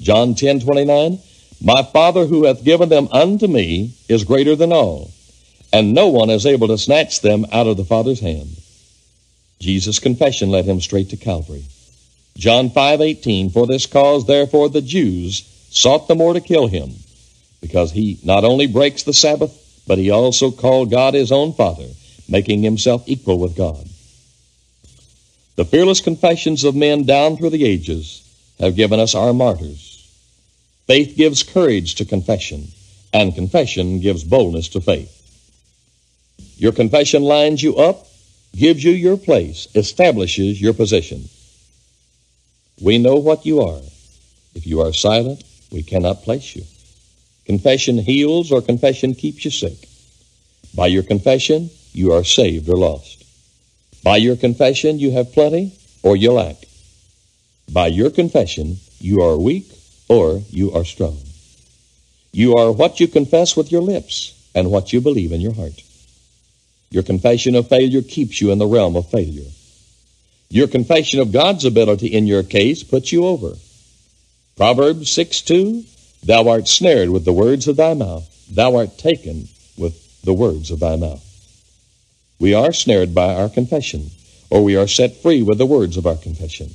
[0.00, 1.20] John 10, 29,
[1.62, 5.12] My Father who hath given them unto me is greater than all,
[5.72, 8.56] and no one is able to snatch them out of the Father's hand.
[9.60, 11.64] Jesus' confession led him straight to Calvary.
[12.36, 16.94] John 5, 18, For this cause therefore the Jews sought the more to kill him
[17.60, 21.88] because he not only breaks the Sabbath, but he also called God his own Father,
[22.28, 23.88] making himself equal with God.
[25.56, 28.22] The fearless confessions of men down through the ages
[28.58, 29.90] have given us our martyrs.
[30.86, 32.68] Faith gives courage to confession,
[33.12, 35.18] and confession gives boldness to faith.
[36.56, 38.06] Your confession lines you up,
[38.56, 41.28] gives you your place, establishes your position.
[42.80, 43.80] We know what you are.
[44.54, 46.64] If you are silent, we cannot place you.
[47.46, 49.88] Confession heals or confession keeps you sick.
[50.74, 53.24] By your confession, you are saved or lost.
[54.02, 55.72] By your confession, you have plenty
[56.02, 56.56] or you lack.
[57.70, 59.66] By your confession, you are weak
[60.08, 61.18] or you are strong.
[62.32, 65.82] You are what you confess with your lips and what you believe in your heart.
[66.90, 69.50] Your confession of failure keeps you in the realm of failure.
[70.52, 73.54] Your confession of God's ability in your case puts you over.
[74.54, 75.82] Proverbs 6 2
[76.24, 78.28] Thou art snared with the words of thy mouth.
[78.50, 79.48] Thou art taken
[79.78, 81.24] with the words of thy mouth.
[82.38, 84.10] we are snared by our confession,
[84.50, 86.68] or we are set free with the words of our confession.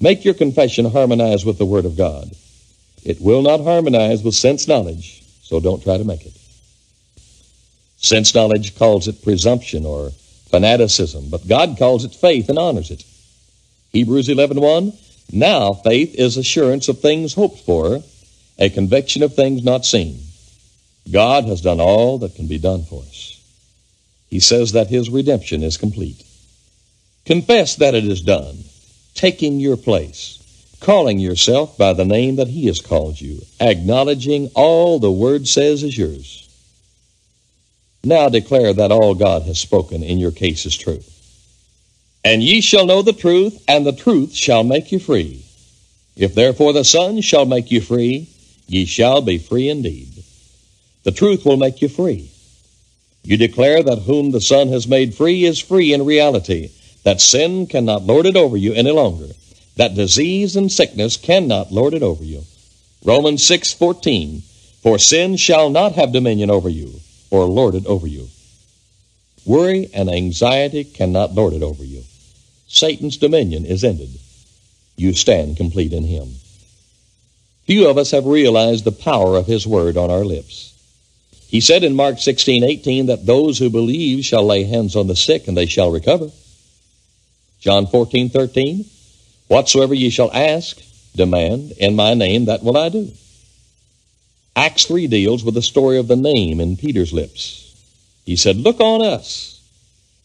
[0.00, 2.30] Make your confession harmonize with the Word of God.
[3.04, 6.32] It will not harmonize with sense knowledge, so don't try to make it.
[7.98, 10.12] Sense knowledge calls it presumption or
[10.50, 13.04] fanaticism, but God calls it faith and honors it.
[13.92, 14.92] Hebrews 11:1
[15.32, 18.02] Now faith is assurance of things hoped for,
[18.58, 20.20] a conviction of things not seen.
[21.10, 23.38] God has done all that can be done for us.
[24.28, 26.22] He says that his redemption is complete.
[27.24, 28.64] Confess that it is done,
[29.14, 30.38] taking your place,
[30.80, 35.82] calling yourself by the name that he has called you, acknowledging all the word says
[35.82, 36.39] is yours.
[38.02, 41.00] Now declare that all God has spoken in your case is true.
[42.24, 45.44] And ye shall know the truth, and the truth shall make you free.
[46.16, 48.28] If therefore the Son shall make you free,
[48.66, 50.08] ye shall be free indeed.
[51.02, 52.30] The truth will make you free.
[53.22, 56.70] You declare that whom the Son has made free is free in reality,
[57.04, 59.28] that sin cannot lord it over you any longer,
[59.76, 62.44] that disease and sickness cannot lord it over you.
[63.04, 64.42] Romans 6:14
[64.82, 68.28] For sin shall not have dominion over you or lord it over you.
[69.46, 72.02] Worry and anxiety cannot lord it over you.
[72.68, 74.10] Satan's dominion is ended.
[74.96, 76.28] You stand complete in him.
[77.64, 80.74] Few of us have realized the power of his word on our lips.
[81.48, 85.16] He said in Mark 16, 18 that those who believe shall lay hands on the
[85.16, 86.30] sick and they shall recover.
[87.60, 88.84] John 14, 13,
[89.48, 90.80] whatsoever ye shall ask,
[91.16, 93.10] demand, in my name, that will I do.
[94.60, 97.74] Acts 3 deals with the story of the name in Peter's lips.
[98.26, 99.58] He said, Look on us.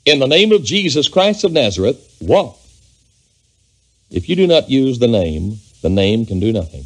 [0.04, 2.60] In the name of Jesus Christ of Nazareth, walk.
[4.12, 6.84] If you do not use the name, the name can do nothing.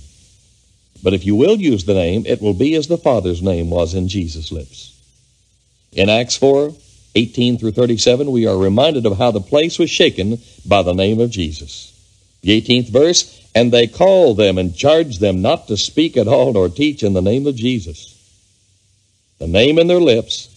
[1.02, 3.96] But if you will use the name, it will be as the Father's name was
[3.96, 4.96] in Jesus' lips.
[5.92, 6.72] In Acts 4,
[7.16, 11.20] 18 through 37, we are reminded of how the place was shaken by the name
[11.20, 12.00] of Jesus.
[12.42, 16.54] The 18th verse, and they called them and charged them not to speak at all
[16.54, 18.16] nor teach in the name of Jesus.
[19.40, 20.50] The name in their lips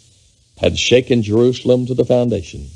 [0.59, 2.69] had shaken Jerusalem to the foundation.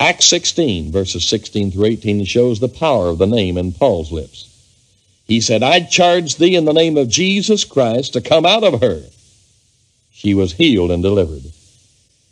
[0.00, 4.44] Acts 16, verses 16 through 18, shows the power of the name in Paul's lips.
[5.26, 8.80] He said, I charge thee in the name of Jesus Christ to come out of
[8.80, 9.02] her.
[10.12, 11.42] She was healed and delivered.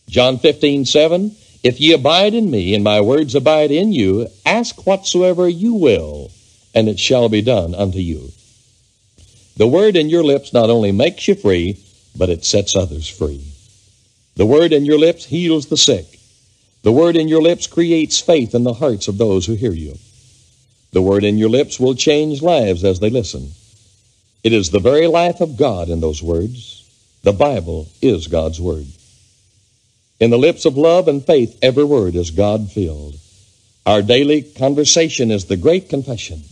[0.09, 4.87] John 15, 7, If ye abide in me, and my words abide in you, ask
[4.87, 6.31] whatsoever you will,
[6.77, 8.31] and it shall be done unto you.
[9.57, 11.83] The word in your lips not only makes you free,
[12.17, 13.43] but it sets others free.
[14.37, 16.05] The word in your lips heals the sick.
[16.83, 19.97] The word in your lips creates faith in the hearts of those who hear you.
[20.93, 23.53] The word in your lips will change lives as they listen.
[24.45, 26.85] It is the very life of God in those words.
[27.23, 28.87] The Bible is God's word.
[30.21, 33.17] In the lips of love and faith, every word is God filled.
[33.87, 36.43] Our daily conversation is the great confession.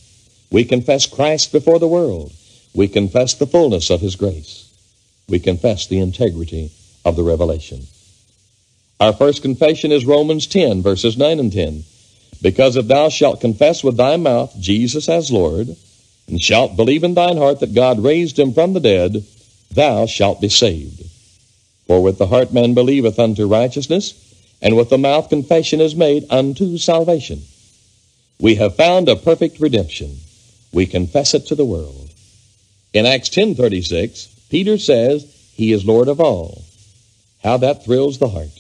[0.55, 2.33] We confess Christ before the world.
[2.73, 4.73] We confess the fullness of His grace.
[5.29, 6.71] We confess the integrity
[7.05, 7.89] of the revelation.
[9.01, 11.83] Our first confession is Romans 10, verses 9 and 10.
[12.41, 15.75] Because if thou shalt confess with thy mouth Jesus as Lord,
[16.29, 19.25] and shalt believe in thine heart that God raised him from the dead,
[19.73, 21.03] thou shalt be saved.
[21.89, 24.15] For with the heart man believeth unto righteousness,
[24.63, 27.43] and with the mouth confession is made unto salvation.
[28.39, 30.21] We have found a perfect redemption
[30.75, 32.11] we confess it to the world.
[32.93, 35.25] In Acts 10:36, Peter says
[35.55, 36.63] he is Lord of all.
[37.43, 38.51] How that thrills the heart.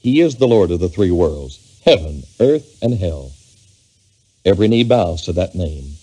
[0.00, 3.32] He is the Lord of the three worlds, heaven, earth, and hell.
[4.44, 5.96] Every knee bows to that name.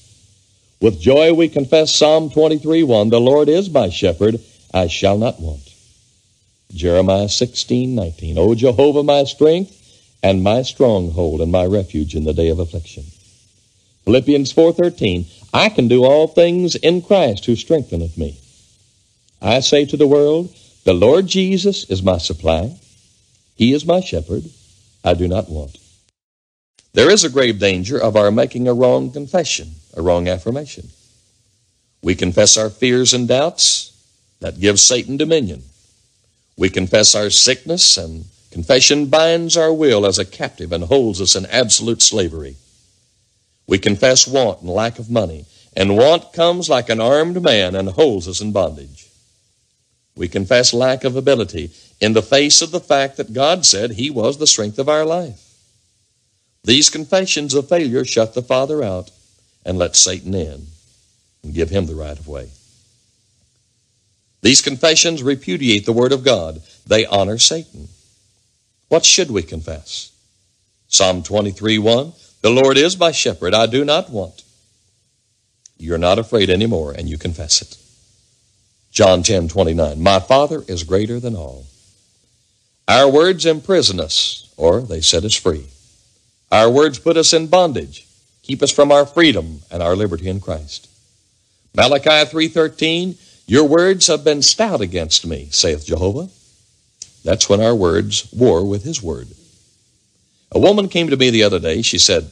[0.80, 4.40] With joy we confess Psalm 23:1, the Lord is my shepherd,
[4.74, 5.62] I shall not want.
[6.74, 9.72] Jeremiah 16:19, O Jehovah my strength
[10.22, 13.06] and my stronghold and my refuge in the day of affliction.
[14.06, 18.38] Philippians 4:13, I can do all things in Christ who strengtheneth me.
[19.42, 20.54] I say to the world,
[20.84, 22.78] the Lord Jesus is my supply.
[23.56, 24.44] He is my shepherd.
[25.04, 25.78] I do not want.
[26.94, 30.90] There is a grave danger of our making a wrong confession, a wrong affirmation.
[32.02, 33.92] We confess our fears and doubts.
[34.40, 35.64] That gives Satan dominion.
[36.58, 41.36] We confess our sickness, and confession binds our will as a captive and holds us
[41.36, 42.58] in absolute slavery.
[43.68, 47.90] We confess want and lack of money, and want comes like an armed man and
[47.90, 49.08] holds us in bondage.
[50.16, 54.10] We confess lack of ability in the face of the fact that God said He
[54.10, 55.42] was the strength of our life.
[56.64, 59.12] These confessions of failure shut the Father out
[59.66, 60.68] and let Satan in
[61.44, 62.50] and give him the right of way.
[64.42, 66.62] These confessions repudiate the Word of God.
[66.86, 67.88] They honor Satan.
[68.90, 70.12] What should we confess?
[70.88, 72.14] Psalm 23 1
[72.46, 74.44] The Lord is my shepherd, I do not want.
[75.80, 77.76] You're not afraid anymore, and you confess it.
[78.92, 81.66] John 10 29 My Father is greater than all.
[82.88, 85.66] Our words imprison us, or they set us free.
[86.52, 88.06] Our words put us in bondage,
[88.44, 90.88] keep us from our freedom and our liberty in Christ.
[91.76, 93.18] Malachi 3:13
[93.48, 96.30] Your words have been stout against me, saith Jehovah.
[97.24, 99.30] That's when our words war with his word.
[100.52, 101.82] A woman came to me the other day.
[101.82, 102.32] She said,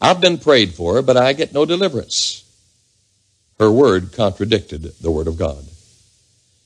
[0.00, 2.44] I've been prayed for, but I get no deliverance.
[3.58, 5.64] Her word contradicted the word of God.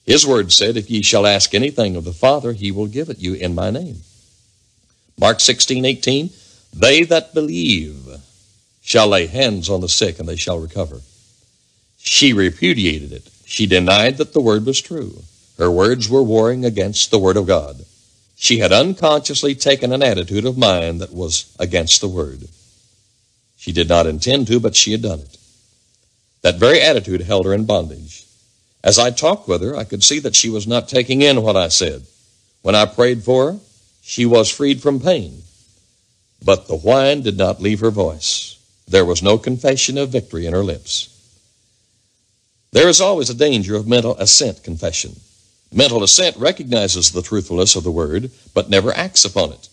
[0.05, 3.21] His word said, If ye shall ask anything of the Father, he will give it
[3.21, 4.01] you in my name.
[5.19, 6.31] Mark 16, 18,
[6.75, 8.07] They that believe
[8.83, 11.01] shall lay hands on the sick, and they shall recover.
[11.99, 13.29] She repudiated it.
[13.47, 15.23] She denied that the word was true.
[15.57, 17.85] Her words were warring against the word of God.
[18.43, 22.49] She had unconsciously taken an attitude of mind that was against the word.
[23.57, 25.37] She did not intend to, but she had done it.
[26.41, 28.25] That very attitude held her in bondage.
[28.83, 31.57] As I talked with her, I could see that she was not taking in what
[31.57, 32.03] I said.
[32.63, 33.61] When I prayed for her,
[34.03, 35.45] she was freed from pain.
[36.45, 38.59] But the whine did not leave her voice.
[38.89, 41.11] There was no confession of victory in her lips.
[42.73, 45.15] There is always a danger of mental assent confession.
[45.73, 49.69] Mental assent recognizes the truthfulness of the word, but never acts upon it.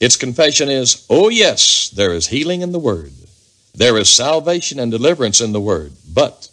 [0.00, 3.12] Its confession is, oh yes, there is healing in the word.
[3.74, 5.92] There is salvation and deliverance in the word.
[6.12, 6.48] But,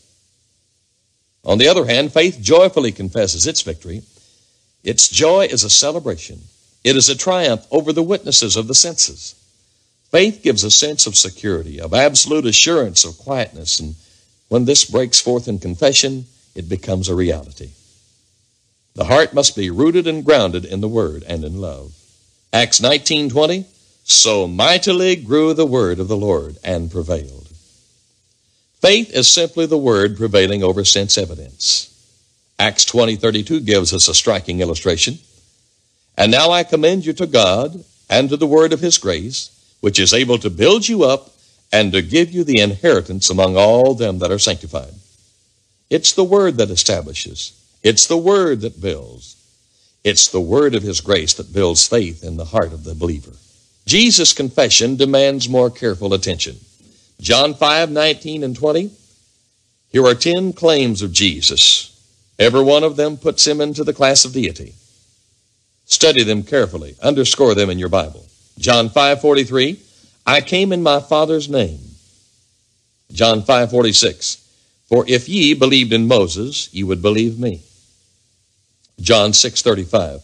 [1.44, 4.02] on the other hand, faith joyfully confesses its victory.
[4.84, 6.42] Its joy is a celebration.
[6.84, 9.36] It is a triumph over the witnesses of the senses.
[10.12, 13.96] Faith gives a sense of security, of absolute assurance, of quietness, and
[14.50, 17.70] when this breaks forth in confession, it becomes a reality.
[18.96, 21.94] The heart must be rooted and grounded in the Word and in love.
[22.54, 23.66] Acts 19:20
[24.06, 27.48] So mightily grew the word of the Lord and prevailed.
[28.82, 31.90] Faith is simply the word prevailing over sense evidence.
[32.58, 35.20] Acts 20:32 gives us a striking illustration.
[36.18, 39.50] And now I commend you to God and to the word of his grace,
[39.82, 41.36] which is able to build you up
[41.72, 44.94] and to give you the inheritance among all them that are sanctified.
[45.90, 47.52] It's the Word that establishes,
[47.86, 49.38] it's the Word that builds.
[50.04, 53.32] It's the Word of His grace that builds faith in the heart of the believer.
[53.86, 56.58] Jesus' confession demands more careful attention.
[57.22, 58.92] John 5 19 and 20.
[59.92, 61.92] Here are ten claims of Jesus.
[62.38, 64.74] Every one of them puts him into the class of deity.
[65.86, 66.96] Study them carefully.
[67.02, 68.26] Underscore them in your Bible.
[68.60, 69.80] John 5 43.
[70.26, 71.80] I came in my Father's name.
[73.12, 74.38] John 5:46
[74.90, 77.62] For if ye believed in Moses, ye would believe me.
[79.00, 80.22] John 6:35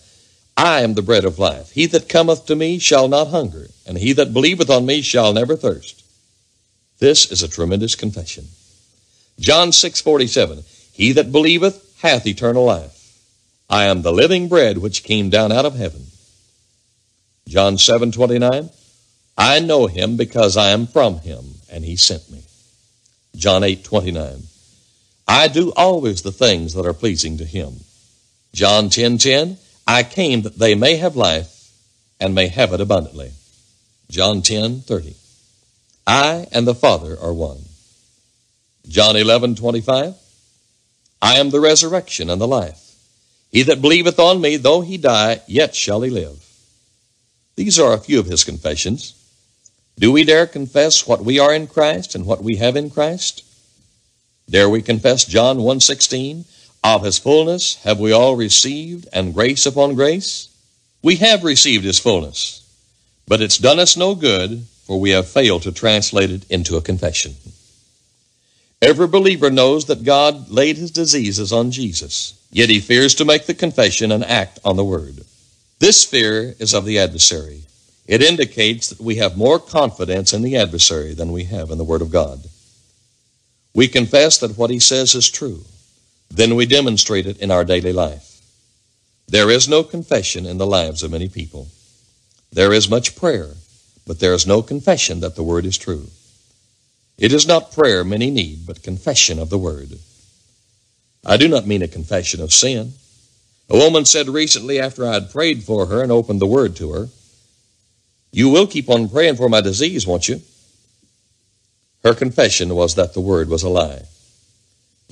[0.57, 1.71] I am the bread of life.
[1.71, 5.33] He that cometh to me shall not hunger, and he that believeth on me shall
[5.33, 6.03] never thirst.
[6.99, 8.47] This is a tremendous confession.
[9.39, 12.97] John 6:47 He that believeth hath eternal life.
[13.69, 16.07] I am the living bread which came down out of heaven.
[17.47, 18.69] John 7:29
[19.37, 22.43] I know him because I am from him, and he sent me.
[23.35, 24.43] John 8:29
[25.27, 27.79] I do always the things that are pleasing to him.
[28.53, 29.57] John 10 10.
[29.87, 31.71] I came that they may have life
[32.19, 33.31] and may have it abundantly.
[34.09, 35.15] John 10 30.
[36.05, 37.59] I and the Father are one.
[38.87, 40.15] John 11 25.
[41.21, 42.95] I am the resurrection and the life.
[43.51, 46.45] He that believeth on me, though he die, yet shall he live.
[47.55, 49.13] These are a few of his confessions.
[49.99, 53.43] Do we dare confess what we are in Christ and what we have in Christ?
[54.49, 56.45] Dare we confess John 1:16,
[56.83, 60.49] of his fullness have we all received and grace upon grace?
[61.01, 62.61] We have received his fullness,
[63.27, 66.81] but it's done us no good, for we have failed to translate it into a
[66.81, 67.35] confession.
[68.81, 73.45] Every believer knows that God laid his diseases on Jesus, yet he fears to make
[73.45, 75.23] the confession and act on the word.
[75.79, 77.63] This fear is of the adversary.
[78.07, 81.83] It indicates that we have more confidence in the adversary than we have in the
[81.83, 82.41] Word of God.
[83.73, 85.63] We confess that what he says is true.
[86.31, 88.41] Then we demonstrate it in our daily life.
[89.27, 91.67] There is no confession in the lives of many people.
[92.51, 93.49] There is much prayer,
[94.07, 96.07] but there is no confession that the Word is true.
[97.17, 99.99] It is not prayer many need, but confession of the Word.
[101.25, 102.93] I do not mean a confession of sin.
[103.69, 106.93] A woman said recently after I had prayed for her and opened the Word to
[106.93, 107.09] her,
[108.31, 110.41] you will keep on praying for my disease, won't you?
[112.03, 114.03] Her confession was that the word was a lie.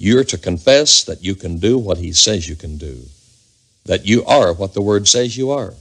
[0.02, 3.04] You're to confess that you can do what he says you can do,
[3.84, 5.74] that you are what the word says you are.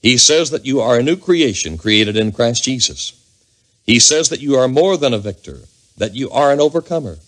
[0.00, 3.12] He says that you are a new creation created in Christ Jesus.
[3.84, 5.58] He says that you are more than a victor,
[5.98, 7.18] that you are an overcomer.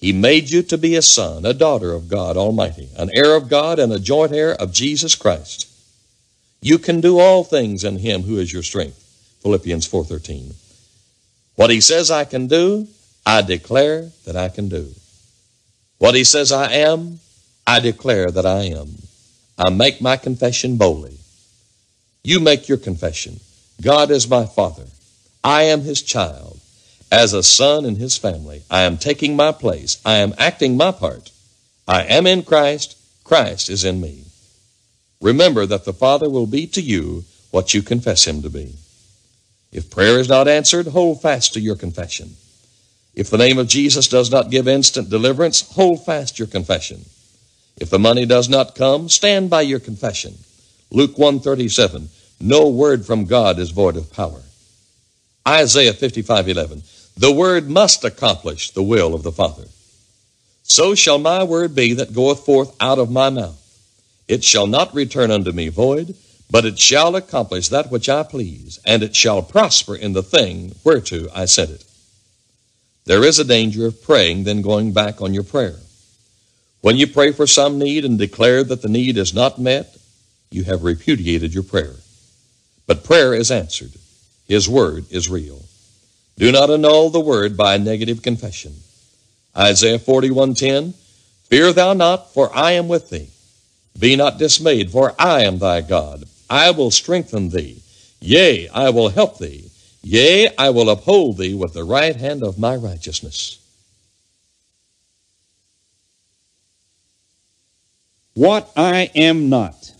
[0.00, 3.48] He made you to be a son, a daughter of God Almighty, an heir of
[3.48, 5.68] God and a joint heir of Jesus Christ.
[6.60, 8.98] You can do all things in him who is your strength.
[9.42, 10.54] Philippians 4:13.
[11.54, 12.88] What he says I can do,
[13.24, 14.92] I declare that I can do.
[16.04, 17.20] What he says I am,
[17.66, 18.96] I declare that I am.
[19.56, 21.16] I make my confession boldly.
[22.22, 23.40] You make your confession.
[23.80, 24.84] God is my Father.
[25.42, 26.60] I am His child.
[27.10, 29.98] As a son in His family, I am taking my place.
[30.04, 31.30] I am acting my part.
[31.88, 32.98] I am in Christ.
[33.24, 34.24] Christ is in me.
[35.22, 38.74] Remember that the Father will be to you what you confess Him to be.
[39.72, 42.36] If prayer is not answered, hold fast to your confession.
[43.14, 47.04] If the name of Jesus does not give instant deliverance, hold fast your confession.
[47.76, 50.34] If the money does not come, stand by your confession.
[50.90, 52.08] Luke 137,
[52.40, 54.42] no word from God is void of power.
[55.46, 56.82] Isaiah 55:11,
[57.16, 59.66] the word must accomplish the will of the Father.
[60.62, 63.60] So shall my word be that goeth forth out of my mouth.
[64.26, 66.14] It shall not return unto me void,
[66.50, 70.74] but it shall accomplish that which I please, and it shall prosper in the thing
[70.82, 71.84] whereto I sent it.
[73.06, 75.76] There is a danger of praying, then going back on your prayer.
[76.80, 79.96] When you pray for some need and declare that the need is not met,
[80.50, 81.94] you have repudiated your prayer.
[82.86, 83.92] But prayer is answered.
[84.46, 85.62] His word is real.
[86.36, 88.74] Do not annul the word by negative confession.
[89.56, 90.94] Isaiah 41:10
[91.44, 93.28] Fear thou not, for I am with thee.
[93.98, 96.24] Be not dismayed, for I am thy God.
[96.50, 97.82] I will strengthen thee.
[98.20, 99.70] Yea, I will help thee.
[100.06, 103.58] Yea, I will uphold thee with the right hand of my righteousness.
[108.34, 109.92] What I am not.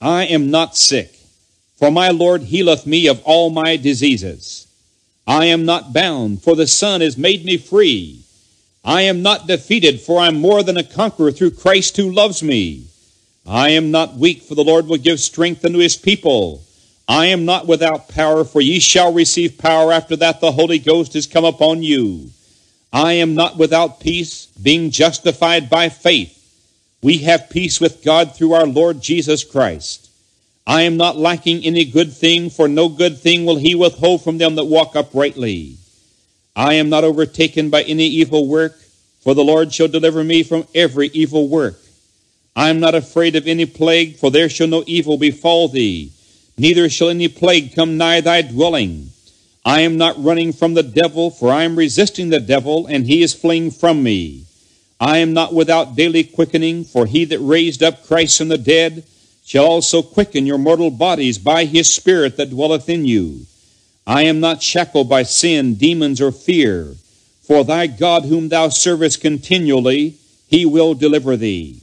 [0.00, 1.14] I am not sick,
[1.76, 4.66] for my Lord healeth me of all my diseases.
[5.26, 8.22] I am not bound, for the Son has made me free.
[8.84, 12.42] I am not defeated, for I am more than a conqueror through Christ who loves
[12.42, 12.86] me.
[13.46, 16.64] I am not weak, for the Lord will give strength unto his people.
[17.08, 21.16] I am not without power, for ye shall receive power after that the Holy Ghost
[21.16, 22.30] is come upon you.
[22.92, 26.38] I am not without peace, being justified by faith.
[27.02, 30.10] We have peace with God through our Lord Jesus Christ.
[30.66, 34.38] I am not lacking any good thing, for no good thing will he withhold from
[34.38, 35.76] them that walk uprightly.
[36.54, 38.78] I am not overtaken by any evil work,
[39.22, 41.80] for the Lord shall deliver me from every evil work.
[42.54, 46.12] I am not afraid of any plague, for there shall no evil befall thee,
[46.62, 49.08] neither shall any plague come nigh thy dwelling.
[49.64, 53.20] I am not running from the devil, for I am resisting the devil, and he
[53.22, 54.44] is fleeing from me.
[55.00, 59.02] I am not without daily quickening, for he that raised up Christ from the dead
[59.44, 63.46] shall also quicken your mortal bodies by his Spirit that dwelleth in you.
[64.06, 66.94] I am not shackled by sin, demons, or fear,
[67.42, 70.14] for thy God whom thou servest continually,
[70.46, 71.81] he will deliver thee.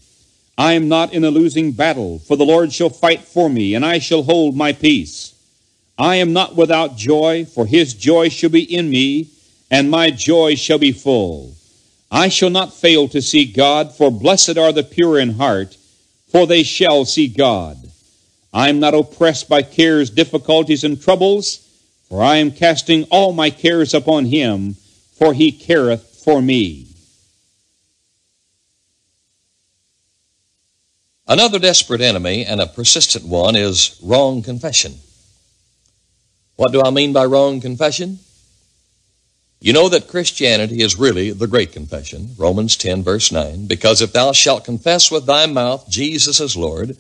[0.60, 3.86] I am not in a losing battle, for the Lord shall fight for me, and
[3.86, 5.34] I shall hold my peace.
[5.98, 9.30] I am not without joy, for his joy shall be in me,
[9.72, 11.54] and my joy shall be full.
[12.12, 15.78] I shall not fail to see God, for blessed are the pure in heart,
[16.28, 17.78] for they shall see God.
[18.54, 21.66] I am not oppressed by cares, difficulties, and troubles,
[22.10, 24.76] for I am casting all my cares upon him,
[25.18, 26.89] for he careth for me.
[31.30, 34.96] Another desperate enemy and a persistent one is wrong confession.
[36.56, 38.18] What do I mean by wrong confession?
[39.62, 44.12] You know that Christianity is really the great confession, Romans 10, verse 9, because if
[44.12, 46.98] thou shalt confess with thy mouth Jesus is Lord,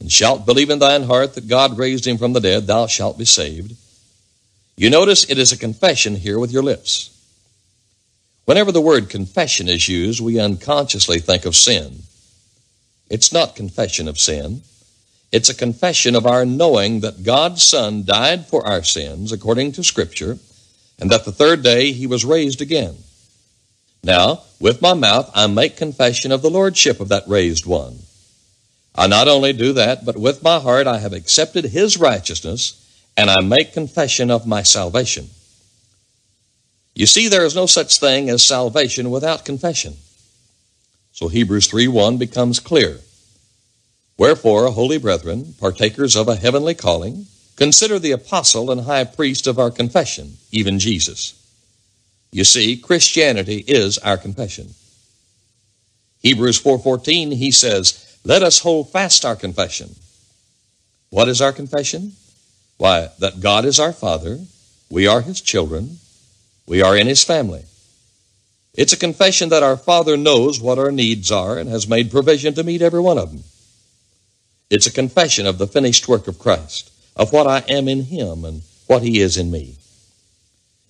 [0.00, 3.18] and shalt believe in thine heart that God raised him from the dead, thou shalt
[3.18, 3.76] be saved.
[4.74, 7.10] You notice it is a confession here with your lips.
[8.46, 12.04] Whenever the word confession is used, we unconsciously think of sin.
[13.10, 14.62] It's not confession of sin.
[15.32, 19.84] It's a confession of our knowing that God's Son died for our sins according to
[19.84, 20.38] Scripture
[21.00, 22.96] and that the third day he was raised again.
[24.02, 27.98] Now, with my mouth I make confession of the lordship of that raised one.
[28.94, 32.76] I not only do that, but with my heart I have accepted his righteousness,
[33.16, 35.28] and I make confession of my salvation.
[36.94, 39.96] You see, there is no such thing as salvation without confession.
[41.20, 42.98] So Hebrews 3:1 becomes clear.
[44.16, 47.26] Wherefore, holy brethren, partakers of a heavenly calling,
[47.56, 51.34] Consider the apostle and high priest of our confession, even Jesus.
[52.32, 54.72] You see, Christianity is our confession.
[56.22, 59.96] Hebrews 4:14 he says, "Let us hold fast our confession."
[61.10, 62.16] What is our confession?
[62.78, 64.40] Why, that God is our Father,
[64.88, 66.00] we are His children,
[66.66, 67.64] we are in His family.
[68.74, 72.54] It's a confession that our Father knows what our needs are and has made provision
[72.54, 73.42] to meet every one of them.
[74.70, 78.44] It's a confession of the finished work of Christ, of what I am in Him
[78.44, 79.76] and what He is in me.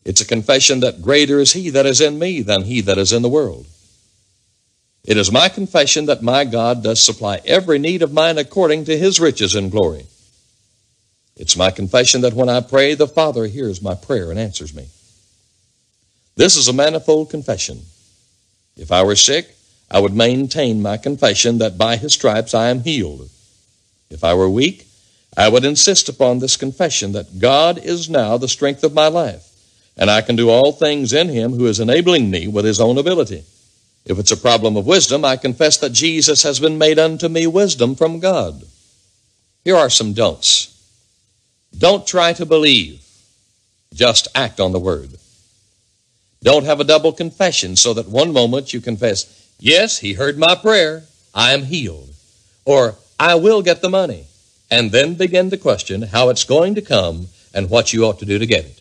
[0.05, 3.13] It's a confession that greater is He that is in me than He that is
[3.13, 3.67] in the world.
[5.05, 8.99] It is my confession that my God does supply every need of mine according to
[8.99, 10.05] His riches and glory.
[11.37, 14.89] It's my confession that when I pray, the Father hears my prayer and answers me.
[16.41, 17.83] This is a manifold confession.
[18.75, 19.55] If I were sick,
[19.91, 23.29] I would maintain my confession that by His stripes I am healed.
[24.09, 24.87] If I were weak,
[25.37, 29.53] I would insist upon this confession that God is now the strength of my life,
[29.99, 32.97] and I can do all things in Him who is enabling me with His own
[32.97, 33.45] ability.
[34.07, 37.47] If it's a problem of wisdom, I confess that Jesus has been made unto me
[37.49, 38.63] wisdom from God.
[39.63, 40.75] Here are some don'ts.
[41.77, 43.05] Don't try to believe,
[43.93, 45.20] just act on the Word.
[46.43, 50.55] Don't have a double confession so that one moment you confess, Yes, He heard my
[50.55, 51.05] prayer,
[51.35, 52.15] I am healed.
[52.65, 54.25] Or, I will get the money,
[54.71, 58.25] and then begin to question how it's going to come and what you ought to
[58.25, 58.81] do to get it.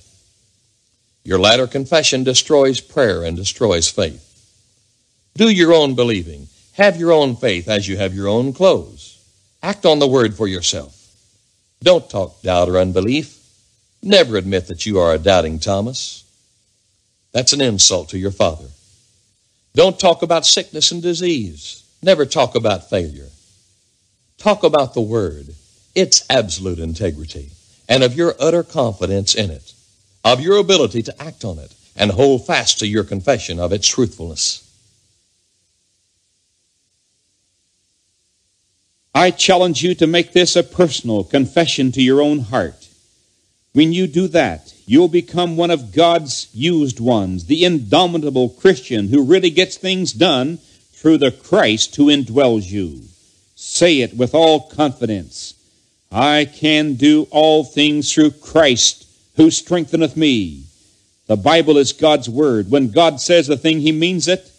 [1.26, 4.26] Your latter confession destroys prayer and destroys faith.
[5.36, 6.48] Do your own believing.
[6.74, 9.22] Have your own faith as you have your own clothes.
[9.62, 10.96] Act on the word for yourself.
[11.84, 13.38] Don't talk doubt or unbelief.
[14.02, 16.24] Never admit that you are a doubting Thomas.
[17.32, 18.68] That's an insult to your father.
[19.76, 21.84] Don't talk about sickness and disease.
[22.02, 23.30] Never talk about failure.
[24.38, 25.54] Talk about the Word,
[25.94, 27.50] its absolute integrity,
[27.88, 29.74] and of your utter confidence in it,
[30.24, 33.88] of your ability to act on it, and hold fast to your confession of its
[33.88, 34.66] truthfulness.
[39.14, 42.88] I challenge you to make this a personal confession to your own heart.
[43.74, 49.24] When you do that, you'll become one of God's used ones, the indomitable Christian who
[49.24, 50.58] really gets things done
[50.94, 53.04] through the Christ who indwells you.
[53.56, 55.54] Say it with all confidence.
[56.12, 59.06] I can do all things through Christ
[59.36, 60.64] who strengtheneth me.
[61.28, 62.72] The Bible is God's word.
[62.72, 64.52] When God says a thing, he means it.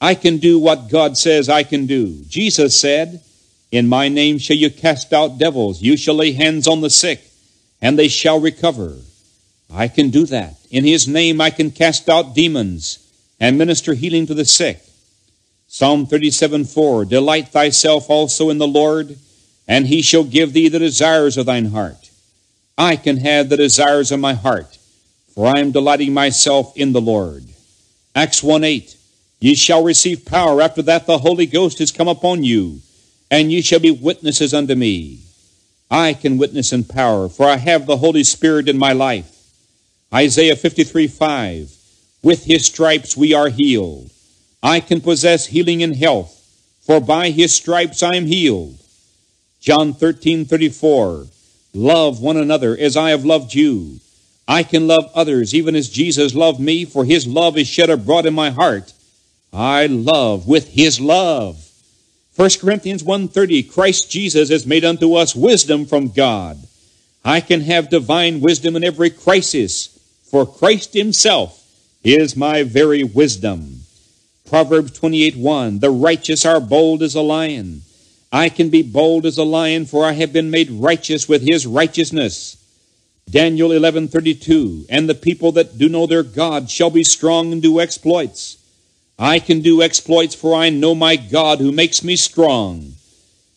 [0.00, 2.24] I can do what God says I can do.
[2.24, 3.22] Jesus said,
[3.70, 5.80] In my name shall you cast out devils.
[5.80, 7.22] You shall lay hands on the sick,
[7.80, 8.96] and they shall recover.
[9.72, 10.54] I can do that.
[10.70, 12.98] In his name I can cast out demons
[13.38, 14.82] and minister healing to the sick.
[15.68, 19.16] Psalm 37 4 Delight thyself also in the Lord,
[19.68, 22.10] and he shall give thee the desires of thine heart.
[22.76, 24.78] I can have the desires of my heart,
[25.34, 27.44] for I am delighting myself in the Lord.
[28.14, 28.96] Acts 1 8
[29.40, 32.80] Ye shall receive power, after that the Holy Ghost is come upon you,
[33.30, 35.20] and ye shall be witnesses unto me.
[35.90, 39.39] I can witness in power, for I have the Holy Spirit in my life.
[40.12, 41.70] Isaiah 53 5
[42.22, 44.10] With his stripes we are healed.
[44.62, 46.36] I can possess healing and health,
[46.80, 48.78] for by his stripes I am healed.
[49.60, 51.26] John 13, 34.
[51.74, 54.00] Love one another as I have loved you.
[54.48, 58.26] I can love others even as Jesus loved me, for his love is shed abroad
[58.26, 58.92] in my heart.
[59.52, 61.70] I love with his love.
[62.34, 66.58] 1 Corinthians 1.30, Christ Jesus has made unto us wisdom from God.
[67.24, 69.99] I can have divine wisdom in every crisis,
[70.30, 71.66] for Christ himself
[72.04, 73.80] is my very wisdom.
[74.48, 77.82] Proverbs 28 1 The righteous are bold as a lion.
[78.32, 81.66] I can be bold as a lion, for I have been made righteous with his
[81.66, 82.56] righteousness.
[83.28, 87.80] Daniel 11:32 And the people that do know their God shall be strong and do
[87.80, 88.56] exploits.
[89.18, 92.94] I can do exploits for I know my God who makes me strong.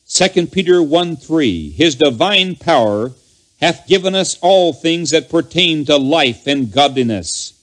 [0.10, 3.14] 2 Peter 1 3 His divine power
[3.64, 7.54] hath given us all things that pertain to life and godliness.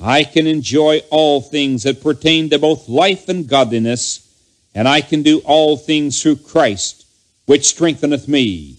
[0.00, 4.32] I can enjoy all things that pertain to both life and godliness,
[4.76, 7.04] and I can do all things through Christ,
[7.46, 8.76] which strengtheneth me.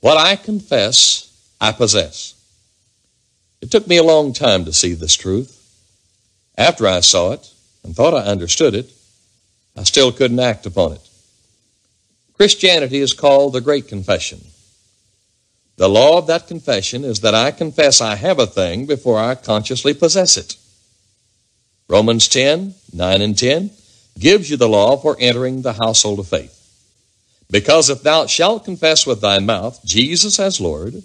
[0.00, 1.26] What I confess,
[1.58, 2.34] I possess.
[3.62, 5.56] It took me a long time to see this truth.
[6.58, 7.50] After I saw it
[7.82, 8.92] and thought I understood it,
[9.74, 11.09] I still couldn't act upon it.
[12.40, 14.40] Christianity is called the Great Confession.
[15.76, 19.34] The law of that confession is that I confess I have a thing before I
[19.34, 20.56] consciously possess it.
[21.86, 23.70] Romans 10, 9 and 10
[24.18, 26.56] gives you the law for entering the household of faith.
[27.50, 31.02] Because if thou shalt confess with thy mouth Jesus as Lord,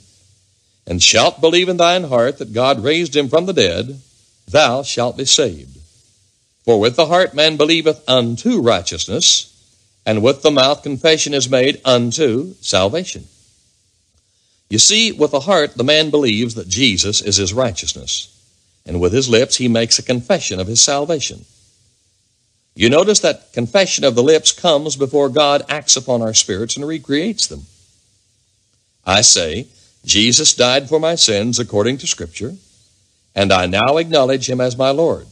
[0.88, 4.00] and shalt believe in thine heart that God raised him from the dead,
[4.48, 5.78] thou shalt be saved.
[6.64, 9.52] For with the heart man believeth unto righteousness,
[10.06, 13.26] and with the mouth confession is made unto salvation.
[14.70, 18.32] You see, with the heart, the man believes that Jesus is his righteousness,
[18.86, 21.46] and with his lips, he makes a confession of his salvation.
[22.76, 26.86] You notice that confession of the lips comes before God acts upon our spirits and
[26.86, 27.62] recreates them.
[29.06, 29.68] I say,
[30.04, 32.56] Jesus died for my sins according to Scripture,
[33.34, 35.28] and I now acknowledge him as my Lord.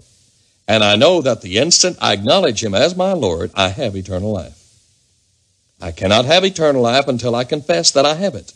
[0.68, 4.32] And I know that the instant I acknowledge him as my Lord, I have eternal
[4.32, 4.63] life.
[5.84, 8.54] I cannot have eternal life until I confess that I have it.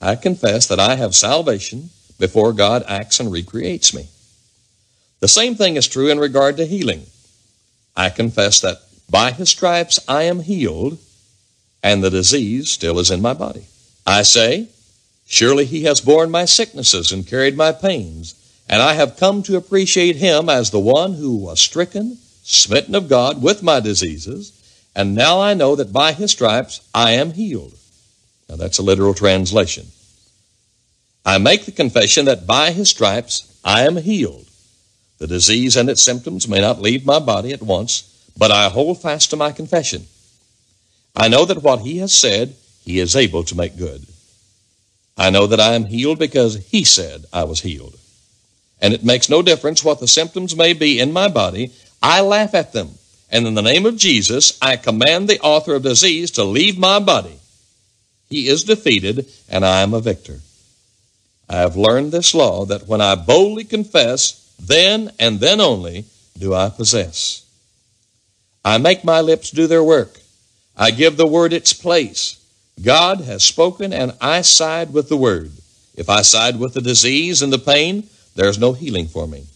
[0.00, 4.08] I confess that I have salvation before God acts and recreates me.
[5.20, 7.04] The same thing is true in regard to healing.
[7.94, 8.78] I confess that
[9.10, 10.96] by his stripes I am healed,
[11.82, 13.66] and the disease still is in my body.
[14.06, 14.68] I say,
[15.26, 18.34] Surely he has borne my sicknesses and carried my pains,
[18.66, 23.10] and I have come to appreciate him as the one who was stricken, smitten of
[23.10, 24.57] God with my diseases,
[24.98, 27.72] and now I know that by his stripes I am healed.
[28.48, 29.86] Now that's a literal translation.
[31.24, 34.48] I make the confession that by his stripes I am healed.
[35.18, 39.00] The disease and its symptoms may not leave my body at once, but I hold
[39.00, 40.06] fast to my confession.
[41.14, 44.04] I know that what he has said, he is able to make good.
[45.16, 47.96] I know that I am healed because he said I was healed.
[48.80, 51.70] And it makes no difference what the symptoms may be in my body.
[52.02, 52.97] I laugh at them.
[53.30, 56.98] And in the name of Jesus, I command the author of disease to leave my
[56.98, 57.38] body.
[58.30, 60.40] He is defeated, and I am a victor.
[61.48, 66.04] I have learned this law that when I boldly confess, then and then only
[66.38, 67.44] do I possess.
[68.64, 70.20] I make my lips do their work.
[70.76, 72.36] I give the word its place.
[72.82, 75.50] God has spoken, and I side with the word.
[75.96, 79.46] If I side with the disease and the pain, there's no healing for me.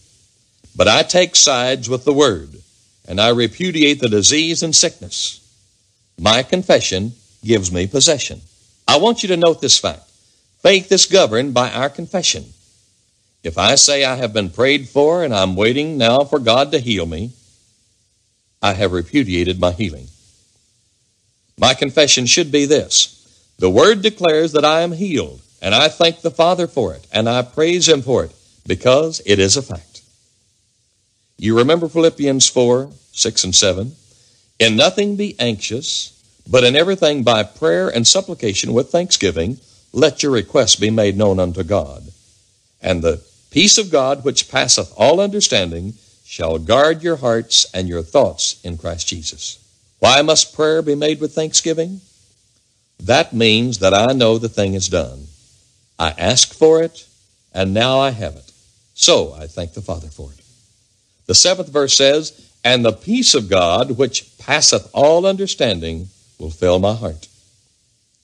[0.75, 2.49] But I take sides with the word,
[3.07, 5.39] and I repudiate the disease and sickness.
[6.17, 7.13] My confession
[7.43, 8.41] gives me possession.
[8.87, 10.09] I want you to note this fact.
[10.61, 12.45] Faith is governed by our confession.
[13.43, 16.79] If I say I have been prayed for and I'm waiting now for God to
[16.79, 17.31] heal me,
[18.61, 20.07] I have repudiated my healing.
[21.59, 26.21] My confession should be this The Word declares that I am healed, and I thank
[26.21, 28.31] the Father for it, and I praise Him for it,
[28.65, 29.92] because it is a fact.
[31.43, 33.91] You remember Philippians 4 6 and 7?
[34.59, 36.17] In nothing be anxious,
[36.49, 39.57] but in everything by prayer and supplication with thanksgiving,
[39.91, 42.13] let your requests be made known unto God.
[42.81, 43.21] And the
[43.51, 48.77] peace of God, which passeth all understanding, shall guard your hearts and your thoughts in
[48.77, 49.59] Christ Jesus.
[49.99, 51.99] Why must prayer be made with thanksgiving?
[53.01, 55.27] That means that I know the thing is done.
[55.99, 57.05] I asked for it,
[57.53, 58.49] and now I have it.
[58.93, 60.42] So I thank the Father for it.
[61.25, 66.09] The seventh verse says, And the peace of God, which passeth all understanding,
[66.39, 67.27] will fill my heart.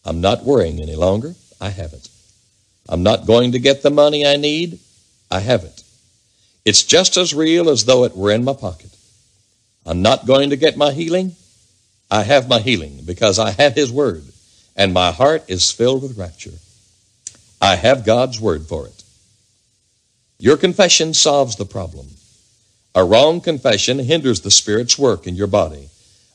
[0.06, 1.36] I'm not worrying any longer.
[1.62, 2.10] I have it.
[2.88, 4.80] I'm not going to get the money I need.
[5.30, 5.84] I have it.
[6.66, 8.96] It's just as real as though it were in my pocket.
[9.86, 11.36] I'm not going to get my healing.
[12.12, 14.24] I have my healing because I have His Word,
[14.76, 16.54] and my heart is filled with rapture.
[17.62, 19.04] I have God's Word for it.
[20.40, 22.08] Your confession solves the problem.
[22.96, 25.90] A wrong confession hinders the Spirit's work in your body.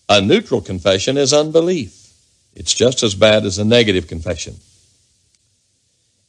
[0.08, 2.12] A neutral confession is unbelief.
[2.54, 4.56] It's just as bad as a negative confession.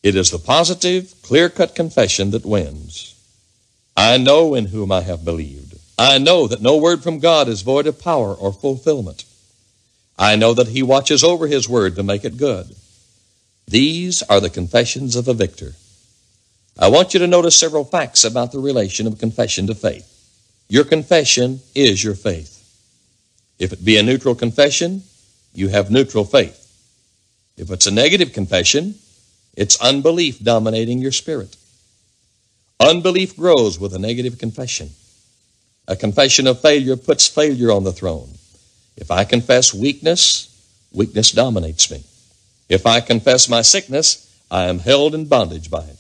[0.01, 3.13] It is the positive, clear cut confession that wins.
[3.95, 5.75] I know in whom I have believed.
[5.97, 9.25] I know that no word from God is void of power or fulfillment.
[10.17, 12.75] I know that He watches over His word to make it good.
[13.67, 15.73] These are the confessions of a victor.
[16.77, 20.14] I want you to notice several facts about the relation of confession to faith.
[20.67, 22.51] Your confession is your faith.
[23.59, 25.03] If it be a neutral confession,
[25.53, 26.61] you have neutral faith.
[27.57, 28.95] If it's a negative confession,
[29.55, 31.55] it's unbelief dominating your spirit.
[32.79, 34.89] Unbelief grows with a negative confession.
[35.87, 38.29] A confession of failure puts failure on the throne.
[38.97, 40.51] If I confess weakness,
[40.91, 42.03] weakness dominates me.
[42.67, 45.94] If I confess my sickness, I am held in bondage by it.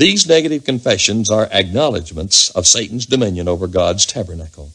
[0.00, 4.72] These negative confessions are acknowledgments of Satan's dominion over God's tabernacle.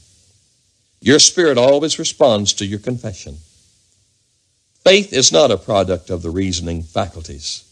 [1.02, 3.38] Your spirit always responds to your confession.
[4.84, 7.64] Faith is not a product of the reasoning faculties,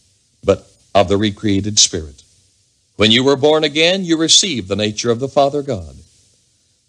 [0.42, 2.24] but of the recreated spirit.
[2.96, 5.94] When you were born again, you received the nature of the Father God.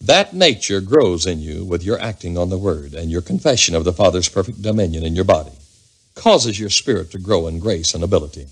[0.01, 3.83] That nature grows in you with your acting on the Word and your confession of
[3.83, 5.53] the Father's perfect dominion in your body,
[6.15, 8.47] causes your spirit to grow in grace and ability.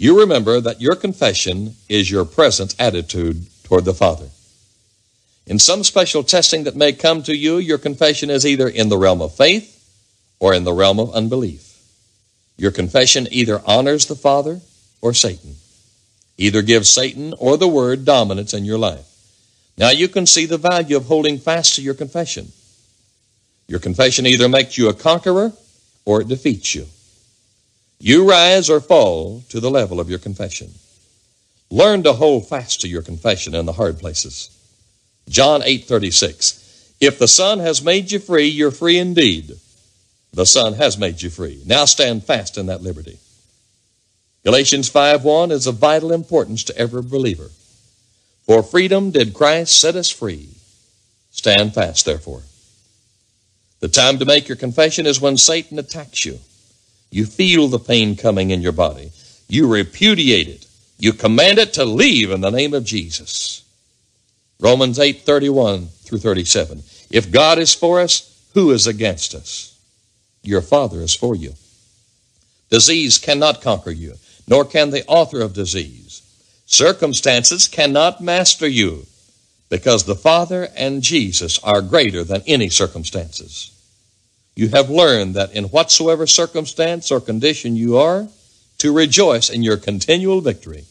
[0.00, 4.28] You remember that your confession is your present attitude toward the Father.
[5.44, 8.96] In some special testing that may come to you, your confession is either in the
[8.96, 9.74] realm of faith
[10.38, 11.82] or in the realm of unbelief.
[12.56, 14.60] Your confession either honors the Father
[15.02, 15.56] or Satan.
[16.36, 19.04] Either gives Satan or the Word dominance in your life.
[19.76, 22.52] Now you can see the value of holding fast to your confession.
[23.66, 25.52] Your confession either makes you a conqueror
[26.04, 26.86] or it defeats you.
[28.00, 30.74] You rise or fall to the level of your confession.
[31.70, 34.50] Learn to hold fast to your confession in the hard places.
[35.28, 36.54] John 8:36.
[37.00, 39.58] If the Son has made you free, you're free indeed.
[40.32, 41.62] The Son has made you free.
[41.66, 43.18] Now stand fast in that liberty.
[44.44, 47.50] Galatians 5:1 is of vital importance to every believer.
[48.46, 50.48] For freedom did Christ set us free.
[51.30, 52.42] Stand fast, therefore.
[53.80, 56.40] The time to make your confession is when Satan attacks you.
[57.10, 59.12] You feel the pain coming in your body.
[59.48, 60.66] You repudiate it.
[60.98, 63.62] You command it to leave in the name of Jesus.
[64.60, 66.82] Romans 8 31 through 37.
[67.10, 69.78] If God is for us, who is against us?
[70.42, 71.54] Your Father is for you.
[72.70, 74.14] Disease cannot conquer you,
[74.46, 76.22] nor can the author of disease.
[76.66, 79.06] Circumstances cannot master you,
[79.70, 83.72] because the Father and Jesus are greater than any circumstances.
[84.58, 88.26] You have learned that in whatsoever circumstance or condition you are,
[88.78, 90.84] to rejoice in your continual victory.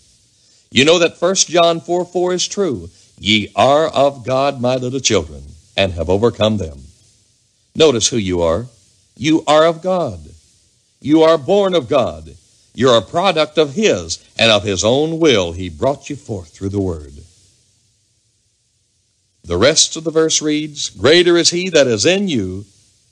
[0.71, 2.89] You know that 1 John 4 4 is true.
[3.19, 5.43] Ye are of God, my little children,
[5.75, 6.79] and have overcome them.
[7.75, 8.67] Notice who you are.
[9.17, 10.21] You are of God.
[11.01, 12.35] You are born of God.
[12.73, 16.69] You're a product of His, and of His own will He brought you forth through
[16.69, 17.15] the Word.
[19.43, 22.63] The rest of the verse reads, Greater is He that is in you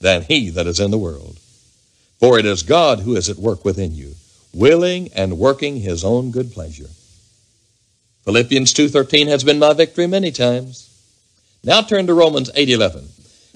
[0.05, 1.39] than he that is in the world.
[2.19, 4.13] For it is God who is at work within you,
[4.53, 6.89] willing and working His own good pleasure.
[8.23, 10.89] Philippians 2.13 has been my victory many times.
[11.63, 13.07] Now turn to Romans 8.11.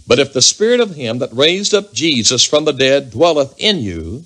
[0.07, 3.77] But if the Spirit of him that raised up Jesus from the dead dwelleth in
[3.77, 4.25] you,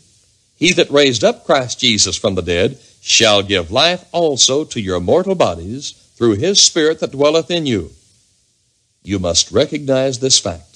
[0.55, 5.01] he that raised up Christ Jesus from the dead shall give life also to your
[5.01, 7.91] mortal bodies through his Spirit that dwelleth in you.
[9.03, 10.72] You must recognize this fact.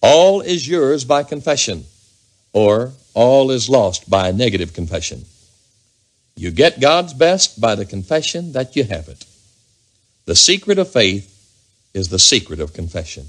[0.00, 1.84] All is yours by confession,
[2.52, 5.24] or all is lost by negative confession.
[6.36, 9.24] You get God's best by the confession that you have it.
[10.26, 11.34] The secret of faith
[11.94, 13.26] is the secret of confession.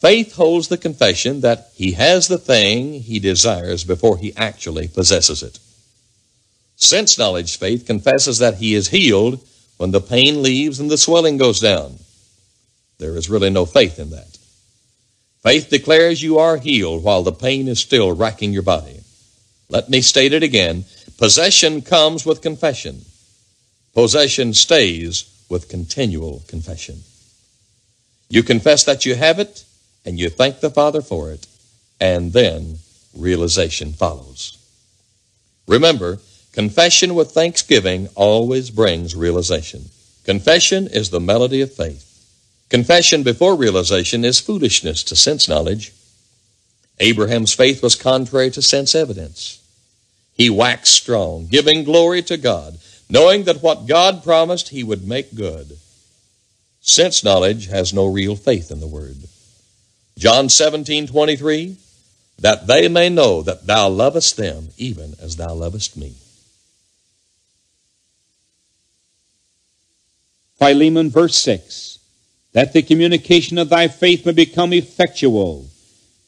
[0.00, 5.42] Faith holds the confession that he has the thing he desires before he actually possesses
[5.42, 5.58] it.
[6.76, 11.36] Sense knowledge faith confesses that he is healed when the pain leaves and the swelling
[11.36, 11.98] goes down.
[12.98, 14.29] There is really no faith in that.
[15.42, 19.00] Faith declares you are healed while the pain is still racking your body.
[19.70, 20.84] Let me state it again.
[21.16, 23.02] Possession comes with confession.
[23.94, 27.00] Possession stays with continual confession.
[28.28, 29.64] You confess that you have it,
[30.04, 31.46] and you thank the Father for it,
[32.00, 32.78] and then
[33.16, 34.58] realization follows.
[35.66, 36.18] Remember,
[36.52, 39.86] confession with thanksgiving always brings realization.
[40.24, 42.09] Confession is the melody of faith.
[42.70, 45.92] Confession before realization is foolishness to sense knowledge.
[47.00, 49.60] Abraham's faith was contrary to sense evidence.
[50.34, 52.78] He waxed strong, giving glory to God,
[53.10, 55.76] knowing that what God promised he would make good.
[56.80, 59.16] Sense knowledge has no real faith in the word.
[60.16, 61.76] John 17, 23,
[62.38, 66.14] that they may know that thou lovest them even as thou lovest me.
[70.58, 71.89] Philemon, verse 6,
[72.52, 75.68] that the communication of thy faith may become effectual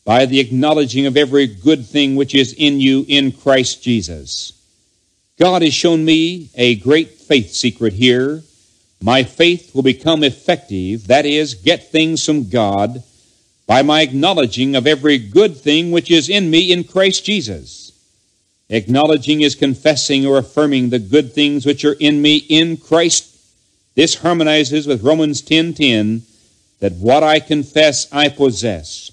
[0.05, 4.53] by the acknowledging of every good thing which is in you in Christ Jesus.
[5.39, 8.43] God has shown me a great faith secret here.
[9.01, 13.03] My faith will become effective, that is, get things from God,
[13.67, 17.93] by my acknowledging of every good thing which is in me in Christ Jesus.
[18.69, 23.32] Acknowledging is confessing or affirming the good things which are in me in Christ.
[23.95, 26.23] This harmonizes with Romans 10:10
[26.81, 29.11] that what I confess I possess.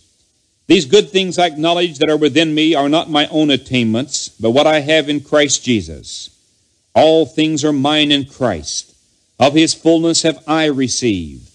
[0.68, 4.51] These good things I acknowledge that are within me are not my own attainments, but
[4.51, 6.30] what I have in Christ Jesus.
[6.95, 8.93] All things are mine in Christ.
[9.39, 11.49] Of his fullness have I received.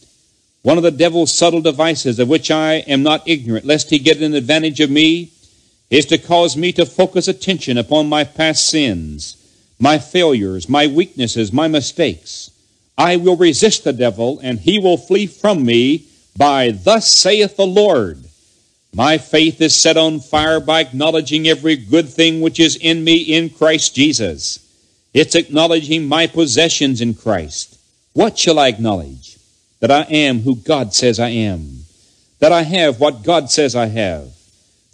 [0.63, 4.23] One of the devil's subtle devices, of which I am not ignorant, lest he get
[4.23, 5.31] an advantage of me,
[5.91, 9.37] is to cause me to focus attention upon my past sins,
[9.79, 12.51] my failures, my weaknesses, my mistakes.
[12.97, 16.05] I will resist the devil, and he will flee from me
[16.37, 18.25] by thus saith the Lord.
[18.95, 23.17] My faith is set on fire by acknowledging every good thing which is in me
[23.17, 24.61] in Christ Jesus.
[25.13, 27.79] It's acknowledging my possessions in Christ.
[28.13, 29.35] What shall I acknowledge?
[29.85, 31.81] that I am who God says I am,
[32.39, 34.33] that I have what God says I have,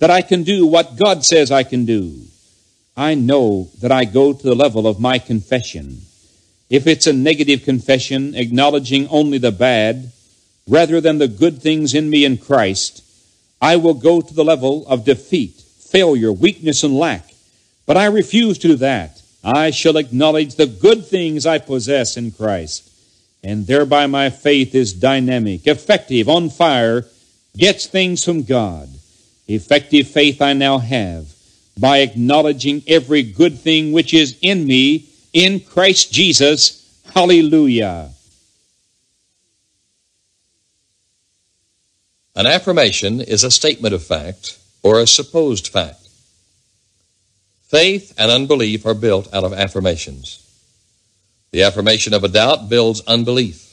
[0.01, 2.17] that I can do what God says I can do.
[2.97, 6.03] I know that I go to the level of my confession.
[6.71, 10.13] If it's a negative confession, acknowledging only the bad,
[10.69, 13.03] rather than the good things in me in Christ,
[13.61, 17.35] I will go to the level of defeat, failure, weakness, and lack.
[17.87, 19.21] But I refuse to do that.
[19.43, 22.89] I shall acknowledge the good things I possess in Christ.
[23.43, 27.07] And thereby my faith is dynamic, effective, on fire,
[27.57, 28.89] gets things from God.
[29.49, 31.35] Effective faith I now have
[31.77, 37.03] by acknowledging every good thing which is in me in Christ Jesus.
[37.15, 38.11] Hallelujah.
[42.37, 46.09] An affirmation is a statement of fact or a supposed fact.
[47.69, 50.47] Faith and unbelief are built out of affirmations.
[51.53, 53.67] The affirmation of a doubt builds unbelief.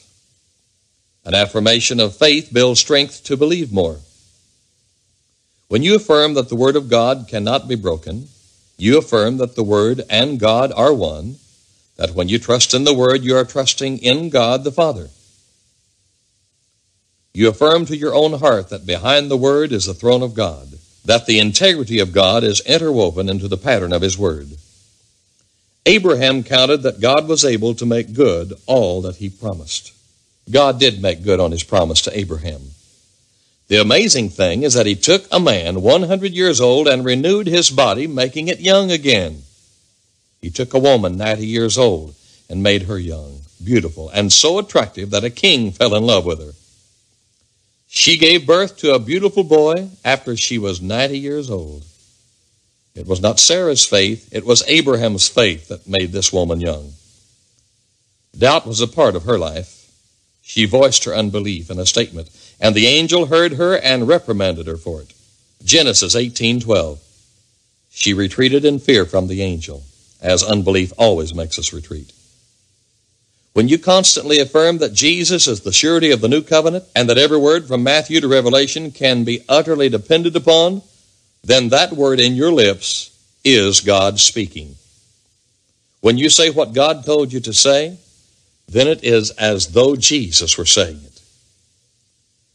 [1.26, 3.98] An affirmation of faith builds strength to believe more.
[5.68, 8.30] When you affirm that the Word of God cannot be broken,
[8.78, 11.38] you affirm that the Word and God are one,
[11.98, 15.10] that when you trust in the Word, you are trusting in God the Father.
[17.34, 20.80] You affirm to your own heart that behind the Word is the throne of God,
[21.06, 24.48] that the integrity of God is interwoven into the pattern of His Word.
[25.88, 29.94] Abraham counted that God was able to make good all that he promised.
[30.52, 32.62] God did make good on his promise to Abraham.
[33.70, 37.70] The amazing thing is that he took a man 100 years old and renewed his
[37.70, 39.44] body, making it young again.
[40.42, 42.16] He took a woman 90 years old
[42.50, 46.40] and made her young, beautiful, and so attractive that a king fell in love with
[46.40, 46.54] her.
[47.88, 51.84] She gave birth to a beautiful boy after she was 90 years old.
[52.96, 56.94] It was not Sarah's faith, it was Abraham's faith that made this woman young.
[58.38, 59.92] Doubt was a part of her life.
[60.42, 64.78] She voiced her unbelief in a statement, and the angel heard her and reprimanded her
[64.78, 65.14] for it.
[65.64, 67.00] Genesis 18:12.
[67.92, 69.84] She retreated in fear from the angel,
[70.22, 72.12] as unbelief always makes us retreat.
[73.54, 77.18] When you constantly affirm that Jesus is the surety of the new covenant and that
[77.18, 80.84] every word from Matthew to Revelation can be utterly depended upon,
[81.44, 84.76] then that word in your lips is God speaking.
[86.02, 87.98] When you say what God told you to say,
[88.68, 91.22] then it is as though Jesus were saying it.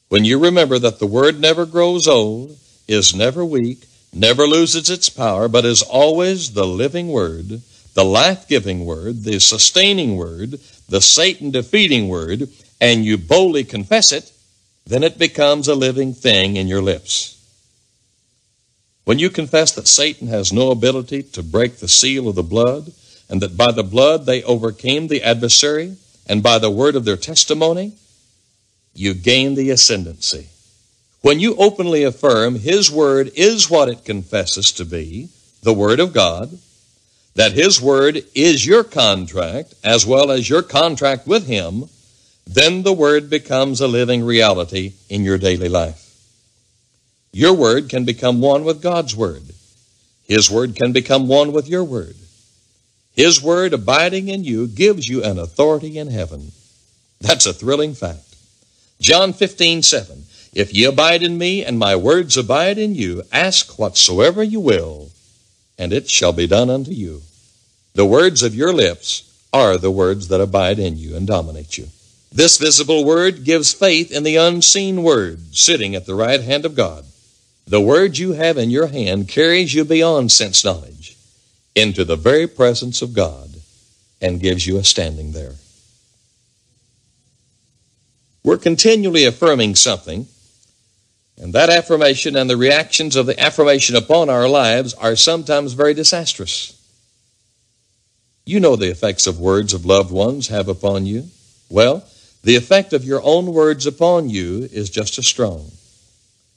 [0.08, 2.56] When you remember that the word never grows old,
[2.86, 7.62] is never weak, never loses its power, but is always the living word,
[7.94, 10.58] the life giving word, the sustaining word,
[10.88, 12.48] the Satan defeating word,
[12.80, 14.30] and you boldly confess it,
[14.86, 17.38] then it becomes a living thing in your lips.
[19.04, 22.92] When you confess that Satan has no ability to break the seal of the blood,
[23.28, 27.16] and that by the blood they overcame the adversary, and by the word of their
[27.16, 27.94] testimony,
[28.94, 30.48] you gain the ascendancy.
[31.22, 35.28] When you openly affirm His Word is what it confesses to be,
[35.62, 36.58] the Word of God,
[37.34, 41.84] that His Word is your contract as well as your contract with Him,
[42.46, 46.02] then the Word becomes a living reality in your daily life.
[47.32, 49.42] Your word can become one with God's word.
[50.26, 52.14] His word can become one with your word.
[53.14, 56.52] His word abiding in you gives you an authority in heaven.
[57.20, 58.36] That's a thrilling fact.
[59.00, 60.24] John 15, 7.
[60.54, 65.10] If ye abide in me, and my words abide in you, ask whatsoever you will,
[65.78, 67.22] and it shall be done unto you.
[67.94, 71.88] The words of your lips are the words that abide in you and dominate you.
[72.30, 76.74] This visible word gives faith in the unseen word sitting at the right hand of
[76.74, 77.04] God.
[77.66, 81.16] The word you have in your hand carries you beyond sense knowledge
[81.74, 83.50] into the very presence of God
[84.20, 85.54] and gives you a standing there.
[88.44, 90.26] We're continually affirming something,
[91.42, 95.92] and that affirmation and the reactions of the affirmation upon our lives are sometimes very
[95.92, 96.80] disastrous.
[98.44, 101.30] You know the effects of words of loved ones have upon you.
[101.68, 102.04] Well,
[102.44, 105.72] the effect of your own words upon you is just as strong.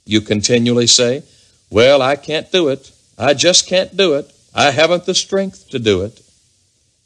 [0.04, 1.24] You continually say,
[1.68, 2.92] Well, I can't do it.
[3.18, 4.32] I just can't do it.
[4.54, 6.22] I haven't the strength to do it.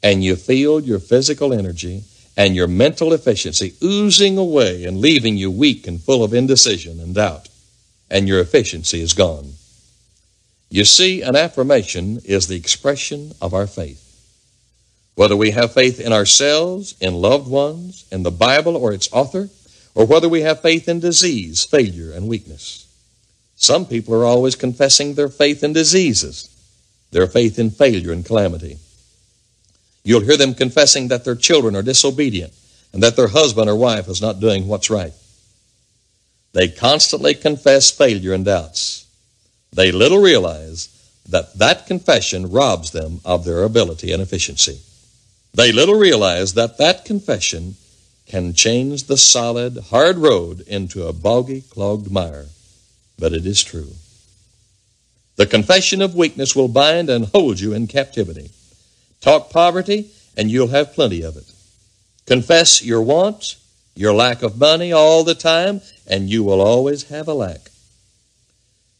[0.03, 2.03] And you feel your physical energy
[2.37, 7.15] and your mental efficiency oozing away and leaving you weak and full of indecision and
[7.15, 7.47] doubt.
[8.11, 9.53] And your efficiency is gone.
[10.69, 14.07] You see, an affirmation is the expression of our faith.
[15.15, 19.49] Whether we have faith in ourselves, in loved ones, in the Bible or its author,
[19.95, 22.87] or whether we have faith in disease, failure, and weakness.
[23.55, 26.49] Some people are always confessing their faith in diseases,
[27.11, 28.77] their faith in failure and calamity.
[30.03, 32.53] You'll hear them confessing that their children are disobedient
[32.93, 35.13] and that their husband or wife is not doing what's right.
[36.53, 39.05] They constantly confess failure and doubts.
[39.73, 40.89] They little realize
[41.29, 44.81] that that confession robs them of their ability and efficiency.
[45.53, 47.75] They little realize that that confession
[48.27, 52.45] can change the solid, hard road into a boggy, clogged mire.
[53.19, 53.91] But it is true.
[55.35, 58.51] The confession of weakness will bind and hold you in captivity.
[59.21, 61.51] Talk poverty, and you'll have plenty of it.
[62.25, 63.55] Confess your want,
[63.95, 67.69] your lack of money all the time, and you will always have a lack.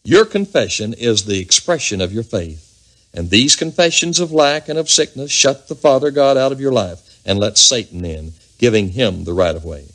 [0.04, 2.68] Your confession is the expression of your faith.
[3.14, 6.72] And these confessions of lack and of sickness shut the Father God out of your
[6.72, 9.86] life and let Satan in, giving him the right of way.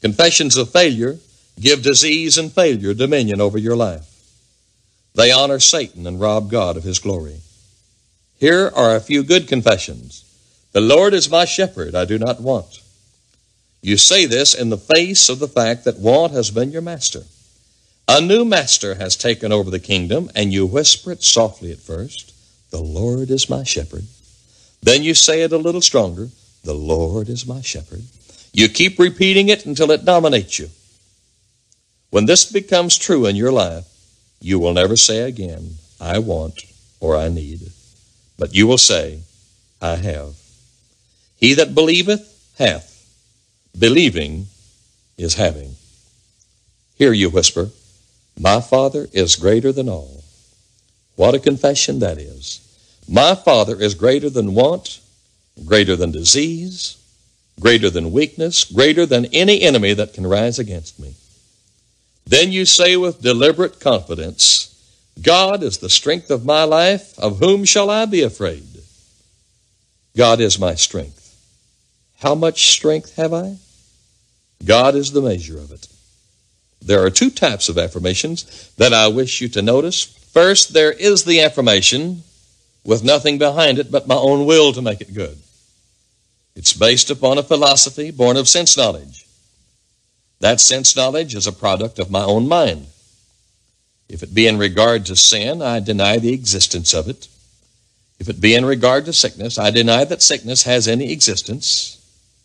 [0.00, 1.18] Confessions of failure
[1.58, 4.06] give disease and failure dominion over your life.
[5.14, 7.40] They honor Satan and rob God of his glory.
[8.38, 10.24] Here are a few good confessions.
[10.72, 12.80] The Lord is my shepherd, I do not want.
[13.82, 17.22] You say this in the face of the fact that want has been your master.
[18.06, 22.34] A new master has taken over the kingdom, and you whisper it softly at first
[22.70, 24.04] The Lord is my shepherd.
[24.82, 26.28] Then you say it a little stronger
[26.64, 28.02] The Lord is my shepherd.
[28.52, 30.68] You keep repeating it until it dominates you.
[32.10, 33.86] When this becomes true in your life,
[34.40, 36.64] you will never say again, I want
[36.98, 37.70] or I need,
[38.38, 39.20] but you will say,
[39.80, 40.34] I have.
[41.36, 42.89] He that believeth hath.
[43.78, 44.46] Believing
[45.16, 45.76] is having.
[46.96, 47.70] Hear you whisper,
[48.38, 50.22] My Father is greater than all.
[51.16, 52.60] What a confession that is.
[53.08, 55.00] My Father is greater than want,
[55.64, 56.96] greater than disease,
[57.58, 61.14] greater than weakness, greater than any enemy that can rise against me.
[62.26, 64.66] Then you say with deliberate confidence,
[65.20, 67.18] God is the strength of my life.
[67.18, 68.64] Of whom shall I be afraid?
[70.16, 71.19] God is my strength.
[72.20, 73.56] How much strength have I?
[74.64, 75.88] God is the measure of it.
[76.82, 80.04] There are two types of affirmations that I wish you to notice.
[80.04, 82.22] First, there is the affirmation
[82.84, 85.38] with nothing behind it but my own will to make it good.
[86.54, 89.26] It's based upon a philosophy born of sense knowledge.
[90.40, 92.86] That sense knowledge is a product of my own mind.
[94.08, 97.28] If it be in regard to sin, I deny the existence of it.
[98.18, 101.99] If it be in regard to sickness, I deny that sickness has any existence.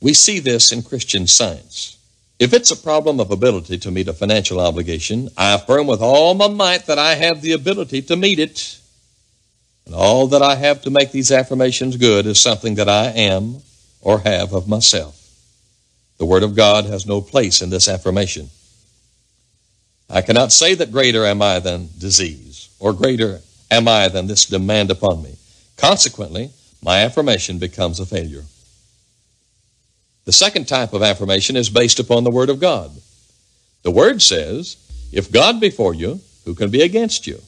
[0.05, 1.97] We see this in Christian science.
[2.37, 6.35] If it's a problem of ability to meet a financial obligation, I affirm with all
[6.35, 8.77] my might that I have the ability to meet it.
[9.83, 13.63] And all that I have to make these affirmations good is something that I am
[13.99, 15.19] or have of myself.
[16.19, 18.51] The Word of God has no place in this affirmation.
[20.07, 23.39] I cannot say that greater am I than disease, or greater
[23.71, 25.35] am I than this demand upon me.
[25.77, 26.51] Consequently,
[26.83, 28.43] my affirmation becomes a failure.
[30.25, 32.91] The second type of affirmation is based upon the Word of God.
[33.83, 34.77] The Word says,
[35.11, 37.41] If God be for you, who can be against you?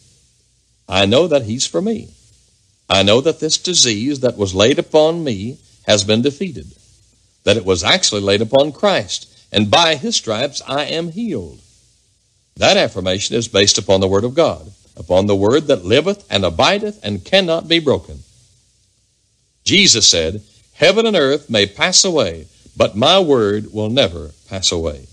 [0.88, 2.10] I know that He's for me.
[2.90, 6.68] I know that this disease that was laid upon me has been defeated
[7.48, 11.62] that it was actually laid upon Christ, and by his stripes I am healed.
[12.58, 16.44] That affirmation is based upon the Word of God, upon the Word that liveth and
[16.44, 18.20] abideth and cannot be broken.
[19.64, 20.42] Jesus said,
[20.74, 22.48] Heaven and earth may pass away,
[22.78, 25.08] but my Word will never pass away.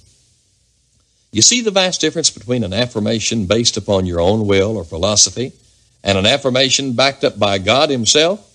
[1.32, 5.52] You see the vast difference between an affirmation based upon your own will or philosophy
[6.04, 8.50] and an affirmation backed up by God Himself?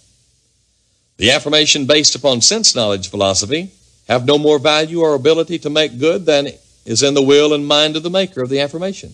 [1.18, 3.72] The affirmation based upon sense knowledge philosophy
[4.08, 6.48] have no more value or ability to make good than
[6.86, 9.14] is in the will and mind of the maker of the affirmation.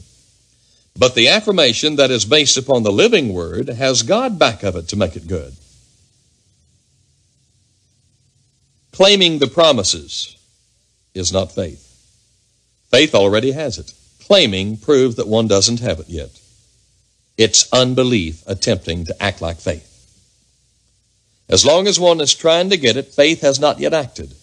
[0.98, 4.88] But the affirmation that is based upon the living word has God back of it
[4.90, 5.54] to make it good.
[8.96, 10.38] Claiming the promises
[11.14, 11.82] is not faith.
[12.90, 13.94] Faith already has it.
[14.24, 16.40] Claiming proves that one doesn't have it yet.
[17.38, 19.92] It's unbelief attempting to act like faith.
[21.50, 24.34] As long as one is trying to get it, faith has not yet acted.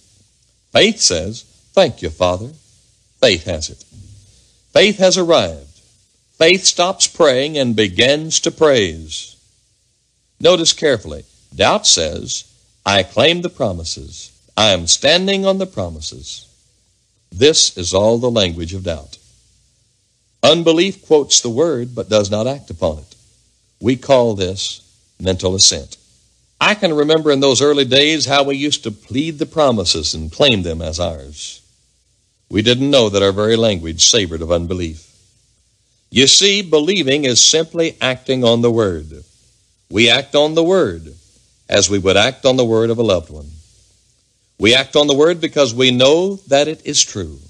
[0.70, 2.50] Faith says, Thank you, Father.
[3.20, 3.82] Faith has it.
[4.72, 5.80] Faith has arrived.
[6.36, 9.34] Faith stops praying and begins to praise.
[10.38, 11.24] Notice carefully.
[11.54, 12.52] Doubt says,
[12.84, 14.31] I claim the promises.
[14.56, 16.46] I am standing on the promises.
[17.30, 19.18] This is all the language of doubt.
[20.42, 23.14] Unbelief quotes the word but does not act upon it.
[23.80, 24.80] We call this
[25.20, 25.96] mental assent.
[26.60, 30.30] I can remember in those early days how we used to plead the promises and
[30.30, 31.60] claim them as ours.
[32.48, 35.08] We didn't know that our very language savored of unbelief.
[36.10, 39.24] You see, believing is simply acting on the Word.
[39.90, 41.14] We act on the Word
[41.72, 43.50] as we would act on the word of a loved one.
[44.62, 47.40] We act on the Word because we know that it is true.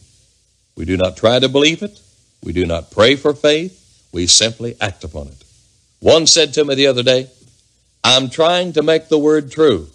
[0.77, 2.01] We do not try to believe it.
[2.43, 4.09] We do not pray for faith.
[4.13, 5.45] We simply act upon it.
[6.01, 7.29] One said to me the other day,
[8.03, 9.89] I'm trying to make the Word true.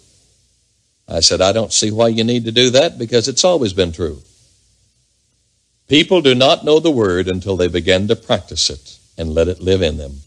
[1.08, 3.90] I said, I don't see why you need to do that because it's always been
[3.90, 4.22] true.
[5.88, 9.60] People do not know the Word until they begin to practice it and let it
[9.60, 10.18] live in them.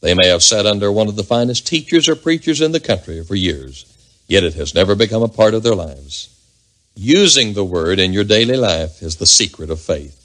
[0.00, 3.24] They may have sat under one of the finest teachers or preachers in the country
[3.24, 3.95] for years,
[4.26, 6.28] yet it has never become a part of their lives.
[6.94, 10.22] Using the Word in your daily life is the secret of faith.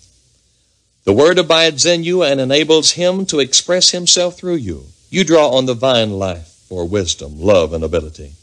[1.03, 4.85] The Word abides in you and enables Him to express Himself through you.
[5.09, 8.33] You draw on the vine life for wisdom, love, and ability.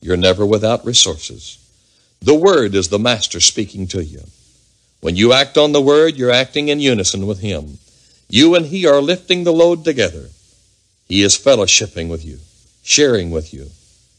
[0.00, 1.58] You're never without resources.
[2.22, 4.22] The Word is the Master speaking to you.
[5.00, 7.78] When you act on the Word, you're acting in unison with Him.
[8.28, 10.28] You and He are lifting the load together.
[11.08, 12.38] He is fellowshipping with you,
[12.82, 13.70] sharing with you.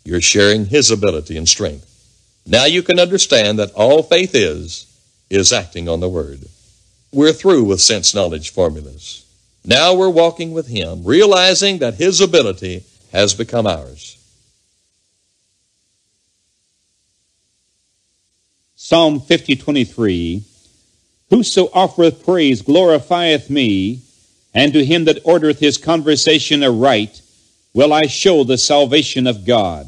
[0.04, 1.88] You're sharing His ability and strength.
[2.46, 4.88] Now you can understand that all faith is,
[5.30, 6.42] is acting on the Word.
[7.12, 9.26] We're through with sense knowledge formulas.
[9.64, 14.18] Now we're walking with Him, realizing that His ability has become ours.
[18.76, 20.44] Psalm 50, 23.
[21.30, 24.02] Whoso offereth praise glorifieth me,
[24.54, 27.21] and to him that ordereth his conversation aright
[27.74, 29.88] will I show the salvation of God.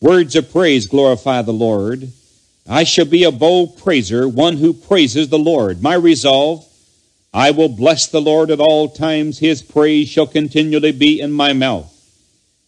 [0.00, 2.10] Words of praise glorify the Lord.
[2.68, 5.82] I shall be a bold praiser, one who praises the Lord.
[5.82, 6.66] My resolve,
[7.32, 9.38] I will bless the Lord at all times.
[9.38, 11.92] His praise shall continually be in my mouth.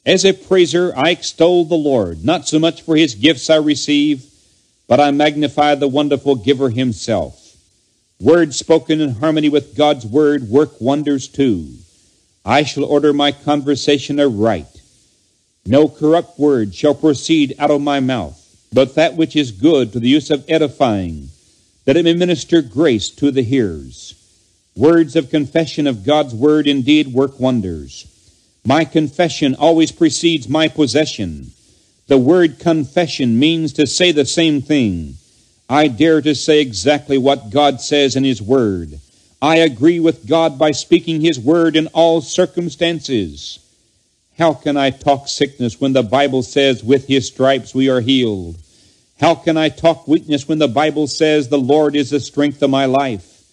[0.06, 4.24] As a praiser, I extol the Lord, not so much for his gifts I receive,
[4.86, 7.56] but I magnify the wonderful giver himself.
[8.20, 11.74] Words spoken in harmony with God's word work wonders too.
[12.44, 14.80] I shall order my conversation aright.
[15.66, 18.38] No corrupt word shall proceed out of my mouth,
[18.72, 21.28] but that which is good to the use of edifying,
[21.84, 24.14] that it may minister grace to the hearers.
[24.76, 28.06] Words of confession of God's word indeed work wonders.
[28.64, 31.52] My confession always precedes my possession.
[32.06, 35.14] The word confession means to say the same thing.
[35.68, 39.00] I dare to say exactly what God says in His Word.
[39.40, 43.60] I agree with God by speaking His Word in all circumstances.
[44.36, 48.56] How can I talk sickness when the Bible says, with His stripes we are healed?
[49.20, 52.70] How can I talk weakness when the Bible says, the Lord is the strength of
[52.70, 53.44] my life?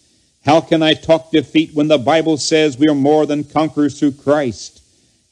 [0.45, 4.13] How can I talk defeat when the Bible says we are more than conquerors through
[4.13, 4.81] Christ?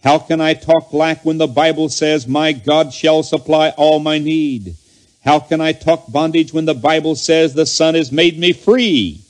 [0.03, 4.17] How can I talk lack when the Bible says, my God shall supply all my
[4.17, 4.75] need?
[5.23, 9.21] How can I talk bondage when the Bible says the Son has made me free?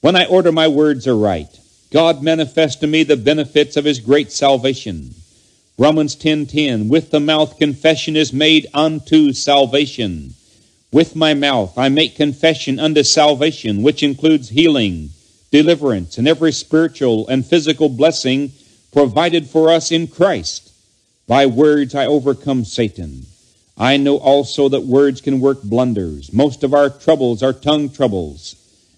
[0.00, 1.58] When I order my words aright,
[1.90, 5.12] God manifests to me the benefits of his great salvation.
[5.76, 10.34] Romans 10:10 With the mouth confession is made unto salvation.
[10.92, 15.10] With my mouth I make confession unto salvation, which includes healing,
[15.50, 18.52] deliverance, and every spiritual and physical blessing
[18.92, 20.70] provided for us in Christ.
[21.26, 23.26] By words I overcome Satan.
[23.76, 26.32] I know also that words can work blunders.
[26.32, 28.54] Most of our troubles are tongue troubles.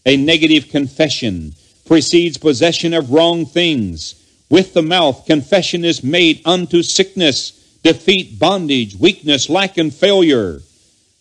[0.07, 1.55] A negative confession
[1.87, 4.15] precedes possession of wrong things.
[4.49, 7.51] With the mouth, confession is made unto sickness,
[7.83, 10.61] defeat, bondage, weakness, lack, and failure.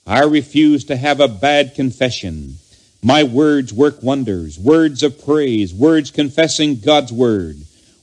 [0.07, 2.55] I refuse to have a bad confession.
[3.03, 7.57] My words work wonders, words of praise, words confessing God's word,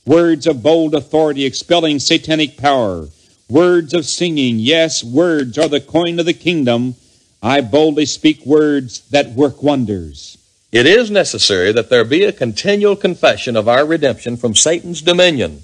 [0.05, 3.07] words of bold authority expelling satanic power,
[3.49, 6.95] Words of singing, yes, words are the coin of the kingdom.
[7.41, 10.36] I boldly speak words that work wonders.
[10.71, 15.61] It is necessary that there be a continual confession of our redemption from Satan's dominion,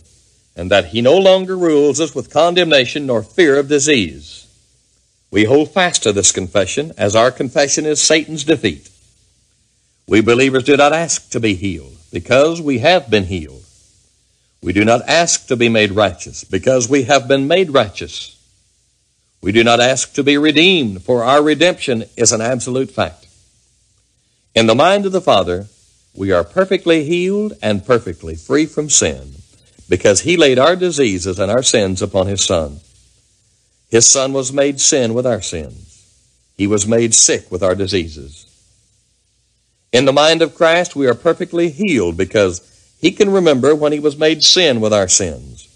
[0.56, 4.48] and that he no longer rules us with condemnation nor fear of disease.
[5.30, 8.90] We hold fast to this confession, as our confession is Satan's defeat.
[10.08, 13.64] We believers do not ask to be healed, because we have been healed.
[14.62, 18.40] We do not ask to be made righteous because we have been made righteous.
[19.42, 23.28] We do not ask to be redeemed, for our redemption is an absolute fact.
[24.56, 25.68] In the mind of the Father,
[26.14, 29.34] we are perfectly healed and perfectly free from sin
[29.90, 32.80] because He laid our diseases and our sins upon His Son.
[33.90, 35.90] His Son was made sin with our sins.
[36.56, 38.46] He was made sick with our diseases.
[39.92, 42.62] In the mind of Christ, we are perfectly healed because
[43.00, 45.68] he can remember when he was made sin with our sins,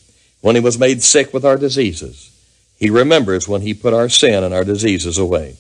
[0.41, 2.31] when he was made sick with our diseases.
[2.77, 5.57] He remembers when he put our sin and our diseases away.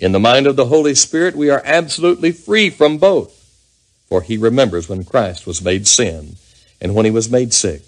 [0.00, 3.36] In the mind of the Holy Spirit, we are absolutely free from both,
[4.08, 6.36] for he remembers when Christ was made sin
[6.80, 7.82] and when he was made sick.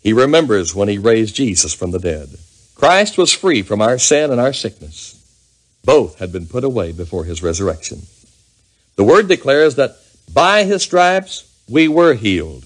[0.00, 2.28] He remembers when he raised Jesus from the dead.
[2.76, 5.20] Christ was free from our sin and our sickness.
[5.84, 8.02] Both had been put away before his resurrection.
[8.94, 9.96] The word declares that
[10.32, 12.64] by his stripes we were healed.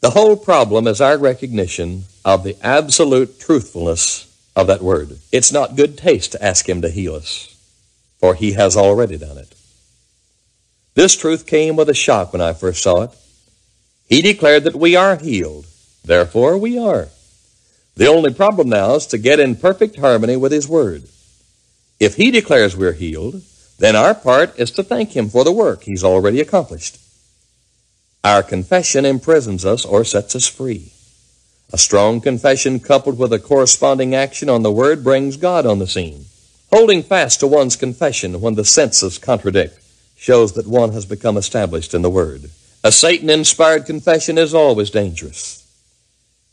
[0.00, 4.26] The whole problem is our recognition of the absolute truthfulness
[4.56, 5.18] of that word.
[5.30, 7.53] It's not good taste to ask him to heal us,
[8.24, 9.54] for he has already done it.
[10.94, 13.10] This truth came with a shock when I first saw it.
[14.08, 15.66] He declared that we are healed.
[16.02, 17.08] Therefore, we are.
[17.96, 21.02] The only problem now is to get in perfect harmony with His Word.
[22.00, 23.42] If He declares we're healed,
[23.78, 26.96] then our part is to thank Him for the work He's already accomplished.
[28.24, 30.92] Our confession imprisons us or sets us free.
[31.74, 35.86] A strong confession coupled with a corresponding action on the Word brings God on the
[35.86, 36.24] scene.
[36.74, 39.78] Holding fast to one's confession when the senses contradict
[40.16, 42.50] shows that one has become established in the Word.
[42.82, 45.64] A Satan inspired confession is always dangerous.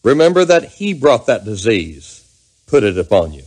[0.03, 2.23] Remember that He brought that disease,
[2.67, 3.41] put it upon you.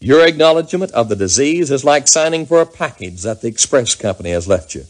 [0.00, 4.30] Your acknowledgement of the disease is like signing for a package that the express company
[4.30, 4.86] has left you.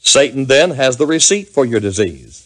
[0.00, 2.44] Satan then has the receipt for your disease.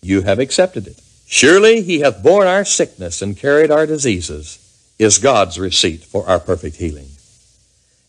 [0.00, 0.98] You have accepted it.
[1.26, 4.64] Surely he hath borne our sickness and carried our diseases,
[4.98, 7.07] is God's receipt for our perfect healing.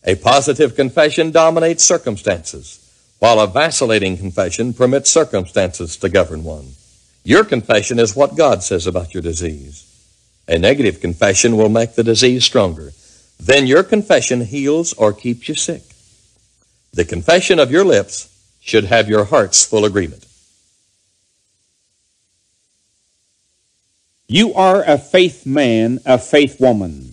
[0.04, 2.78] A positive confession dominates circumstances,
[3.18, 6.70] while a vacillating confession permits circumstances to govern one.
[7.22, 9.86] Your confession is what God says about your disease.
[10.48, 12.92] A negative confession will make the disease stronger.
[13.38, 15.82] Then your confession heals or keeps you sick.
[16.92, 18.28] The confession of your lips
[18.60, 20.26] should have your heart's full agreement.
[24.26, 27.09] You are a faith man, a faith woman.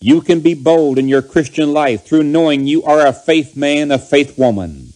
[0.00, 3.90] You can be bold in your Christian life through knowing you are a faith man,
[3.90, 4.92] a faith woman.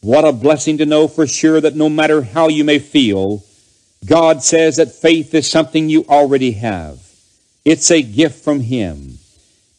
[0.00, 3.42] What a blessing to know for sure that no matter how you may feel,
[4.04, 7.00] God says that faith is something you already have.
[7.64, 9.18] It's a gift from Him.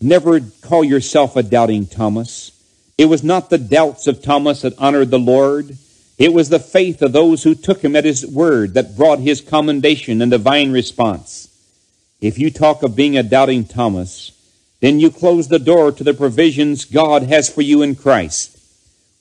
[0.01, 2.51] Never call yourself a doubting Thomas.
[2.97, 5.77] It was not the doubts of Thomas that honored the Lord.
[6.17, 9.41] It was the faith of those who took him at his word that brought his
[9.41, 11.49] commendation and divine response.
[12.21, 14.31] If you talk of being a doubting Thomas,
[14.85, 18.55] then you close the door to the provisions God has for you in Christ.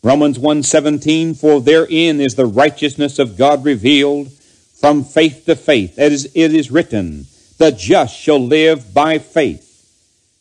[0.02, 4.30] Romans 1:17 For therein is the righteousness of God revealed
[4.78, 9.86] from faith to faith as it is written the just shall live by faith.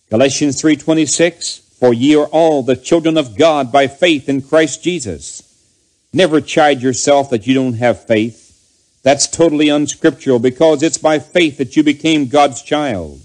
[0.09, 5.41] Galatians 3:26 For ye are all the children of God by faith in Christ Jesus.
[6.11, 8.51] Never chide yourself that you don't have faith.
[9.03, 13.21] That's totally unscriptural because it's by faith that you became God's child.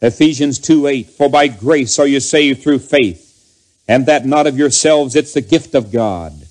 [0.00, 3.24] Ephesians 2 8, For by grace are you saved through faith,
[3.88, 6.46] and that not of yourselves, it's the gift of God.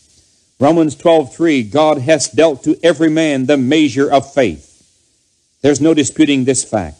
[0.60, 4.74] Romans 12 3, God has dealt to every man the measure of faith.
[5.62, 6.98] There's no disputing this fact.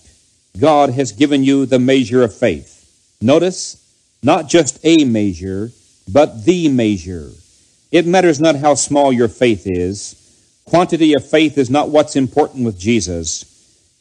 [0.60, 2.74] God has given you the measure of faith.
[3.22, 3.84] Notice,
[4.24, 5.72] not just a measure,
[6.12, 7.32] but the measure.
[7.92, 10.16] It matters not how small your faith is.
[10.66, 13.57] Quantity of faith is not what's important with Jesus.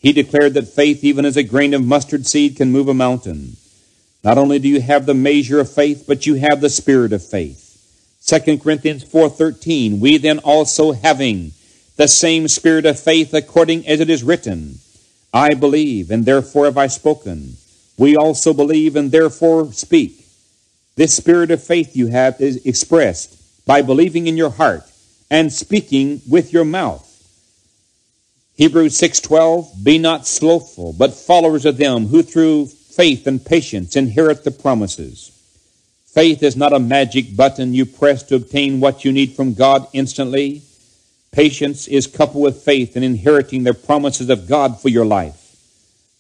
[0.06, 3.56] He declared that faith, even as a grain of mustard seed, can move a mountain.
[4.22, 7.26] Not only do you have the measure of faith, but you have the spirit of
[7.26, 7.76] faith.
[8.24, 11.54] 2 Corinthians 4:13 We then also having
[11.96, 14.78] the same spirit of faith according as it is written
[15.34, 17.56] I believe and therefore have I spoken
[17.98, 20.24] we also believe and therefore speak
[20.94, 23.34] this spirit of faith you have is expressed
[23.66, 24.84] by believing in your heart
[25.28, 27.05] and speaking with your mouth
[28.56, 34.44] Hebrews 6:12 Be not slothful but followers of them who through faith and patience inherit
[34.44, 35.30] the promises
[36.16, 39.86] Faith is not a magic button you press to obtain what you need from God
[39.92, 40.62] instantly.
[41.30, 45.58] Patience is coupled with faith in inheriting the promises of God for your life.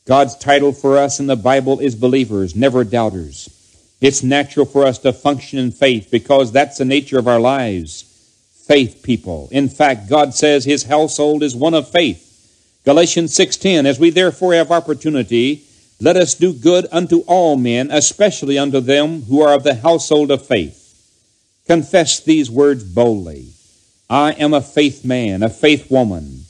[0.04, 3.48] God's title for us in the Bible is believers, never doubters.
[4.02, 8.02] It's natural for us to function in faith because that's the nature of our lives.
[8.66, 9.48] Faith people.
[9.50, 12.25] In fact, God says his household is one of faith.
[12.86, 15.66] Galatians 6:10 As we therefore have opportunity
[16.00, 20.30] let us do good unto all men, especially unto them who are of the household
[20.30, 20.82] of faith.
[21.66, 23.46] Confess these words boldly.
[24.10, 26.44] I am a faith man, a faith woman.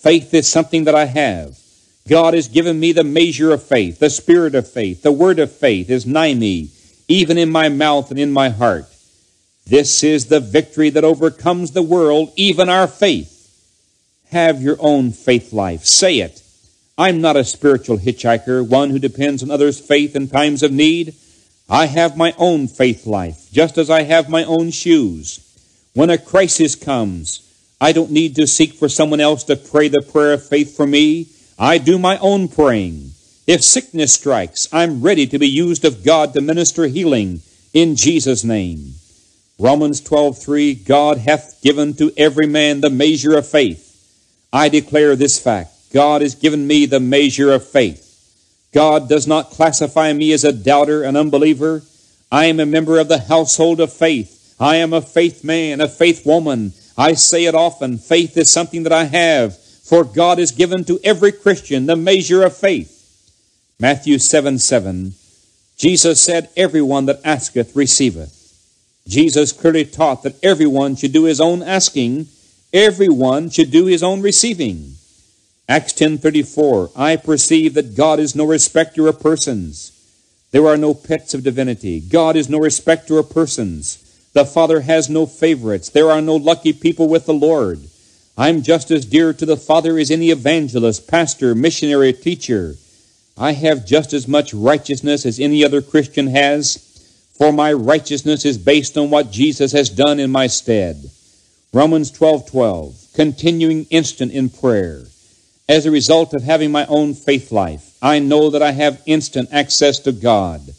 [0.00, 1.58] Faith is something that I have.
[2.08, 5.52] God has given me the measure of faith, the spirit of faith, the word of
[5.52, 6.70] faith is nigh me,
[7.08, 8.86] even in my mouth and in my heart.
[9.66, 13.31] This is the victory that overcomes the world, even our faith.
[14.32, 15.84] Have your own faith life.
[15.84, 16.42] Say it.
[16.96, 21.14] I'm not a spiritual hitchhiker, one who depends on others' faith in times of need.
[21.68, 25.40] I have my own faith life, just as I have my own shoes.
[25.92, 27.46] When a crisis comes,
[27.78, 30.86] I don't need to seek for someone else to pray the prayer of faith for
[30.86, 31.28] me.
[31.58, 33.10] I do my own praying.
[33.46, 37.42] If sickness strikes, I'm ready to be used of God to minister healing
[37.74, 38.94] in Jesus' name.
[39.58, 43.91] Romans 12:3 God hath given to every man the measure of faith.
[44.52, 45.70] I declare this fact.
[45.92, 48.08] God has given me the measure of faith.
[48.72, 51.82] God does not classify me as a doubter, an unbeliever.
[52.30, 54.54] I am a member of the household of faith.
[54.58, 56.72] I am a faith man, a faith woman.
[56.96, 57.98] I say it often.
[57.98, 62.42] Faith is something that I have, for God has given to every Christian the measure
[62.42, 62.98] of faith.
[63.78, 65.14] Matthew 7 7.
[65.76, 68.38] Jesus said, Everyone that asketh receiveth.
[69.08, 72.28] Jesus clearly taught that everyone should do his own asking,
[72.72, 74.94] everyone should do his own receiving.
[75.68, 79.92] Acts 10:34 I perceive that God is no respecter of persons.
[80.50, 82.00] There are no pets of divinity.
[82.00, 83.98] God is no respecter of persons.
[84.34, 85.88] The Father has no favorites.
[85.88, 87.80] There are no lucky people with the Lord.
[88.36, 92.76] I'm just as dear to the Father as any evangelist, pastor, missionary, teacher.
[93.36, 96.78] I have just as much righteousness as any other Christian has,
[97.36, 101.10] for my righteousness is based on what Jesus has done in my stead.
[101.74, 105.06] Romans 12:12 continuing instant in prayer.
[105.66, 109.48] As a result of having my own faith life, I know that I have instant
[109.50, 110.74] access to God.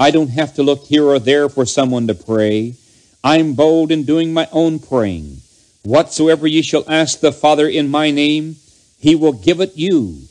[0.00, 2.74] I don't have to look here or there for someone to pray.
[3.22, 5.42] I'm bold in doing my own praying.
[5.84, 8.56] Whatsoever ye shall ask the Father in my name,
[8.98, 10.22] he will give it you.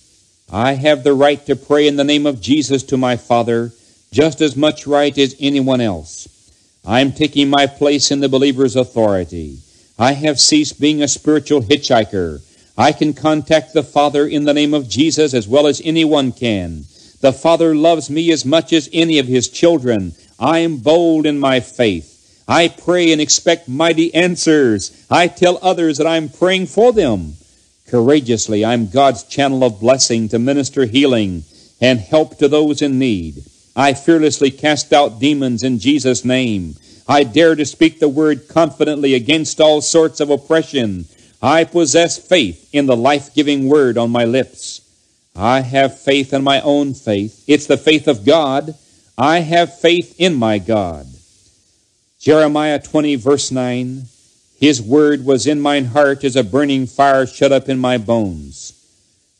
[0.52, 3.72] I have the right to pray in the name of Jesus to my Father,
[4.12, 6.28] just as much right as anyone else.
[6.86, 9.60] I'm taking my place in the believer's authority.
[10.02, 12.42] I have ceased being a spiritual hitchhiker.
[12.76, 16.86] I can contact the Father in the name of Jesus as well as anyone can.
[17.20, 20.14] The Father loves me as much as any of His children.
[20.40, 22.44] I am bold in my faith.
[22.48, 25.06] I pray and expect mighty answers.
[25.08, 27.36] I tell others that I'm praying for them.
[27.86, 31.44] Courageously, I'm God's channel of blessing to minister healing
[31.80, 33.44] and help to those in need.
[33.76, 36.74] I fearlessly cast out demons in Jesus' name.
[37.12, 41.08] I dare to speak the word confidently against all sorts of oppression.
[41.42, 44.80] I possess faith in the life giving word on my lips.
[45.36, 47.44] I have faith in my own faith.
[47.48, 48.76] It's the faith of God.
[49.18, 51.06] I have faith in my God.
[52.18, 54.04] Jeremiah 20, verse 9
[54.58, 58.72] His word was in mine heart as a burning fire shut up in my bones.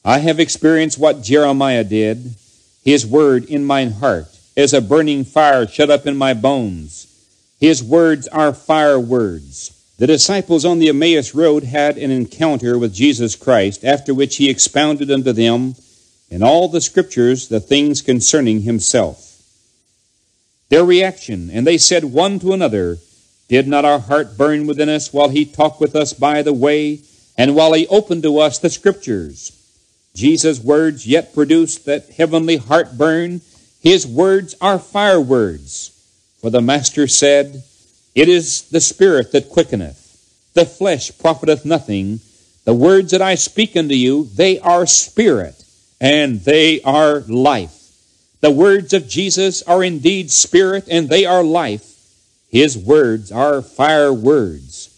[0.04, 2.36] I have experienced what Jeremiah did.
[2.84, 4.28] His word in mine heart
[4.58, 7.08] as a burning fire shut up in my bones.
[7.62, 9.72] His words are fire words.
[10.00, 14.50] The disciples on the Emmaus Road had an encounter with Jesus Christ, after which he
[14.50, 15.76] expounded unto them
[16.32, 19.44] in all the Scriptures the things concerning himself.
[20.70, 22.98] Their reaction, and they said one to another,
[23.48, 27.02] Did not our heart burn within us while he talked with us by the way,
[27.38, 29.52] and while he opened to us the Scriptures?
[30.16, 33.42] Jesus' words yet produced that heavenly heartburn.
[33.82, 35.92] His words are fire words.
[36.42, 37.64] For the Master said,
[38.16, 40.52] it is the Spirit that quickeneth.
[40.54, 42.20] The flesh profiteth nothing.
[42.66, 45.64] The words that I speak unto you, they are spirit,
[46.00, 47.78] and they are life.
[48.42, 51.88] The words of Jesus are indeed spirit, and they are life.
[52.50, 54.90] His words are fire words.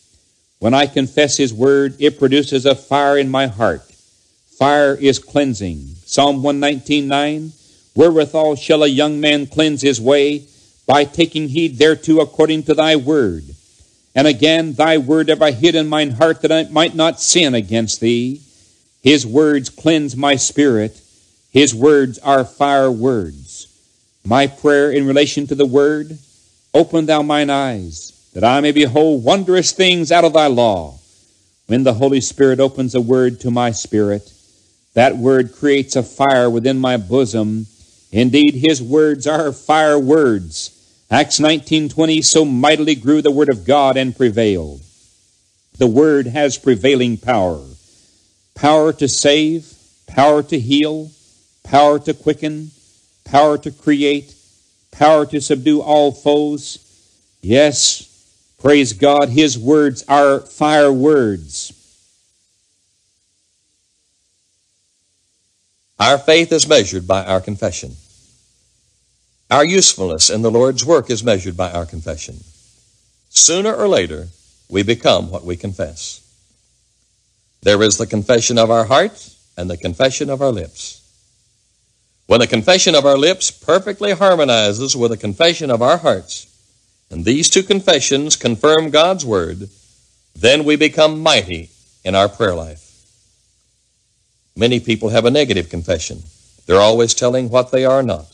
[0.59, 3.83] When I confess His word, it produces a fire in my heart.
[4.57, 5.95] Fire is cleansing.
[6.05, 7.51] Psalm 119.9
[7.95, 10.45] Wherewithal shall a young man cleanse his way?
[10.93, 13.43] By taking heed thereto according to thy word.
[14.13, 17.55] And again, thy word have I hid in mine heart that I might not sin
[17.55, 18.41] against thee.
[19.01, 21.01] His words cleanse my spirit.
[21.49, 23.65] His words are fire words.
[24.23, 26.19] My prayer in relation to the word,
[26.75, 30.99] open thou mine eyes, that I may behold wondrous things out of thy law.
[31.65, 34.31] When the Holy Spirit opens a word to my spirit,
[34.93, 37.65] that word creates a fire within my bosom.
[38.11, 40.69] Indeed, his words are fire words.
[41.13, 44.81] Acts 19:20 so mightily grew the word of God and prevailed.
[45.77, 47.63] The word has prevailing power.
[48.55, 49.75] Power to save,
[50.07, 51.11] power to heal,
[51.63, 52.71] power to quicken,
[53.25, 54.33] power to create,
[54.89, 56.79] power to subdue all foes.
[57.43, 58.07] Yes,
[58.59, 61.73] praise God, his words are fire words.
[65.99, 67.97] Our faith is measured by our confession.
[69.53, 72.39] Our usefulness in the Lord's work is measured by our confession.
[73.29, 74.29] Sooner or later,
[74.67, 76.21] we become what we confess.
[77.61, 81.03] There is the confession of our heart and the confession of our lips.
[82.25, 86.47] When the confession of our lips perfectly harmonizes with the confession of our hearts,
[87.11, 89.69] and these two confessions confirm God's Word,
[90.35, 91.69] then we become mighty
[92.03, 93.05] in our prayer life.
[94.55, 96.23] Many people have a negative confession.
[96.65, 98.32] They're always telling what they are not,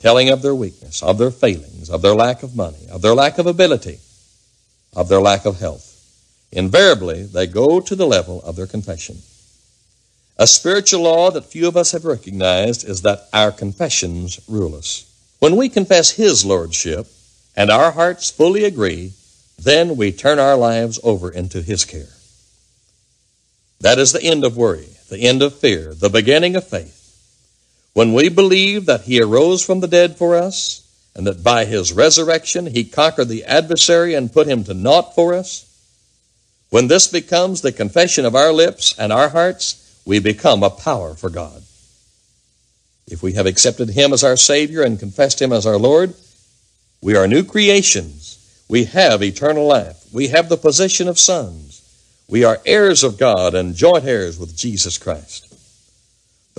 [0.00, 3.38] telling of their weakness, of their failings, of their lack of money, of their lack
[3.38, 3.98] of ability,
[4.96, 5.86] of their lack of health.
[6.52, 9.18] Invariably, they go to the level of their confession.
[10.38, 15.04] A spiritual law that few of us have recognized is that our confessions rule us.
[15.38, 17.06] When we confess His Lordship
[17.54, 19.12] and our hearts fully agree,
[19.58, 22.08] then we turn our lives over into His care.
[23.80, 26.99] That is the end of worry, the end of fear, the beginning of faith.
[28.00, 31.92] When we believe that He arose from the dead for us, and that by His
[31.92, 35.66] resurrection He conquered the adversary and put him to naught for us,
[36.70, 41.12] when this becomes the confession of our lips and our hearts, we become a power
[41.12, 41.62] for God.
[43.06, 46.14] If we have accepted Him as our Savior and confessed Him as our Lord,
[47.02, 48.64] we are new creations.
[48.66, 50.06] We have eternal life.
[50.10, 51.82] We have the position of sons.
[52.30, 55.49] We are heirs of God and joint heirs with Jesus Christ.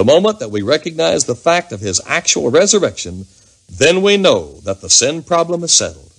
[0.02, 3.28] The moment that we recognize the fact of His actual resurrection,
[3.70, 6.12] then we know that the sin problem is settled.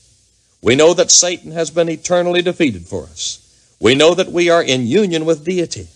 [0.63, 3.41] We know that Satan has been eternally defeated for us.
[3.81, 5.89] We know that we are in union with deity.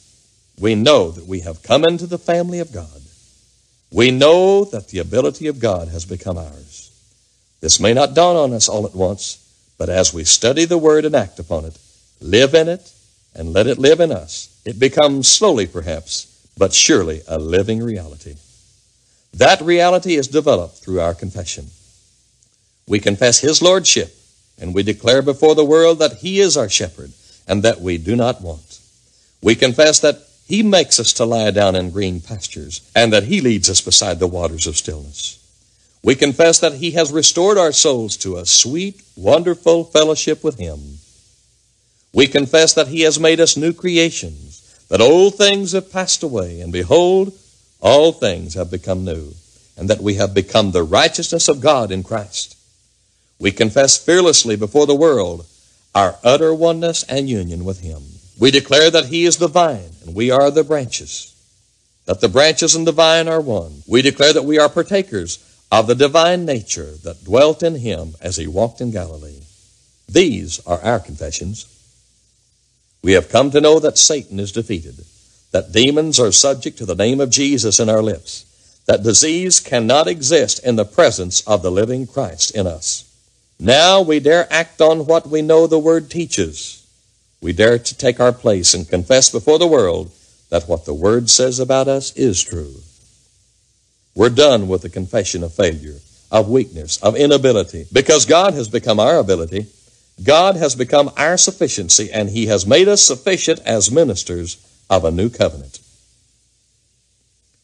[0.58, 3.02] We know that we have come into the family of God.
[3.92, 6.90] We know that the ability of God has become ours.
[7.60, 9.38] This may not dawn on us all at once,
[9.78, 11.78] but as we study the Word and act upon it,
[12.20, 12.92] live in it,
[13.32, 18.36] and let it live in us, it becomes slowly perhaps, but surely a living reality.
[19.34, 21.66] That reality is developed through our confession.
[22.88, 24.14] We confess His Lordship,
[24.58, 27.12] and we declare before the world that He is our shepherd,
[27.46, 28.80] and that we do not want.
[29.42, 33.40] We confess that he makes us to lie down in green pastures, and that He
[33.40, 35.42] leads us beside the waters of stillness.
[36.04, 40.98] We confess that He has restored our souls to a sweet, wonderful fellowship with Him.
[42.12, 44.55] We confess that He has made us new creations,
[44.88, 47.32] that old things have passed away, and behold,
[47.80, 49.34] all things have become new,
[49.76, 52.56] and that we have become the righteousness of God in Christ.
[53.38, 55.46] We confess fearlessly before the world
[55.94, 58.02] our utter oneness and union with Him.
[58.38, 61.34] We declare that He is the vine and we are the branches,
[62.04, 63.82] that the branches and the vine are one.
[63.86, 65.38] We declare that we are partakers
[65.72, 69.40] of the divine nature that dwelt in Him as He walked in Galilee.
[70.08, 71.66] These are our confessions.
[73.06, 74.96] We have come to know that Satan is defeated,
[75.52, 78.44] that demons are subject to the name of Jesus in our lips,
[78.86, 83.04] that disease cannot exist in the presence of the living Christ in us.
[83.60, 86.84] Now we dare act on what we know the Word teaches
[87.40, 90.10] we dare to take our place and confess before the world
[90.50, 92.74] that what the Word says about us is true.
[94.16, 96.00] We're done with the confession of failure,
[96.32, 97.86] of weakness, of inability.
[97.92, 99.68] Because God has become our ability,
[100.22, 104.56] God has become our sufficiency, and He has made us sufficient as ministers
[104.88, 105.80] of a new covenant.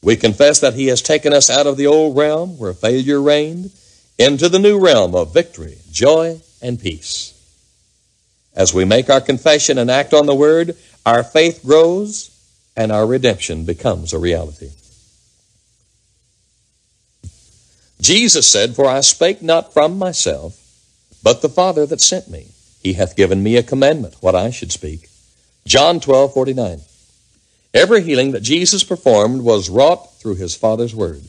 [0.02, 3.70] We confess that He has taken us out of the old realm where failure reigned
[4.18, 7.32] into the new realm of victory, joy, and peace.
[8.54, 12.30] As we make our confession and act on the word, our faith grows
[12.76, 14.70] and our redemption becomes a reality.
[18.00, 20.58] Jesus said, For I spake not from myself,
[21.22, 22.48] but the Father that sent me.
[22.82, 25.08] He hath given me a commandment, what I should speak.
[25.66, 26.80] John 12, 49.
[27.74, 31.22] Every healing that Jesus performed was wrought through his Father's word.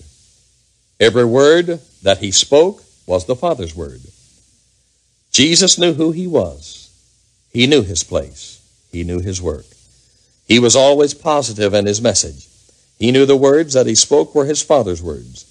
[0.99, 4.01] Every word that he spoke was the Father's word.
[5.31, 6.89] Jesus knew who he was.
[7.51, 8.61] He knew his place.
[8.91, 9.65] He knew his work.
[10.47, 12.47] He was always positive in his message.
[12.99, 15.45] He knew the words that he spoke were his Father's words.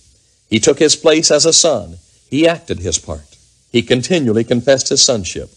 [0.48, 1.96] He took his place as a son.
[2.28, 3.31] He acted his part.
[3.72, 5.50] He continually confessed his sonship.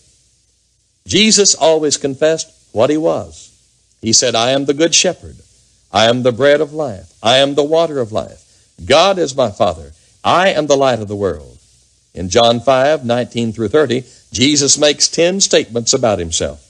[1.06, 3.52] Jesus always confessed what he was.
[4.02, 5.36] He said, I am the good shepherd.
[5.92, 7.14] I am the bread of life.
[7.22, 8.42] I am the water of life.
[8.84, 9.92] God is my Father.
[10.24, 11.60] I am the light of the world.
[12.14, 16.62] In John 5, 19 through 30, Jesus makes ten statements about himself.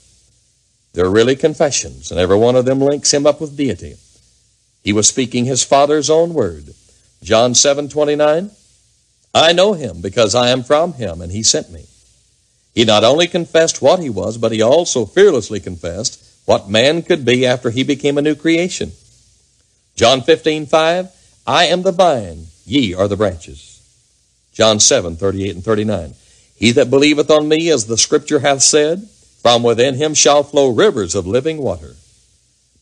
[0.92, 3.96] They're really confessions, and every one of them links him up with deity.
[4.82, 6.74] He was speaking his Father's own word.
[7.22, 8.50] John 7 29,
[9.36, 11.84] I know him because I am from him, and he sent me.
[12.74, 17.22] He not only confessed what he was, but he also fearlessly confessed what man could
[17.22, 18.92] be after he became a new creation.
[19.94, 21.10] John 15 5,
[21.46, 23.82] I am the vine, ye are the branches.
[24.54, 26.14] John 7 38 and 39.
[26.56, 29.06] He that believeth on me, as the Scripture hath said,
[29.42, 31.94] from within him shall flow rivers of living water.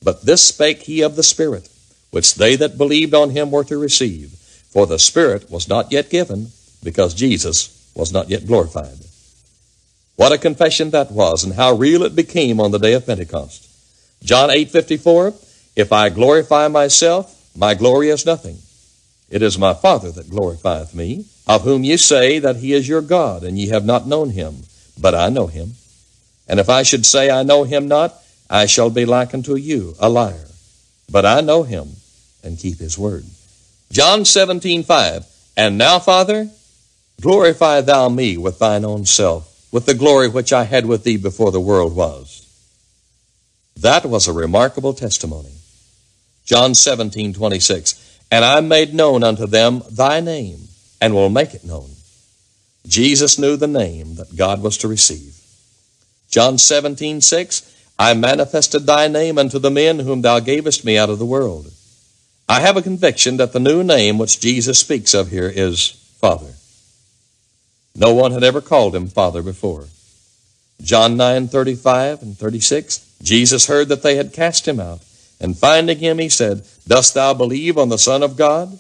[0.05, 1.69] But this spake he of the Spirit,
[2.13, 4.39] which they that believed on him were to receive.
[4.75, 6.49] For the Spirit was not yet given,
[6.83, 8.99] because Jesus was not yet glorified.
[10.17, 13.69] What a confession that was, and how real it became on the day of Pentecost.
[14.25, 15.33] John 8:54,
[15.77, 18.59] If I glorify myself, my glory is nothing.
[19.31, 23.01] It is my Father that glorifieth me, of whom ye say that he is your
[23.01, 24.65] God, and ye have not known him,
[25.01, 25.75] but I know him.
[26.49, 28.21] And if I should say I know him not,
[28.51, 30.49] I shall be like unto you, a liar.
[31.09, 31.97] But I know him,
[32.43, 33.25] and keep his word.
[33.95, 35.25] John 17, 5.
[35.57, 36.51] And now, Father,
[37.21, 41.17] glorify thou me with thine own self, with the glory which I had with thee
[41.17, 42.41] before the world was.
[43.77, 45.53] That was a remarkable testimony.
[46.45, 48.19] John 17, 26.
[48.33, 50.59] And I made known unto them thy name,
[51.01, 51.91] and will make it known.
[52.89, 55.41] Jesus knew the name that God was to receive.
[56.29, 57.93] John 17, 6.
[57.97, 61.71] I manifested thy name unto the men whom thou gavest me out of the world.
[62.49, 65.89] I have a conviction that the new name which Jesus speaks of here is
[66.21, 66.55] Father.
[67.97, 69.87] No one had ever called him Father before.
[70.83, 73.17] John 9, 35 and 36.
[73.23, 75.01] Jesus heard that they had cast him out,
[75.41, 78.79] and finding him, he said, Dost thou believe on the Son of God?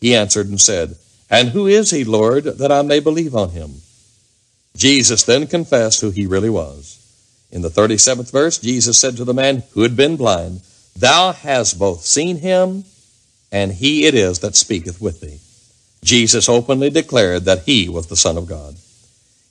[0.00, 0.96] He answered and said,
[1.30, 3.82] And who is he, Lord, that I may believe on him?
[4.76, 6.98] Jesus then confessed who he really was.
[7.52, 10.62] In the 37th verse, Jesus said to the man who had been blind,
[10.96, 12.84] Thou hast both seen him,
[13.50, 15.40] and he it is that speaketh with thee.
[16.04, 18.76] Jesus openly declared that he was the Son of God.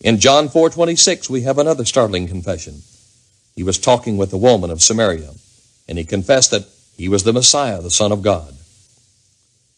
[0.01, 2.83] In John 4:26 we have another startling confession.
[3.55, 5.31] He was talking with the woman of Samaria,
[5.87, 8.55] and he confessed that he was the Messiah, the Son of God.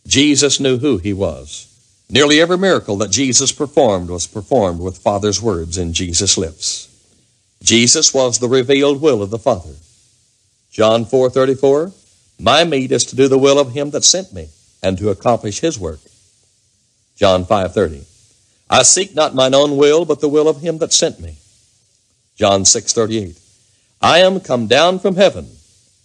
[0.08, 1.68] Jesus knew who he was.
[2.10, 6.88] Nearly every miracle that Jesus performed was performed with Father's words in Jesus' lips.
[7.62, 9.76] Jesus was the revealed will of the Father.
[10.74, 11.94] John 4:34,
[12.40, 14.50] "My meat is to do the will of him that sent me,
[14.82, 16.00] and to accomplish his work."
[17.16, 18.06] John 5:30,
[18.72, 21.38] "I seek not mine own will, but the will of him that sent me."
[22.36, 23.38] John 6:38,
[24.02, 25.60] I am come down from heaven,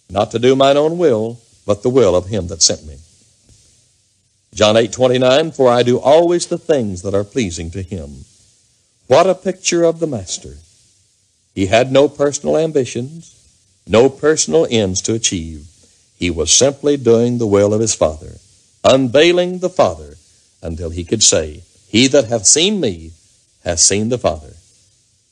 [0.07, 2.97] not to do mine own will, but the will of him that sent me.
[4.53, 8.25] John 8:29 For I do always the things that are pleasing to him.
[9.07, 10.59] What a picture of the Master.
[11.55, 13.31] He had no personal ambitions,
[13.87, 15.67] no personal ends to achieve.
[16.15, 18.35] He was simply doing the will of his Father,
[18.83, 20.15] unveiling the Father
[20.61, 23.11] until he could say, He that hath seen me
[23.63, 24.53] hath seen the Father.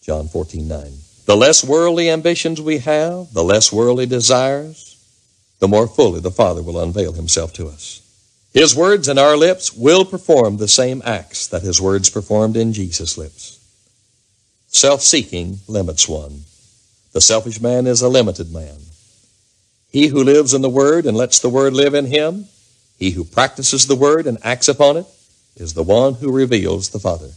[0.01, 0.93] John 14, 9.
[1.25, 4.95] The less worldly ambitions we have, the less worldly desires,
[5.59, 8.01] the more fully the Father will unveil himself to us.
[8.53, 12.73] His words in our lips will perform the same acts that his words performed in
[12.73, 13.59] Jesus' lips.
[14.67, 16.43] Self-seeking limits one.
[17.17, 18.77] The selfish man is a limited man.
[19.89, 22.45] He who lives in the Word and lets the Word live in him,
[22.99, 25.07] he who practices the Word and acts upon it,
[25.55, 27.31] is the one who reveals the Father.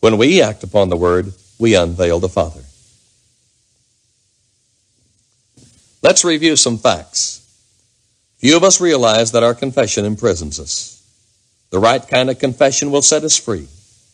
[0.00, 2.62] When we act upon the Word, we unveil the Father.
[6.02, 7.48] Let's review some facts.
[8.38, 11.00] Few of us realize that our confession imprisons us.
[11.70, 13.68] The right kind of confession will set us free.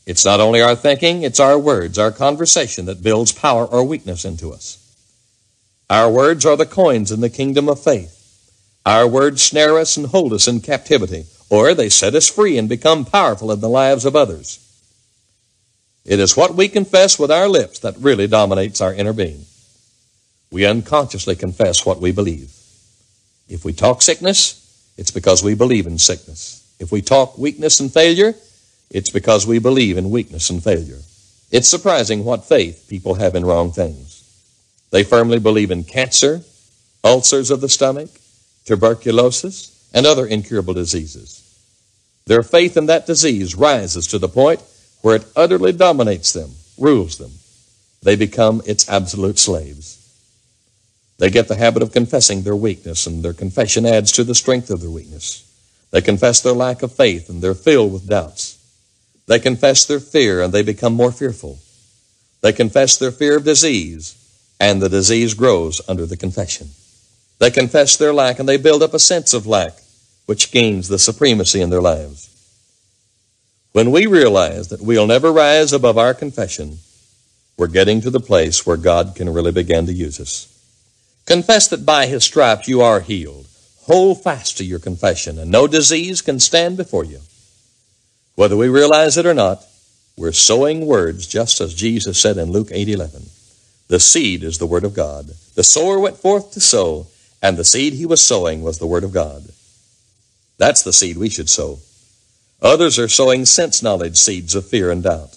[0.06, 4.24] It's not only our thinking, it's our words, our conversation that builds power or weakness
[4.24, 4.82] into us.
[5.90, 8.12] Our words are the coins in the kingdom of faith.
[8.84, 12.68] Our words snare us and hold us in captivity, or they set us free and
[12.68, 14.60] become powerful in the lives of others.
[16.04, 19.44] It is what we confess with our lips that really dominates our inner being
[20.50, 22.52] we unconsciously confess what we believe.
[23.48, 24.62] If we talk sickness,
[24.96, 26.62] it's because we believe in sickness.
[26.78, 28.34] If we talk weakness and failure,
[28.90, 31.00] it's because we believe in weakness and failure.
[31.50, 34.22] It's surprising what faith people have in wrong things.
[34.90, 36.42] They firmly believe in cancer,
[37.04, 38.10] ulcers of the stomach,
[38.64, 41.42] tuberculosis, and other incurable diseases.
[42.26, 44.62] Their faith in that disease rises to the point
[45.02, 47.32] where it utterly dominates them, rules them.
[48.02, 50.02] They become its absolute slaves.
[51.18, 54.70] They get the habit of confessing their weakness, and their confession adds to the strength
[54.70, 55.42] of their weakness.
[55.90, 58.55] They confess their lack of faith, and they're filled with doubts.
[59.26, 61.58] They confess their fear, and they become more fearful.
[62.42, 64.14] They confess their fear of disease,
[64.60, 66.68] and the disease grows under the confession.
[67.38, 69.72] They confess their lack, and they build up a sense of lack,
[70.26, 72.30] which gains the supremacy in their lives.
[73.72, 76.78] When we realize that we'll never rise above our confession,
[77.56, 80.52] we're getting to the place where God can really begin to use us.
[81.26, 83.46] Confess that by his stripes you are healed.
[83.82, 87.20] Hold fast to your confession, and no disease can stand before you.
[88.36, 89.64] Whether we realize it or not,
[90.16, 93.28] we're sowing words just as Jesus said in Luke 8:11.
[93.88, 95.34] The seed is the word of God.
[95.54, 97.08] The sower went forth to sow,
[97.42, 99.48] and the seed he was sowing was the word of God.
[100.58, 101.80] That's the seed we should sow.
[102.62, 105.36] Others are sowing sense knowledge seeds of fear and doubt.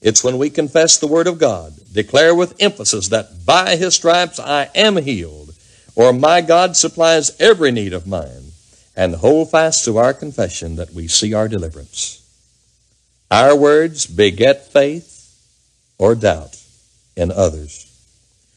[0.00, 4.40] It's when we confess the Word of God, declare with emphasis that by His stripes
[4.40, 5.54] I am healed,
[5.94, 8.41] or my God supplies every need of mine,
[8.96, 12.20] and hold fast to our confession that we see our deliverance.
[13.30, 15.34] Our words beget faith
[15.98, 16.56] or doubt
[17.16, 17.86] in others.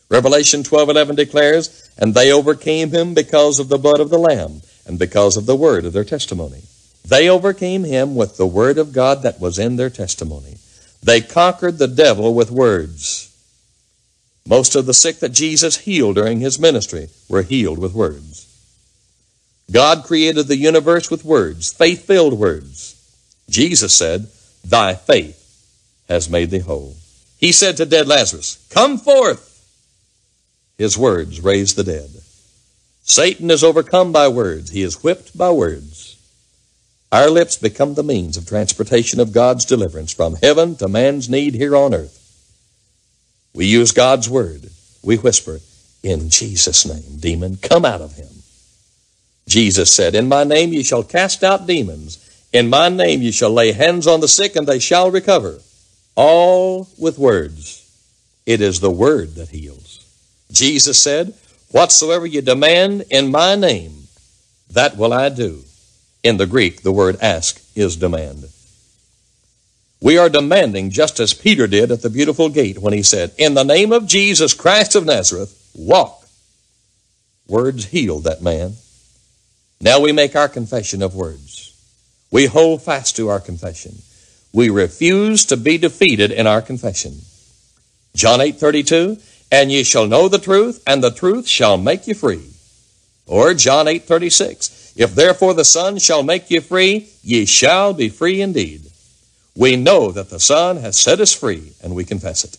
[0.10, 5.00] Revelation 12:11 declares, "And they overcame him because of the blood of the lamb and
[5.00, 6.64] because of the word of their testimony."
[7.08, 10.58] They overcame him with the word of God that was in their testimony.
[11.04, 13.30] They conquered the devil with words.
[14.48, 18.45] Most of the sick that Jesus healed during his ministry were healed with words.
[19.72, 22.94] God created the universe with words, faith filled words.
[23.50, 24.28] Jesus said,
[24.64, 25.42] Thy faith
[26.08, 26.96] has made thee whole.
[27.40, 29.52] He said to dead Lazarus, Come forth.
[30.78, 32.10] His words raised the dead.
[33.04, 34.72] Satan is overcome by words.
[34.72, 36.18] He is whipped by words.
[37.12, 41.54] Our lips become the means of transportation of God's deliverance from heaven to man's need
[41.54, 42.22] here on earth.
[43.54, 44.70] We use God's word.
[45.02, 45.60] We whisper,
[46.04, 48.35] In Jesus' name, demon, come out of him.
[49.48, 52.22] Jesus said, In my name you shall cast out demons.
[52.52, 55.60] In my name you shall lay hands on the sick and they shall recover.
[56.16, 57.82] All with words.
[58.46, 60.06] It is the word that heals.
[60.52, 61.34] Jesus said,
[61.72, 64.04] Whatsoever you demand in my name,
[64.72, 65.64] that will I do.
[66.24, 68.46] In the Greek, the word ask is demand.
[70.02, 73.54] We are demanding just as Peter did at the beautiful gate when he said, In
[73.54, 76.26] the name of Jesus Christ of Nazareth, walk.
[77.48, 78.76] Words healed that man.
[79.82, 81.74] Now we make our confession of words.
[82.32, 83.96] We hold fast to our confession.
[84.54, 87.20] We refuse to be defeated in our confession.
[88.16, 89.18] John 8 32,
[89.52, 92.50] and ye shall know the truth, and the truth shall make you free.
[93.28, 98.10] Or John 8 36, if therefore the Son shall make you free, ye shall be
[98.10, 98.84] free indeed.
[99.56, 102.58] We know that the Son has set us free, and we confess it.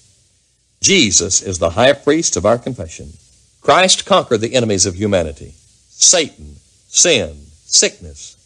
[0.83, 3.13] Jesus is the high priest of our confession.
[3.61, 5.55] Christ conquered the enemies of humanity
[5.89, 6.57] Satan,
[6.97, 8.37] sin, sickness,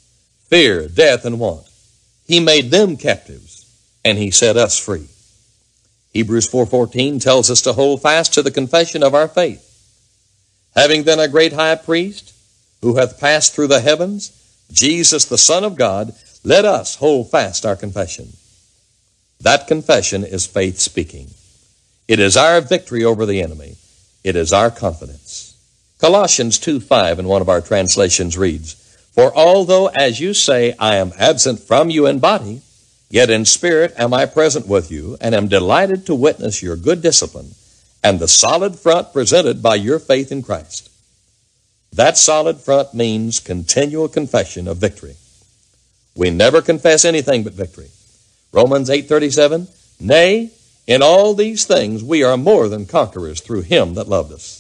[0.49, 1.67] fear, death, and want.
[2.27, 3.65] He made them captives,
[4.05, 5.09] and he set us free.
[6.13, 9.65] Hebrews 4:14 tells us to hold fast to the confession of our faith.
[10.75, 12.33] Having then a great high priest
[12.81, 14.33] who hath passed through the heavens,
[14.73, 18.33] Jesus the Son of God, let us hold fast our confession.
[19.41, 21.31] That confession is faith speaking.
[22.09, 23.77] It is our victory over the enemy.
[24.25, 25.20] It is our confidence.
[26.01, 28.75] Colossians 2:5 in one of our translations reads,
[29.13, 32.63] For although, as you say, I am absent from you in body,
[33.11, 37.03] yet in spirit am I present with you, and am delighted to witness your good
[37.03, 37.55] discipline
[38.03, 40.89] and the solid front presented by your faith in Christ.
[41.93, 45.17] That solid front means continual confession of victory.
[46.15, 47.91] We never confess anything but victory.
[48.53, 49.69] Romans 8:37,
[50.01, 50.51] Nay,
[50.87, 54.60] in all these things we are more than conquerors through him that loved us.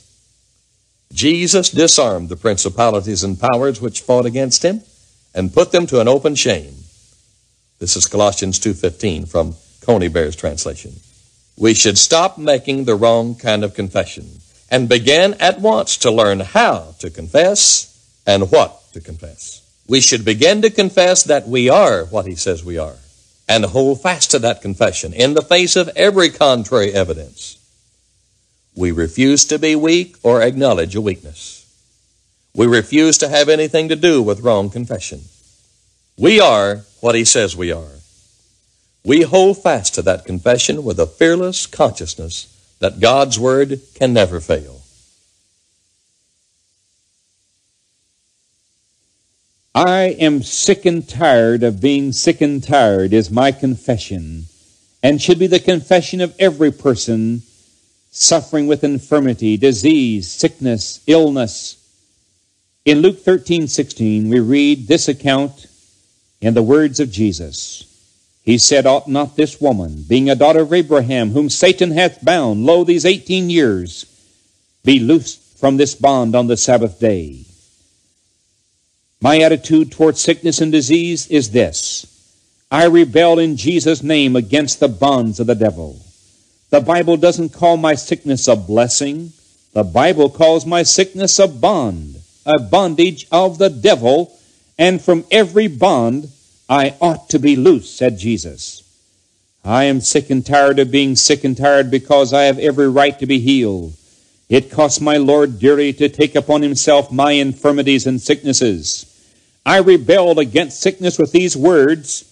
[1.12, 4.82] Jesus disarmed the principalities and powers which fought against him
[5.34, 6.74] and put them to an open shame.
[7.78, 11.00] This is Colossians 2:15 from Conybeare's translation.
[11.56, 14.40] We should stop making the wrong kind of confession
[14.70, 17.88] and begin at once to learn how to confess
[18.26, 19.60] and what to confess.
[19.88, 22.96] We should begin to confess that we are what he says we are
[23.48, 27.56] and hold fast to that confession in the face of every contrary evidence.
[28.74, 31.66] We refuse to be weak or acknowledge a weakness.
[32.54, 35.22] We refuse to have anything to do with wrong confession.
[36.16, 38.00] We are what He says we are.
[39.04, 42.46] We hold fast to that confession with a fearless consciousness
[42.80, 44.80] that God's Word can never fail.
[49.74, 54.46] I am sick and tired of being sick and tired, is my confession,
[55.02, 57.42] and should be the confession of every person
[58.10, 61.76] suffering with infirmity, disease, sickness, illness.
[62.84, 65.66] In Luke 13, 16, we read this account
[66.40, 67.86] in the words of Jesus.
[68.42, 72.64] He said, Ought not this woman, being a daughter of Abraham, whom Satan hath bound,
[72.64, 74.06] lo, these eighteen years,
[74.84, 77.44] be loosed from this bond on the Sabbath day?
[79.20, 82.06] My attitude toward sickness and disease is this
[82.70, 86.00] I rebel in Jesus' name against the bonds of the devil.
[86.70, 89.32] The Bible doesn't call my sickness a blessing.
[89.72, 92.16] The Bible calls my sickness a bond,
[92.46, 94.32] a bondage of the devil,
[94.78, 96.28] and from every bond
[96.68, 98.84] I ought to be loose, said Jesus.
[99.64, 103.18] I am sick and tired of being sick and tired because I have every right
[103.18, 103.94] to be healed.
[104.48, 109.06] It cost my Lord dearly to take upon himself my infirmities and sicknesses.
[109.66, 112.24] I rebelled against sickness with these words,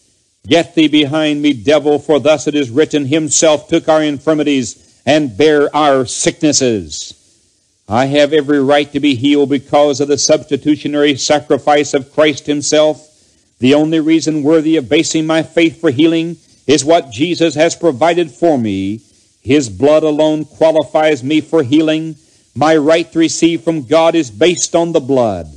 [0.46, 5.36] Get thee behind me, devil, for thus it is written, Himself took our infirmities and
[5.36, 7.14] bare our sicknesses.
[7.88, 13.04] I have every right to be healed because of the substitutionary sacrifice of Christ Himself.
[13.58, 16.36] The only reason worthy of basing my faith for healing
[16.66, 19.00] is what Jesus has provided for me.
[19.40, 22.16] His blood alone qualifies me for healing.
[22.54, 25.48] My right to receive from God is based on the blood.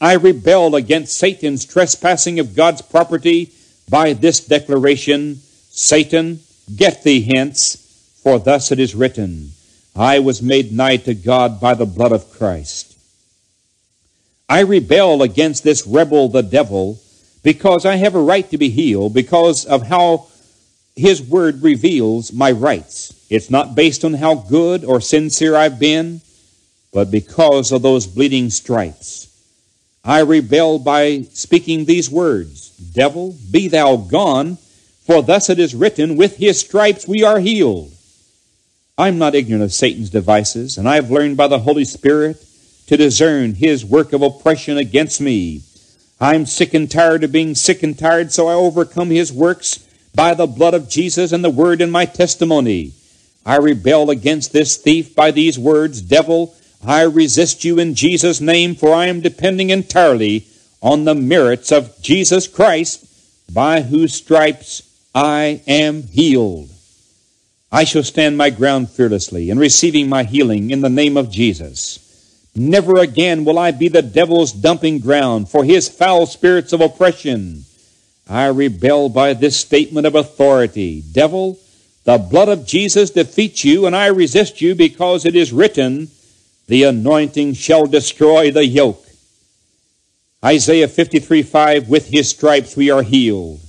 [0.00, 3.52] I rebel against Satan's trespassing of God's property
[3.88, 6.40] by this declaration Satan,
[6.74, 7.76] get thee hence,
[8.22, 9.52] for thus it is written,
[9.94, 12.98] I was made nigh to God by the blood of Christ.
[14.48, 17.00] I rebel against this rebel, the devil,
[17.42, 20.26] because I have a right to be healed, because of how
[20.96, 23.14] his word reveals my rights.
[23.30, 26.22] It's not based on how good or sincere I've been,
[26.92, 29.26] but because of those bleeding stripes.
[30.04, 34.56] I rebel by speaking these words Devil, be thou gone,
[35.06, 37.92] for thus it is written, With his stripes we are healed.
[38.96, 42.44] I'm not ignorant of Satan's devices, and I have learned by the Holy Spirit
[42.88, 45.62] to discern his work of oppression against me.
[46.20, 50.34] I'm sick and tired of being sick and tired, so I overcome his works by
[50.34, 52.92] the blood of Jesus and the word in my testimony.
[53.46, 58.74] I rebel against this thief by these words, Devil, I resist you in Jesus' name,
[58.74, 60.46] for I am depending entirely
[60.80, 63.04] on the merits of Jesus Christ,
[63.52, 64.82] by whose stripes
[65.14, 66.70] I am healed.
[67.70, 72.04] I shall stand my ground fearlessly in receiving my healing in the name of Jesus.
[72.54, 77.64] Never again will I be the devil's dumping ground for his foul spirits of oppression.
[78.28, 81.02] I rebel by this statement of authority.
[81.12, 81.58] Devil,
[82.04, 86.08] the blood of Jesus defeats you, and I resist you because it is written,
[86.66, 89.04] the anointing shall destroy the yoke.
[90.44, 93.60] Isaiah 53 5, with his stripes we are healed.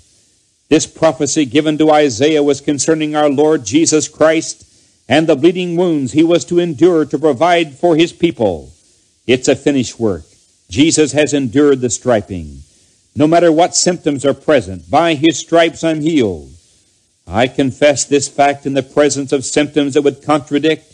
[0.70, 4.66] This prophecy given to Isaiah was concerning our Lord Jesus Christ
[5.08, 8.72] and the bleeding wounds he was to endure to provide for his people.
[9.26, 10.24] It's a finished work.
[10.70, 12.60] Jesus has endured the striping.
[13.16, 16.52] No matter what symptoms are present, by his stripes I'm healed.
[17.26, 20.90] I confess this fact in the presence of symptoms that would contradict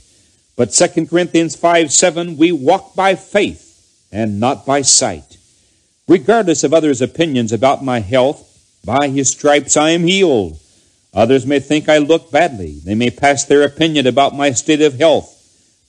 [0.56, 5.35] but 2 Corinthians 5 7, we walk by faith and not by sight.
[6.08, 8.52] Regardless of others' opinions about my health,
[8.86, 10.60] by his stripes I am healed.
[11.14, 12.80] Others may think I look badly.
[12.84, 15.32] They may pass their opinion about my state of health.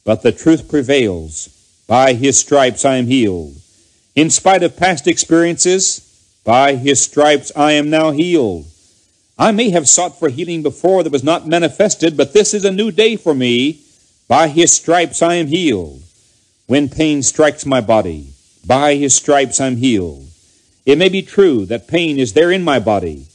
[0.04, 1.48] But the truth prevails.
[1.86, 3.56] By his stripes I am healed.
[4.14, 6.00] In spite of past experiences,
[6.44, 8.66] by his stripes I am now healed.
[9.38, 12.72] I may have sought for healing before that was not manifested, but this is a
[12.72, 13.80] new day for me
[14.28, 16.02] by his stripes I am healed.
[16.66, 18.32] When pain strikes my body,
[18.66, 20.26] by his stripes I'm healed.
[20.84, 23.26] It may be true that pain is there in my body,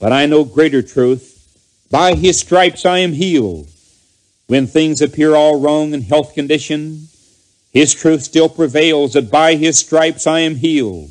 [0.00, 1.34] but I know greater truth.
[1.90, 3.68] By his stripes I am healed.
[4.46, 7.08] When things appear all wrong in health condition,
[7.72, 11.10] his truth still prevails that by his stripes I am healed.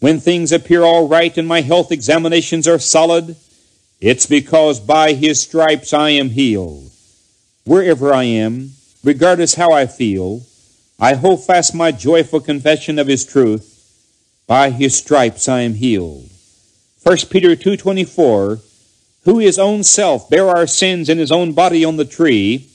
[0.00, 3.36] When things appear all right and my health examinations are solid,
[4.00, 6.90] it's because by his stripes I am healed
[7.64, 10.42] wherever I am, regardless how I feel,
[10.98, 13.70] I hold fast my joyful confession of his truth.
[14.46, 16.28] By his stripes I am healed.
[17.02, 18.62] 1 Peter 2.24,
[19.24, 22.68] who his own self bare our sins in his own body on the tree,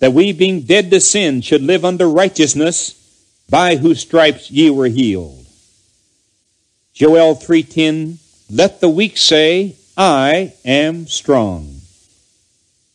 [0.00, 3.00] that we being dead to sin should live under righteousness,
[3.48, 5.46] by whose stripes ye were healed.
[6.94, 8.18] Joel 3.10,
[8.50, 11.80] let the weak say, I am strong.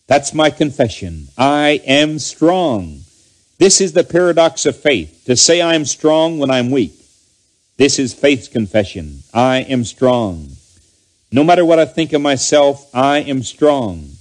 [0.08, 1.28] That's my confession.
[1.38, 2.99] I am strong.
[3.60, 6.94] This is the paradox of faith, to say I am strong when I'm weak.
[7.76, 9.24] This is faith's confession.
[9.34, 10.52] I am strong.
[11.30, 14.12] No matter what I think of myself, I am strong.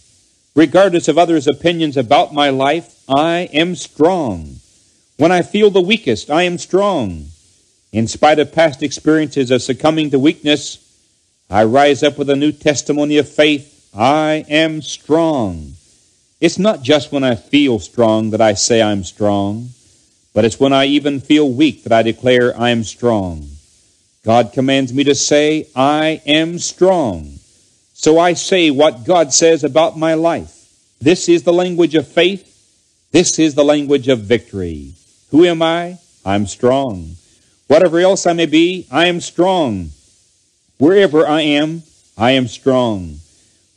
[0.57, 4.57] Regardless of others' opinions about my life, I am strong.
[5.19, 7.27] When I feel the weakest, I am strong.
[7.93, 10.85] In spite of past experiences of succumbing to weakness,
[11.49, 13.89] I rise up with a new testimony of faith.
[13.97, 15.75] I am strong.
[16.41, 19.71] It's not just when I feel strong that I say I'm strong,
[20.35, 23.49] but it's when I even feel weak that I declare I am strong.
[24.25, 27.39] God commands me to say, I am strong.
[27.93, 30.55] So I say what God says about my life.
[31.01, 32.45] This is the language of faith.
[33.11, 34.93] This is the language of victory.
[35.31, 35.99] Who am I?
[36.25, 37.17] I'm strong.
[37.67, 39.91] Whatever else I may be, I am strong.
[40.79, 41.83] Wherever I am,
[42.17, 43.19] I am strong.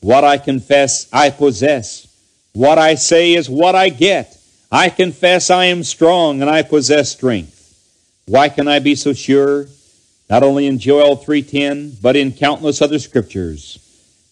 [0.02, 2.08] What I confess, I possess.
[2.54, 4.38] What I say is what I get.
[4.72, 7.58] I confess I am strong and I possess strength.
[8.26, 9.68] Why can I be so sure?
[10.30, 13.80] Not only in Joel 3:10, but in countless other scriptures.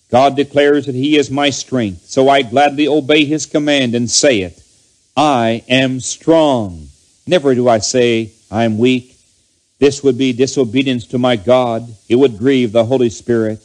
[0.10, 4.42] God declares that he is my strength, so I gladly obey his command and say
[4.42, 4.62] it.
[5.16, 6.88] I am strong.
[7.28, 9.18] Never do I say, I am weak.
[9.80, 11.96] This would be disobedience to my God.
[12.08, 13.60] It would grieve the Holy Spirit.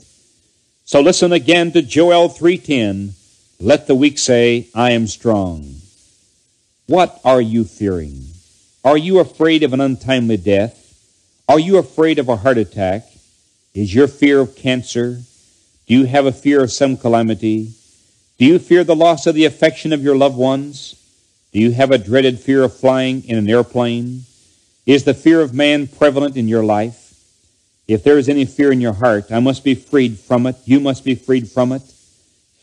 [0.84, 3.14] So listen again to Joel 3:10.
[3.60, 5.76] Let the weak say, I am strong.
[6.86, 8.24] What are you fearing?
[8.84, 10.80] Are you afraid of an untimely death?
[11.48, 13.04] Are you afraid of a heart attack?
[13.72, 15.20] Is your fear of cancer?
[15.86, 17.72] Do you have a fear of some calamity?
[18.38, 20.96] Do you fear the loss of the affection of your loved ones?
[21.52, 24.24] Do you have a dreaded fear of flying in an airplane?
[24.84, 27.14] Is the fear of man prevalent in your life?
[27.86, 30.56] If there is any fear in your heart, I must be freed from it.
[30.64, 31.82] You must be freed from it.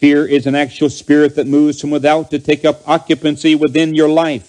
[0.02, 4.10] Fear is an actual spirit that moves from without to take up occupancy within your
[4.10, 4.48] life.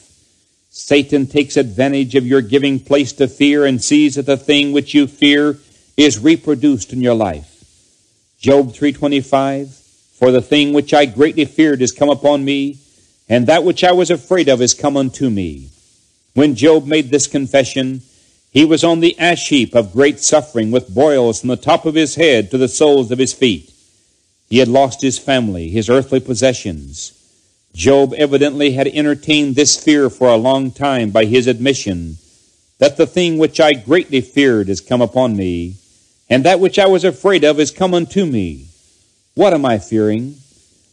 [0.71, 4.95] Satan takes advantage of your giving place to fear and sees that the thing which
[4.95, 5.59] you fear
[5.95, 7.63] is reproduced in your life.
[8.41, 9.69] Job 325,
[10.15, 12.79] For the thing which I greatly feared is come upon me,
[13.29, 15.69] and that which I was afraid of is come unto me.
[16.33, 18.01] When Job made this confession,
[18.51, 21.95] he was on the ash heap of great suffering with boils from the top of
[21.95, 23.72] his head to the soles of his feet.
[24.53, 27.15] He had lost his family, his earthly possessions.
[27.75, 32.19] Job evidently had entertained this fear for a long time by his admission
[32.79, 35.77] that the thing which I greatly feared is come upon me,
[36.29, 38.67] and that which I was afraid of is come unto me.
[39.33, 40.37] What am I fearing?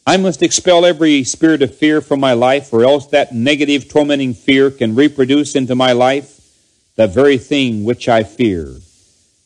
[0.06, 4.32] I must expel every spirit of fear from my life, or else that negative, tormenting
[4.32, 6.40] fear can reproduce into my life
[6.96, 8.76] the very thing which I fear.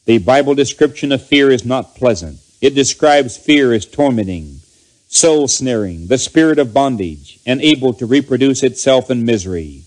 [0.04, 2.38] The Bible description of fear is not pleasant.
[2.64, 4.60] It describes fear as tormenting,
[5.08, 9.82] soul snaring, the spirit of bondage, and able to reproduce itself in misery.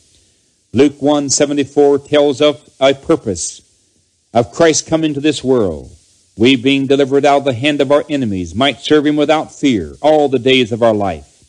[0.73, 3.63] Luke 174 tells of a purpose
[4.31, 5.89] of Christ coming to this world.
[6.37, 9.95] We, being delivered out of the hand of our enemies, might serve him without fear
[9.99, 11.45] all the days of our life.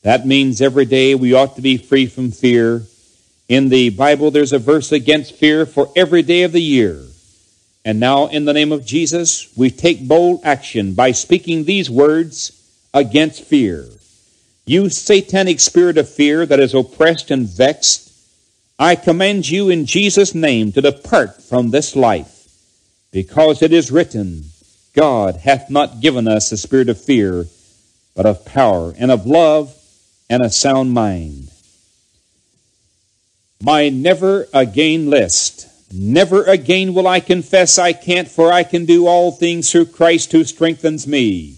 [0.00, 2.84] That means every day we ought to be free from fear
[3.46, 7.04] in the Bible, there's a verse against fear for every day of the year.
[7.84, 12.52] And now, in the name of Jesus, we take bold action by speaking these words
[12.94, 13.88] against fear.
[14.64, 18.12] You satanic spirit of fear that is oppressed and vexed,
[18.78, 22.48] I command you in Jesus' name to depart from this life,
[23.10, 24.44] because it is written,
[24.94, 27.46] God hath not given us a spirit of fear,
[28.14, 29.74] but of power and of love
[30.30, 31.48] and a sound mind
[33.62, 35.68] my never again list.
[35.94, 40.32] Never again will I confess I can't, for I can do all things through Christ
[40.32, 41.56] who strengthens me.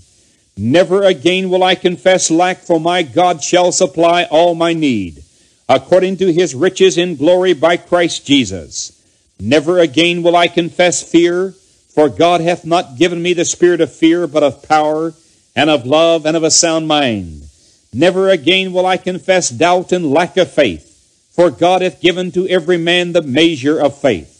[0.57, 5.23] Never again will I confess lack, for my God shall supply all my need,
[5.69, 9.01] according to his riches in glory by Christ Jesus.
[9.39, 11.53] Never again will I confess fear,
[11.95, 15.15] for God hath not given me the spirit of fear, but of power,
[15.55, 17.45] and of love, and of a sound mind.
[17.93, 20.94] Never again will I confess doubt and lack of faith.
[21.35, 24.31] For God hath given to every man the measure of faith.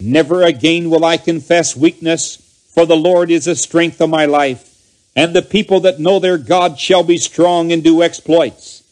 [0.00, 2.36] Never again will I confess weakness,
[2.74, 4.68] for the Lord is the strength of my life,
[5.14, 8.82] and the people that know their God shall be strong and do exploits.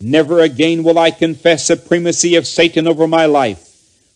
[0.00, 3.60] Never again will I confess supremacy of Satan over my life,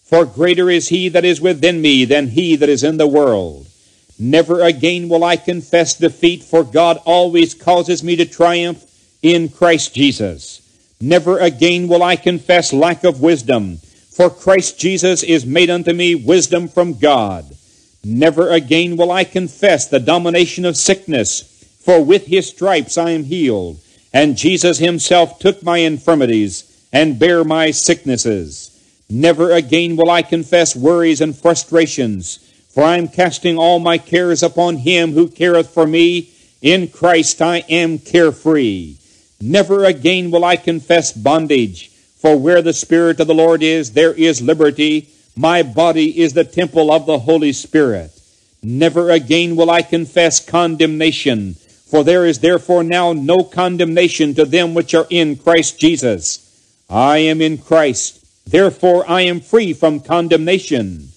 [0.02, 3.66] for greater is he that is within me than he that is in the world.
[4.18, 8.84] Never again will I confess defeat, for God always causes me to triumph
[9.22, 10.61] in Christ Jesus.
[11.04, 13.78] Never again will I confess lack of wisdom,
[14.12, 17.44] for Christ Jesus is made unto me wisdom from God.
[18.04, 21.40] Never again will I confess the domination of sickness,
[21.80, 23.80] for with his stripes I am healed,
[24.12, 28.70] and Jesus himself took my infirmities and bare my sicknesses.
[29.10, 32.36] Never again will I confess worries and frustrations,
[32.68, 36.30] for I am casting all my cares upon him who careth for me.
[36.60, 38.98] In Christ I am carefree.
[39.44, 44.14] Never again will I confess bondage, for where the Spirit of the Lord is, there
[44.14, 45.08] is liberty.
[45.34, 48.12] My body is the temple of the Holy Spirit.
[48.62, 54.74] Never again will I confess condemnation, for there is therefore now no condemnation to them
[54.74, 56.38] which are in Christ Jesus.
[56.88, 61.08] I am in Christ, therefore I am free from condemnation.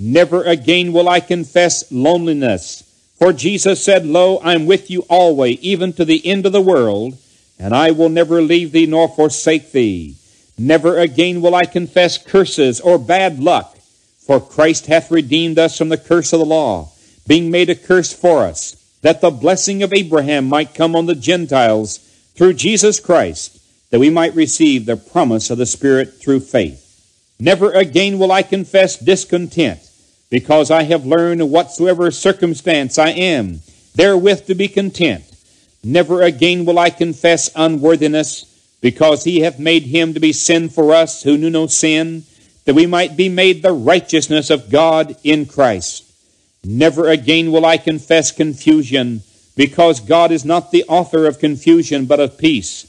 [0.00, 2.82] Never again will I confess loneliness,
[3.20, 7.16] for Jesus said, Lo, I'm with you always, even to the end of the world
[7.58, 10.16] and I will never leave thee nor forsake thee.
[10.56, 13.76] Never again will I confess curses or bad luck,
[14.26, 16.90] for Christ hath redeemed us from the curse of the law,
[17.26, 21.14] being made a curse for us, that the blessing of Abraham might come on the
[21.14, 21.98] Gentiles
[22.34, 23.58] through Jesus Christ,
[23.90, 26.84] that we might receive the promise of the Spirit through faith.
[27.40, 29.80] Never again will I confess discontent,
[30.30, 33.60] because I have learned whatsoever circumstance I am,
[33.94, 35.24] therewith to be content.
[35.84, 38.44] Never again will I confess unworthiness,
[38.80, 42.24] because he hath made him to be sin for us who knew no sin,
[42.64, 46.04] that we might be made the righteousness of God in Christ.
[46.64, 49.22] Never again will I confess confusion,
[49.56, 52.84] because God is not the author of confusion, but of peace.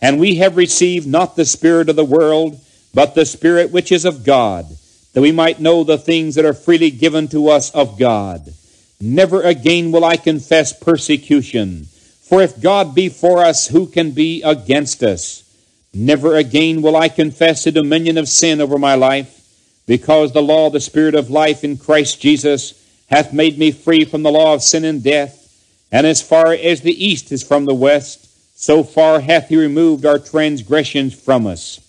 [0.00, 2.60] And we have received not the Spirit of the world,
[2.92, 4.66] but the Spirit which is of God,
[5.14, 8.52] that we might know the things that are freely given to us of God.
[9.00, 11.86] Never again will I confess persecution,
[12.32, 15.44] for if God be for us, who can be against us?
[15.92, 19.46] Never again will I confess the dominion of sin over my life,
[19.86, 22.72] because the law of the Spirit of life in Christ Jesus
[23.10, 25.62] hath made me free from the law of sin and death.
[25.92, 28.26] And as far as the east is from the west,
[28.58, 31.80] so far hath he removed our transgressions from us.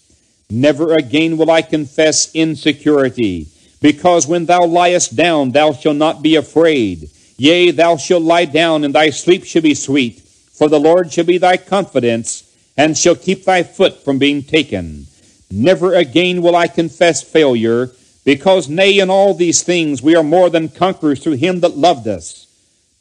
[0.49, 3.47] Never again will I confess insecurity,
[3.81, 7.09] because when thou liest down, thou shalt not be afraid.
[7.38, 10.19] Yea, thou shalt lie down, and thy sleep shall be sweet,
[10.53, 15.07] for the Lord shall be thy confidence and shall keep thy foot from being taken.
[15.51, 17.91] Never again will I confess failure,
[18.25, 22.07] because nay, in all these things we are more than conquerors through him that loved
[22.07, 22.48] us.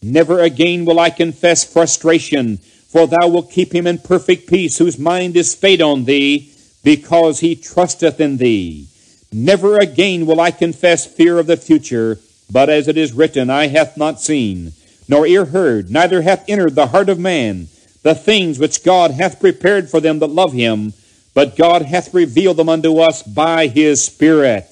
[0.03, 4.99] Never again will I confess frustration, for thou wilt keep him in perfect peace, whose
[4.99, 8.89] mind is stayed on thee, because he trusteth in thee.
[9.33, 12.19] Never again will I confess fear of the future,
[12.51, 14.73] but as it is written, Eye hath not seen,
[15.13, 17.69] nor ear heard, neither hath entered the heart of man
[18.03, 20.95] the things which God hath prepared for them that love him,
[21.35, 24.72] but God hath revealed them unto us by his Spirit.